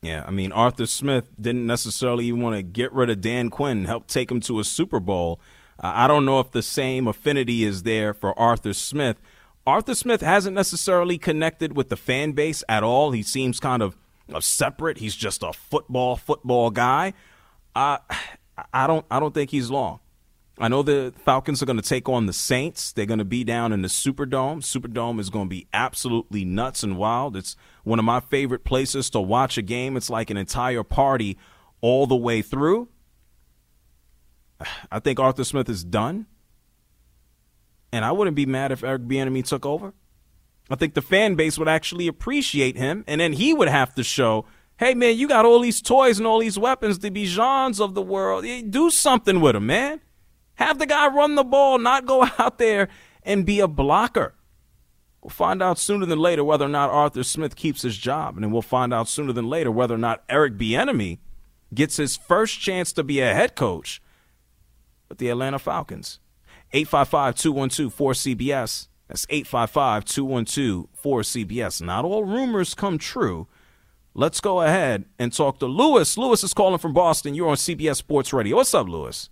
Yeah, 0.01 0.24
I 0.26 0.31
mean, 0.31 0.53
Arthur 0.53 0.87
Smith 0.87 1.29
didn't 1.41 1.66
necessarily 1.66 2.26
even 2.26 2.41
want 2.41 2.55
to 2.55 2.62
get 2.62 2.93
rid 2.93 3.11
of 3.11 3.20
Dan 3.20 3.51
Quinn, 3.51 3.85
help 3.85 4.07
take 4.07 4.31
him 4.31 4.39
to 4.43 4.61
a 4.61 4.64
Super 4.64 5.01
Bowl. 5.01 5.41
Uh, 5.83 5.91
I 5.93 6.07
don't 6.07 6.24
know 6.24 6.39
if 6.39 6.53
the 6.53 6.62
same 6.62 7.09
affinity 7.09 7.64
is 7.64 7.83
there 7.83 8.14
for 8.14 8.39
Arthur 8.39 8.72
Smith. 8.72 9.16
Arthur 9.69 9.95
Smith 9.95 10.23
hasn't 10.23 10.55
necessarily 10.55 11.19
connected 11.19 11.77
with 11.77 11.91
the 11.91 11.97
fan 11.97 12.33
base 12.33 12.64
at 12.71 12.83
all. 12.83 13.11
He 13.12 13.23
seems 13.23 13.61
kind 13.61 13.83
of 13.83 13.99
separate. 14.41 14.97
He's 14.97 15.14
just 15.14 15.43
a 15.43 15.53
football 15.53 16.16
football 16.16 16.71
guy. 16.71 17.12
I 17.77 17.99
I 18.73 18.87
don't 18.87 19.05
I 19.11 19.21
don't 19.21 19.35
think 19.35 19.51
he's 19.51 19.69
long. 19.71 20.01
I 20.59 20.69
know 20.69 20.83
the 20.83 21.12
Falcons 21.23 21.62
are 21.62 21.66
going 21.66 21.81
to 21.81 21.87
take 21.87 22.09
on 22.09 22.25
the 22.25 22.33
Saints. 22.33 22.93
They're 22.93 23.05
going 23.05 23.19
to 23.19 23.27
be 23.27 23.45
down 23.45 23.75
in 23.75 23.83
the 23.83 23.89
Superdome. 23.89 24.62
Superdome 24.62 25.21
is 25.21 25.29
going 25.29 25.45
to 25.45 25.51
be 25.51 25.69
absolutely 25.75 26.47
nuts 26.47 26.83
and 26.83 26.97
wild. 26.97 27.37
It's 27.37 27.55
one 27.85 27.99
of 27.99 28.07
my 28.07 28.21
favorite 28.21 28.64
places 28.64 29.11
to 29.11 29.21
watch 29.21 29.59
a 29.59 29.62
game. 29.62 29.99
It's 29.99 30.09
like 30.09 30.31
an 30.31 30.39
entire 30.39 30.83
party 30.83 31.37
all 31.83 32.07
the 32.07 32.16
way 32.16 32.41
through. 32.41 32.89
I 34.91 34.99
think 34.99 35.21
Arthur 35.21 35.45
Smith 35.45 35.69
is 35.69 35.85
done. 35.85 36.27
And 37.93 38.05
I 38.05 38.12
wouldn't 38.12 38.36
be 38.36 38.47
mad 38.47 38.72
if 38.72 38.84
Eric 38.84 39.03
Bieniemy 39.03 39.45
took 39.45 39.64
over. 39.64 39.95
I 40.70 40.74
think 40.74 40.95
the 40.95 41.03
fan 41.03 41.34
base 41.34 41.59
would 41.59 41.68
actually 41.68 42.07
appreciate 42.09 42.76
him, 42.76 43.05
and 43.07 43.20
then 43.20 43.32
he 43.32 43.55
would 43.55 43.68
have 43.68 43.95
to 43.95 44.05
show, 44.05 44.45
hey 44.78 44.95
man, 44.95 45.16
you 45.16 45.26
got 45.26 45.47
all 45.47 45.61
these 45.61 45.80
toys 45.80 46.18
and 46.18 46.26
all 46.26 46.41
these 46.41 46.59
weapons, 46.59 46.99
the 46.99 47.11
Bijans 47.11 47.80
of 47.80 47.95
the 47.95 48.03
world. 48.03 48.45
Do 48.70 48.91
something 48.91 49.41
with 49.41 49.55
them, 49.55 49.66
man. 49.66 50.01
Have 50.57 50.78
the 50.78 50.86
guy 50.86 51.09
run 51.09 51.36
the 51.36 51.45
ball, 51.45 51.78
not 51.78 52.05
go 52.05 52.28
out 52.39 52.59
there 52.59 52.89
and 53.22 53.47
be 53.47 53.61
a 53.61 53.68
blocker. 53.68 54.34
We'll 55.22 55.30
find 55.30 55.62
out 55.62 55.78
sooner 55.78 56.07
than 56.07 56.18
later 56.18 56.45
whether 56.45 56.64
or 56.64 56.70
not 56.70 56.91
Arthur 56.91 57.24
Smith 57.24 57.57
keeps 57.57 57.82
his 57.82 57.97
job, 57.97 58.36
and 58.36 58.45
then 58.45 58.51
we'll 58.51 58.62
find 58.62 58.95
out 58.95 59.09
sooner 59.09 59.32
than 59.32 59.49
later 59.49 59.70
whether 59.70 59.95
or 59.95 59.99
not 59.99 60.22
Eric 60.28 60.57
Bieniemy 60.57 61.18
gets 61.74 61.97
his 61.97 62.16
first 62.16 62.61
chance 62.61 62.93
to 62.93 63.03
be 63.03 63.20
a 63.20 63.34
head 63.34 63.57
coach 63.57 64.01
with 65.09 65.18
the 65.18 65.28
Atlanta 65.28 65.59
Falcons. 65.59 66.20
855-212-4CBS. 66.73 68.89
That's 69.09 69.27
855-212-4CBS. 69.27 71.83
Not 71.83 72.05
all 72.05 72.25
rumors 72.25 72.75
come 72.75 72.99
true. 72.99 73.47
Let's 74.14 74.41
go 74.41 74.61
ahead 74.61 75.05
and 75.19 75.33
talk 75.33 75.59
to 75.61 75.66
Lewis. 75.66 76.19
Lewis 76.19 76.43
is 76.43 76.53
calling 76.53 76.79
from 76.79 76.93
Boston. 76.93 77.35
You're 77.35 77.49
on 77.49 77.57
CBS 77.57 77.97
Sports 77.97 78.33
Radio. 78.33 78.57
What's 78.57 78.75
up, 78.75 78.89
Lewis? 78.89 79.31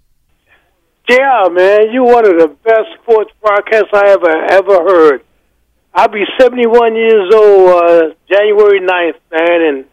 Yeah, 1.09 1.49
man, 1.51 1.93
you're 1.93 2.05
one 2.05 2.27
of 2.27 2.37
the 2.39 2.49
best 2.65 2.89
sports 3.01 3.31
broadcasts 3.41 3.91
I 3.93 4.09
ever 4.11 4.45
ever 4.51 4.83
heard. 4.83 5.23
I'll 5.95 6.09
be 6.09 6.25
71 6.39 6.97
years 6.97 7.33
old 7.33 7.71
uh, 7.71 8.09
January 8.29 8.81
9th, 8.81 9.21
man, 9.31 9.63
and 9.63 9.85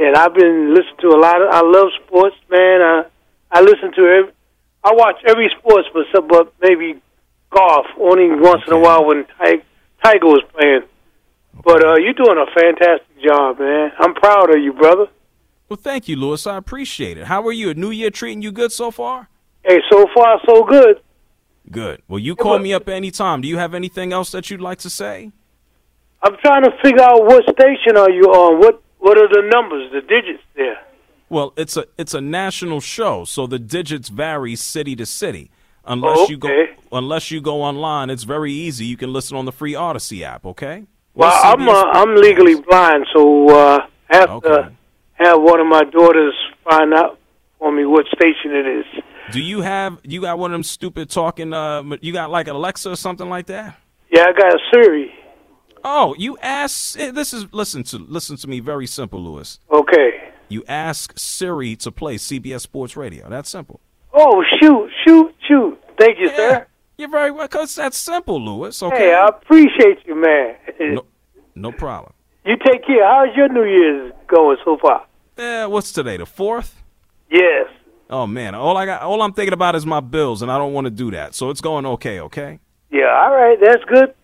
and 0.00 0.16
I've 0.16 0.34
been 0.34 0.74
listening 0.74 0.96
to 1.00 1.08
a 1.08 1.18
lot 1.20 1.40
of. 1.40 1.48
I 1.50 1.60
love 1.62 1.88
sports, 2.04 2.36
man. 2.50 2.82
I 2.82 3.04
I 3.50 3.60
listen 3.60 3.92
to 3.94 4.02
every. 4.02 4.32
I 4.84 4.92
watch 4.92 5.16
every 5.26 5.50
sports, 5.58 5.88
but 5.92 6.04
some, 6.14 6.28
but 6.28 6.52
maybe 6.60 7.00
golf 7.50 7.86
only 8.00 8.28
once 8.30 8.62
in 8.66 8.72
a 8.72 8.78
while 8.78 9.04
when 9.04 9.26
Tiger, 9.38 10.26
was 10.26 10.42
playing. 10.54 10.82
But 11.64 11.84
uh, 11.84 11.96
you're 11.96 12.14
doing 12.14 12.38
a 12.38 12.46
fantastic 12.54 13.22
job, 13.22 13.58
man. 13.58 13.90
I'm 13.98 14.14
proud 14.14 14.54
of 14.54 14.62
you, 14.62 14.72
brother. 14.72 15.06
Well, 15.68 15.76
thank 15.76 16.08
you, 16.08 16.16
Lewis. 16.16 16.46
I 16.46 16.56
appreciate 16.56 17.18
it. 17.18 17.26
How 17.26 17.46
are 17.46 17.52
you? 17.52 17.70
A 17.70 17.74
New 17.74 17.90
Year 17.90 18.10
treating 18.10 18.42
you 18.42 18.52
good 18.52 18.72
so 18.72 18.90
far? 18.90 19.28
Hey, 19.64 19.78
so 19.90 20.06
far 20.14 20.40
so 20.46 20.64
good. 20.64 21.00
Good. 21.70 22.00
Well, 22.08 22.18
you 22.18 22.34
call 22.36 22.58
me 22.58 22.72
up 22.72 22.88
anytime. 22.88 23.42
Do 23.42 23.48
you 23.48 23.58
have 23.58 23.74
anything 23.74 24.12
else 24.12 24.30
that 24.30 24.50
you'd 24.50 24.62
like 24.62 24.78
to 24.78 24.90
say? 24.90 25.30
I'm 26.22 26.36
trying 26.38 26.62
to 26.62 26.70
figure 26.82 27.02
out 27.02 27.24
what 27.24 27.42
station 27.44 27.96
are 27.96 28.10
you 28.10 28.24
on? 28.24 28.58
What 28.60 28.82
What 28.98 29.18
are 29.18 29.28
the 29.28 29.48
numbers, 29.52 29.92
the 29.92 30.00
digits 30.00 30.42
there? 30.56 30.78
Well, 31.30 31.52
it's 31.56 31.76
a 31.76 31.84
it's 31.98 32.14
a 32.14 32.20
national 32.20 32.80
show, 32.80 33.24
so 33.24 33.46
the 33.46 33.58
digits 33.58 34.08
vary 34.08 34.56
city 34.56 34.96
to 34.96 35.06
city. 35.06 35.50
Unless 35.84 36.18
Oh, 36.18 36.28
you 36.28 36.38
go 36.38 36.64
unless 36.92 37.30
you 37.30 37.40
go 37.40 37.62
online, 37.62 38.10
it's 38.10 38.24
very 38.24 38.52
easy. 38.52 38.84
You 38.86 38.96
can 38.96 39.12
listen 39.12 39.36
on 39.36 39.44
the 39.44 39.52
free 39.52 39.72
Audacy 39.74 40.22
app. 40.22 40.44
Okay. 40.46 40.84
Well, 41.14 41.30
What's 41.30 41.44
I'm 41.44 41.68
uh, 41.68 41.84
I'm 41.92 42.14
legally 42.16 42.60
blind, 42.60 43.06
so 43.14 43.48
uh, 43.48 43.86
I 44.10 44.16
have 44.16 44.42
to 44.42 44.72
have 45.14 45.40
one 45.42 45.60
of 45.60 45.66
my 45.66 45.84
daughters 45.84 46.34
find 46.64 46.94
out 46.94 47.18
for 47.58 47.72
me 47.72 47.84
what 47.84 48.06
station 48.06 48.52
it 48.54 48.66
is. 48.66 48.84
Do 49.32 49.40
you 49.40 49.60
have 49.62 49.98
you 50.04 50.20
got 50.20 50.38
one 50.38 50.50
of 50.50 50.54
them 50.54 50.62
stupid 50.62 51.10
talking? 51.10 51.52
Uh, 51.52 51.82
you 52.00 52.12
got 52.12 52.30
like 52.30 52.48
Alexa 52.48 52.90
or 52.90 52.96
something 52.96 53.28
like 53.28 53.46
that? 53.46 53.76
Yeah, 54.10 54.26
I 54.28 54.32
got 54.32 54.54
a 54.54 54.58
Siri. 54.72 55.12
Oh, 55.84 56.14
you 56.18 56.36
ask. 56.42 56.98
eh, 56.98 57.10
This 57.10 57.32
is 57.32 57.46
listen 57.52 57.82
to 57.84 57.98
listen 57.98 58.36
to 58.38 58.46
me. 58.48 58.60
Very 58.60 58.86
simple, 58.86 59.22
Lewis. 59.22 59.58
Okay. 59.70 60.27
You 60.48 60.64
ask 60.66 61.18
Siri 61.18 61.76
to 61.76 61.92
play 61.92 62.16
CBS 62.16 62.60
Sports 62.60 62.96
Radio. 62.96 63.28
That's 63.28 63.50
simple. 63.50 63.80
Oh, 64.12 64.42
shoot, 64.60 64.90
shoot, 65.06 65.34
shoot. 65.46 65.78
Thank 65.98 66.18
you, 66.18 66.28
sir. 66.30 66.66
You're 66.96 67.10
very 67.10 67.30
well. 67.30 67.46
Cause 67.46 67.74
that's 67.74 67.96
simple, 67.96 68.44
Lewis. 68.44 68.82
Okay. 68.82 68.96
Hey, 68.96 69.14
I 69.14 69.28
appreciate 69.28 69.98
you, 70.06 70.20
man. 70.20 70.56
no, 70.94 71.04
no 71.54 71.72
problem. 71.72 72.12
You 72.44 72.56
take 72.56 72.84
care. 72.86 73.04
How's 73.04 73.36
your 73.36 73.48
New 73.48 73.64
Year's 73.64 74.12
going 74.26 74.56
so 74.64 74.78
far? 74.78 75.06
Eh, 75.36 75.66
what's 75.66 75.92
today? 75.92 76.16
The 76.16 76.26
fourth? 76.26 76.82
Yes. 77.30 77.68
Oh 78.10 78.26
man, 78.26 78.54
all 78.54 78.76
I 78.76 78.86
got, 78.86 79.02
all 79.02 79.20
I'm 79.20 79.34
thinking 79.34 79.52
about 79.52 79.74
is 79.74 79.84
my 79.84 80.00
bills, 80.00 80.40
and 80.40 80.50
I 80.50 80.56
don't 80.56 80.72
want 80.72 80.86
to 80.86 80.90
do 80.90 81.10
that. 81.10 81.34
So 81.34 81.50
it's 81.50 81.60
going 81.60 81.84
okay. 81.84 82.20
Okay. 82.20 82.58
Yeah, 82.90 83.06
all 83.06 83.30
right. 83.30 83.58
That's 83.62 83.84
good. 83.84 84.14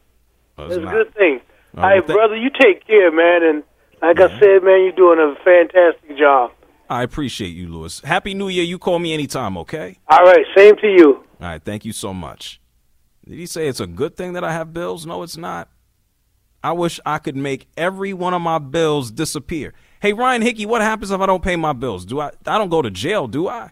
That's 0.56 0.76
a 0.76 0.80
good 0.80 1.14
thing. 1.14 1.40
All 1.76 1.82
right, 1.82 2.06
brother, 2.06 2.36
you 2.36 2.50
take 2.50 2.86
care, 2.86 3.12
man. 3.12 3.42
And 3.42 3.62
like 4.06 4.20
I 4.20 4.28
said, 4.40 4.62
man, 4.62 4.82
you're 4.82 4.92
doing 4.92 5.18
a 5.18 5.34
fantastic 5.44 6.18
job. 6.18 6.52
I 6.88 7.02
appreciate 7.02 7.48
you, 7.50 7.68
Lewis. 7.68 8.00
Happy 8.00 8.34
New 8.34 8.48
Year. 8.48 8.64
You 8.64 8.78
call 8.78 8.98
me 8.98 9.12
anytime. 9.14 9.56
Okay. 9.58 9.98
All 10.08 10.24
right, 10.24 10.44
same 10.56 10.76
to 10.76 10.86
you. 10.86 11.24
All 11.40 11.48
right. 11.48 11.62
Thank 11.62 11.84
you 11.84 11.92
so 11.92 12.12
much. 12.12 12.60
Did 13.26 13.38
he 13.38 13.46
say 13.46 13.68
it's 13.68 13.80
a 13.80 13.86
good 13.86 14.16
thing 14.16 14.34
that 14.34 14.44
I 14.44 14.52
have 14.52 14.72
bills? 14.72 15.06
No, 15.06 15.22
it's 15.22 15.36
not. 15.36 15.68
I 16.62 16.72
wish 16.72 17.00
I 17.04 17.18
could 17.18 17.36
make 17.36 17.68
every 17.76 18.12
one 18.12 18.34
of 18.34 18.42
my 18.42 18.58
bills 18.58 19.10
disappear. 19.10 19.72
Hey, 20.00 20.12
Ryan 20.12 20.42
Hickey, 20.42 20.66
what 20.66 20.82
happens 20.82 21.10
if 21.10 21.20
I 21.20 21.26
don't 21.26 21.42
pay 21.42 21.56
my 21.56 21.72
bills? 21.72 22.04
Do 22.04 22.20
I? 22.20 22.30
I 22.46 22.58
don't 22.58 22.68
go 22.70 22.82
to 22.82 22.90
jail, 22.90 23.26
do 23.26 23.48
I? 23.48 23.70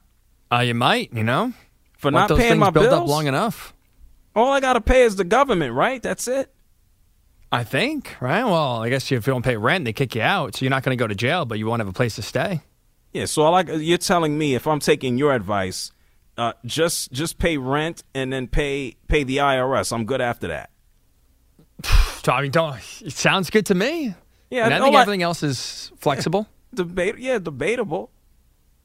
Uh, 0.51 0.61
you 0.61 0.75
might, 0.75 1.13
you 1.13 1.23
know, 1.23 1.53
For 1.99 2.11
Let 2.11 2.21
not 2.21 2.29
those 2.31 2.39
paying 2.39 2.51
things 2.53 2.61
my 2.61 2.71
build 2.71 2.87
bills? 2.91 3.03
up 3.03 3.09
long 3.09 3.27
enough. 3.27 3.75
All 4.35 4.53
I 4.53 4.61
got 4.61 4.75
to 4.75 4.81
pay 4.81 5.03
is 5.03 5.17
the 5.17 5.25
government, 5.25 5.75
right? 5.75 6.03
That's 6.03 6.27
it. 6.29 6.51
I 7.53 7.65
think, 7.65 8.17
right? 8.21 8.45
Well, 8.45 8.83
I 8.83 8.89
guess 8.89 9.13
if 9.13 9.27
you 9.27 9.33
don't 9.33 9.45
pay 9.45 9.59
rent, 9.59 9.85
they 9.85 9.93
kick 9.93 10.15
you 10.15 10.23
out, 10.23 10.57
so 10.57 10.65
you're 10.65 10.71
not 10.71 10.83
going 10.83 10.97
to 10.97 11.03
go 11.03 11.07
to 11.07 11.15
jail, 11.15 11.45
but 11.45 11.59
you 11.59 11.67
won't 11.67 11.81
have 11.81 11.89
a 11.89 11.93
place 11.93 12.17
to 12.17 12.23
stay. 12.23 12.63
Yeah, 13.13 13.27
so 13.27 13.43
I 13.43 13.51
like 13.51 13.69
you're 13.71 13.99
telling 13.99 14.39
me 14.39 14.55
if 14.55 14.67
I'm 14.67 14.81
taking 14.81 15.19
your 15.19 15.35
advice, 15.35 15.93
uh, 16.39 16.55
just 16.65 17.13
just 17.13 17.39
pay 17.39 17.59
rent 17.59 18.05
and 18.15 18.33
then 18.33 18.49
pay 18.49 18.97
pay 19.07 19.23
the 19.23 19.37
IRS. 19.37 19.93
I'm 19.93 20.07
good 20.07 20.23
after 20.23 20.49
that. 20.49 20.71
I 22.27 22.41
mean, 22.41 22.51
don't. 22.51 22.77
It 23.03 23.13
sounds 23.13 23.51
good 23.51 23.67
to 23.67 23.75
me. 23.75 24.15
Yeah, 24.49 24.65
and 24.65 24.75
I 24.75 24.81
think 24.81 24.95
everything 24.95 25.23
else 25.23 25.43
is 25.43 25.93
flexible. 25.99 26.47
Debate, 26.75 27.19
yeah, 27.19 27.39
debatable. 27.39 28.11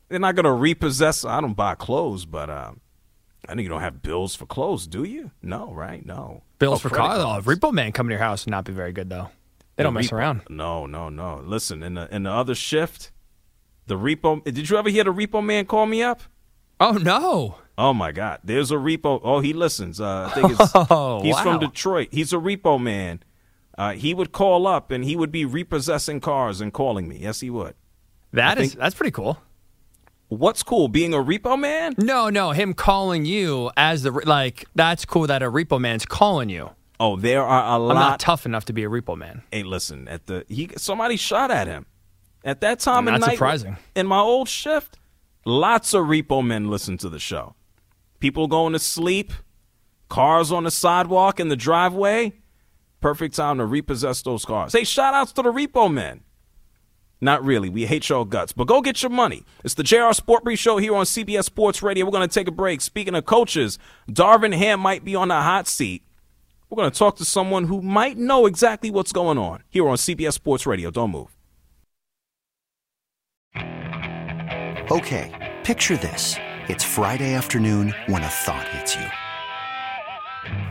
They're 0.09 0.19
not 0.19 0.35
gonna 0.35 0.53
repossess. 0.53 1.23
I 1.23 1.39
don't 1.39 1.53
buy 1.53 1.75
clothes, 1.75 2.25
but 2.25 2.49
um, 2.49 2.81
I 3.47 3.53
know 3.53 3.61
you 3.61 3.69
don't 3.69 3.81
have 3.81 4.01
bills 4.01 4.35
for 4.35 4.45
clothes, 4.45 4.87
do 4.87 5.03
you? 5.03 5.31
No, 5.41 5.71
right? 5.73 6.05
No 6.05 6.43
Bills 6.59 6.79
Oh, 6.79 6.79
for 6.79 6.89
credit 6.89 7.07
car. 7.23 7.37
Oh, 7.39 7.41
repo 7.41 7.71
man 7.71 7.91
coming 7.91 8.09
to 8.09 8.13
your 8.15 8.23
house 8.23 8.45
would 8.45 8.51
not 8.51 8.65
be 8.65 8.73
very 8.73 8.91
good 8.91 9.09
though. 9.09 9.29
They 9.75 9.83
don't 9.83 9.93
mess 9.93 10.07
repo- 10.07 10.13
around. 10.13 10.41
No, 10.49 10.85
no, 10.85 11.09
no. 11.09 11.41
Listen, 11.45 11.83
in 11.83 11.93
the 11.95 12.13
in 12.13 12.23
the 12.23 12.31
other 12.31 12.55
shift, 12.55 13.11
the 13.85 13.95
repo. 13.95 14.43
Did 14.43 14.69
you 14.69 14.77
ever 14.77 14.89
hear 14.89 15.03
the 15.03 15.13
repo 15.13 15.43
man 15.43 15.65
call 15.65 15.85
me 15.85 16.01
up? 16.01 16.21
Oh 16.79 16.93
no! 16.93 17.57
Oh 17.77 17.93
my 17.93 18.11
God! 18.11 18.39
There's 18.43 18.71
a 18.71 18.75
repo. 18.75 19.19
Oh, 19.23 19.39
he 19.39 19.53
listens. 19.53 20.01
Uh, 20.01 20.29
I 20.31 20.33
think 20.33 20.59
it's 20.59 20.71
Oh, 20.75 21.21
he's 21.23 21.39
from. 21.39 21.59
Detroit. 21.59 22.09
He's 22.11 22.33
a 22.33 22.37
repo 22.37 22.81
man. 22.81 23.21
Uh, 23.77 23.93
he 23.93 24.15
would 24.15 24.31
call 24.31 24.65
up 24.65 24.89
and 24.89 25.03
he 25.03 25.15
would 25.15 25.31
be 25.31 25.45
repossessing 25.45 26.19
cars 26.19 26.59
and 26.61 26.73
calling 26.73 27.07
me. 27.07 27.17
Yes, 27.19 27.39
he 27.41 27.51
would. 27.51 27.75
That 28.33 28.57
I 28.57 28.61
is 28.61 28.69
think- 28.71 28.79
that's 28.81 28.95
pretty 28.95 29.11
cool. 29.11 29.37
What's 30.29 30.61
cool? 30.61 30.89
Being 30.89 31.13
a 31.13 31.17
repo 31.17 31.57
man? 31.59 31.95
No, 31.97 32.29
no, 32.29 32.51
him 32.51 32.73
calling 32.73 33.25
you 33.25 33.71
as 33.77 34.03
the 34.03 34.11
like 34.11 34.65
that's 34.75 35.05
cool 35.05 35.27
that 35.27 35.41
a 35.41 35.49
repo 35.49 35.79
man's 35.79 36.05
calling 36.05 36.49
you. 36.49 36.71
Oh, 36.99 37.15
there 37.15 37.43
are 37.43 37.63
a 37.63 37.75
I'm 37.75 37.81
lot. 37.81 37.93
not 37.93 38.19
tough 38.19 38.45
enough 38.45 38.65
to 38.65 38.73
be 38.73 38.83
a 38.83 38.89
repo 38.89 39.17
man. 39.17 39.43
hey, 39.51 39.63
listen. 39.63 40.07
At 40.07 40.25
the 40.27 40.45
he 40.49 40.69
somebody 40.77 41.15
shot 41.15 41.49
at 41.51 41.67
him. 41.67 41.85
At 42.43 42.61
that 42.61 42.79
time 42.79 43.05
Not 43.05 43.15
of 43.15 43.21
night, 43.21 43.31
surprising. 43.31 43.77
In 43.95 44.07
my 44.07 44.19
old 44.19 44.49
shift, 44.49 44.97
lots 45.45 45.93
of 45.93 46.05
repo 46.05 46.45
men 46.45 46.69
listen 46.69 46.97
to 46.99 47.09
the 47.09 47.19
show. 47.19 47.55
People 48.19 48.47
going 48.47 48.73
to 48.73 48.79
sleep, 48.79 49.31
cars 50.09 50.51
on 50.51 50.63
the 50.63 50.71
sidewalk 50.71 51.39
in 51.39 51.49
the 51.49 51.55
driveway. 51.55 52.33
Perfect 52.99 53.35
time 53.35 53.59
to 53.59 53.65
repossess 53.65 54.21
those 54.23 54.43
cars. 54.43 54.73
Hey, 54.73 54.83
shout 54.83 55.13
outs 55.13 55.31
to 55.33 55.41
the 55.43 55.51
repo 55.53 55.91
men. 55.93 56.21
Not 57.19 57.43
really. 57.43 57.69
We 57.69 57.85
hate 57.85 58.09
your 58.09 58.25
guts. 58.25 58.51
But 58.51 58.67
go 58.67 58.81
get 58.81 59.01
your 59.01 59.09
money. 59.09 59.43
It's 59.63 59.73
the 59.73 59.83
JR 59.83 60.13
SportBrief 60.13 60.59
Show 60.59 60.77
here 60.77 60.95
on 60.95 61.05
CBS 61.05 61.45
Sports 61.45 61.81
Radio. 61.81 62.05
We're 62.05 62.11
going 62.11 62.27
to 62.27 62.33
take 62.33 62.47
a 62.47 62.51
break. 62.51 62.81
Speaking 62.81 63.15
of 63.15 63.25
coaches, 63.25 63.79
Darvin 64.09 64.55
Ham 64.55 64.79
might 64.79 65.03
be 65.03 65.15
on 65.15 65.29
the 65.29 65.41
hot 65.41 65.67
seat. 65.67 66.03
We're 66.69 66.75
going 66.75 66.91
to 66.91 66.97
talk 66.97 67.15
to 67.17 67.25
someone 67.25 67.65
who 67.65 67.81
might 67.81 68.17
know 68.17 68.45
exactly 68.45 68.91
what's 68.91 69.11
going 69.11 69.37
on 69.37 69.63
here 69.69 69.87
on 69.87 69.95
CBS 69.95 70.33
Sports 70.33 70.65
Radio. 70.65 70.91
Don't 70.91 71.11
move. 71.11 71.35
Okay, 74.91 75.55
picture 75.63 75.97
this. 75.97 76.35
It's 76.69 76.83
Friday 76.83 77.33
afternoon 77.33 77.95
when 78.07 78.21
a 78.21 78.27
thought 78.27 78.67
hits 78.69 78.95
you. 78.95 79.05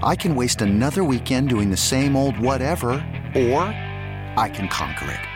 I 0.03 0.15
can 0.17 0.35
waste 0.35 0.63
another 0.63 1.03
weekend 1.03 1.49
doing 1.49 1.71
the 1.71 1.77
same 1.77 2.15
old 2.15 2.39
whatever, 2.39 2.91
or 3.35 3.63
I 4.39 4.51
can 4.53 4.69
conquer 4.69 5.11
it. 5.11 5.36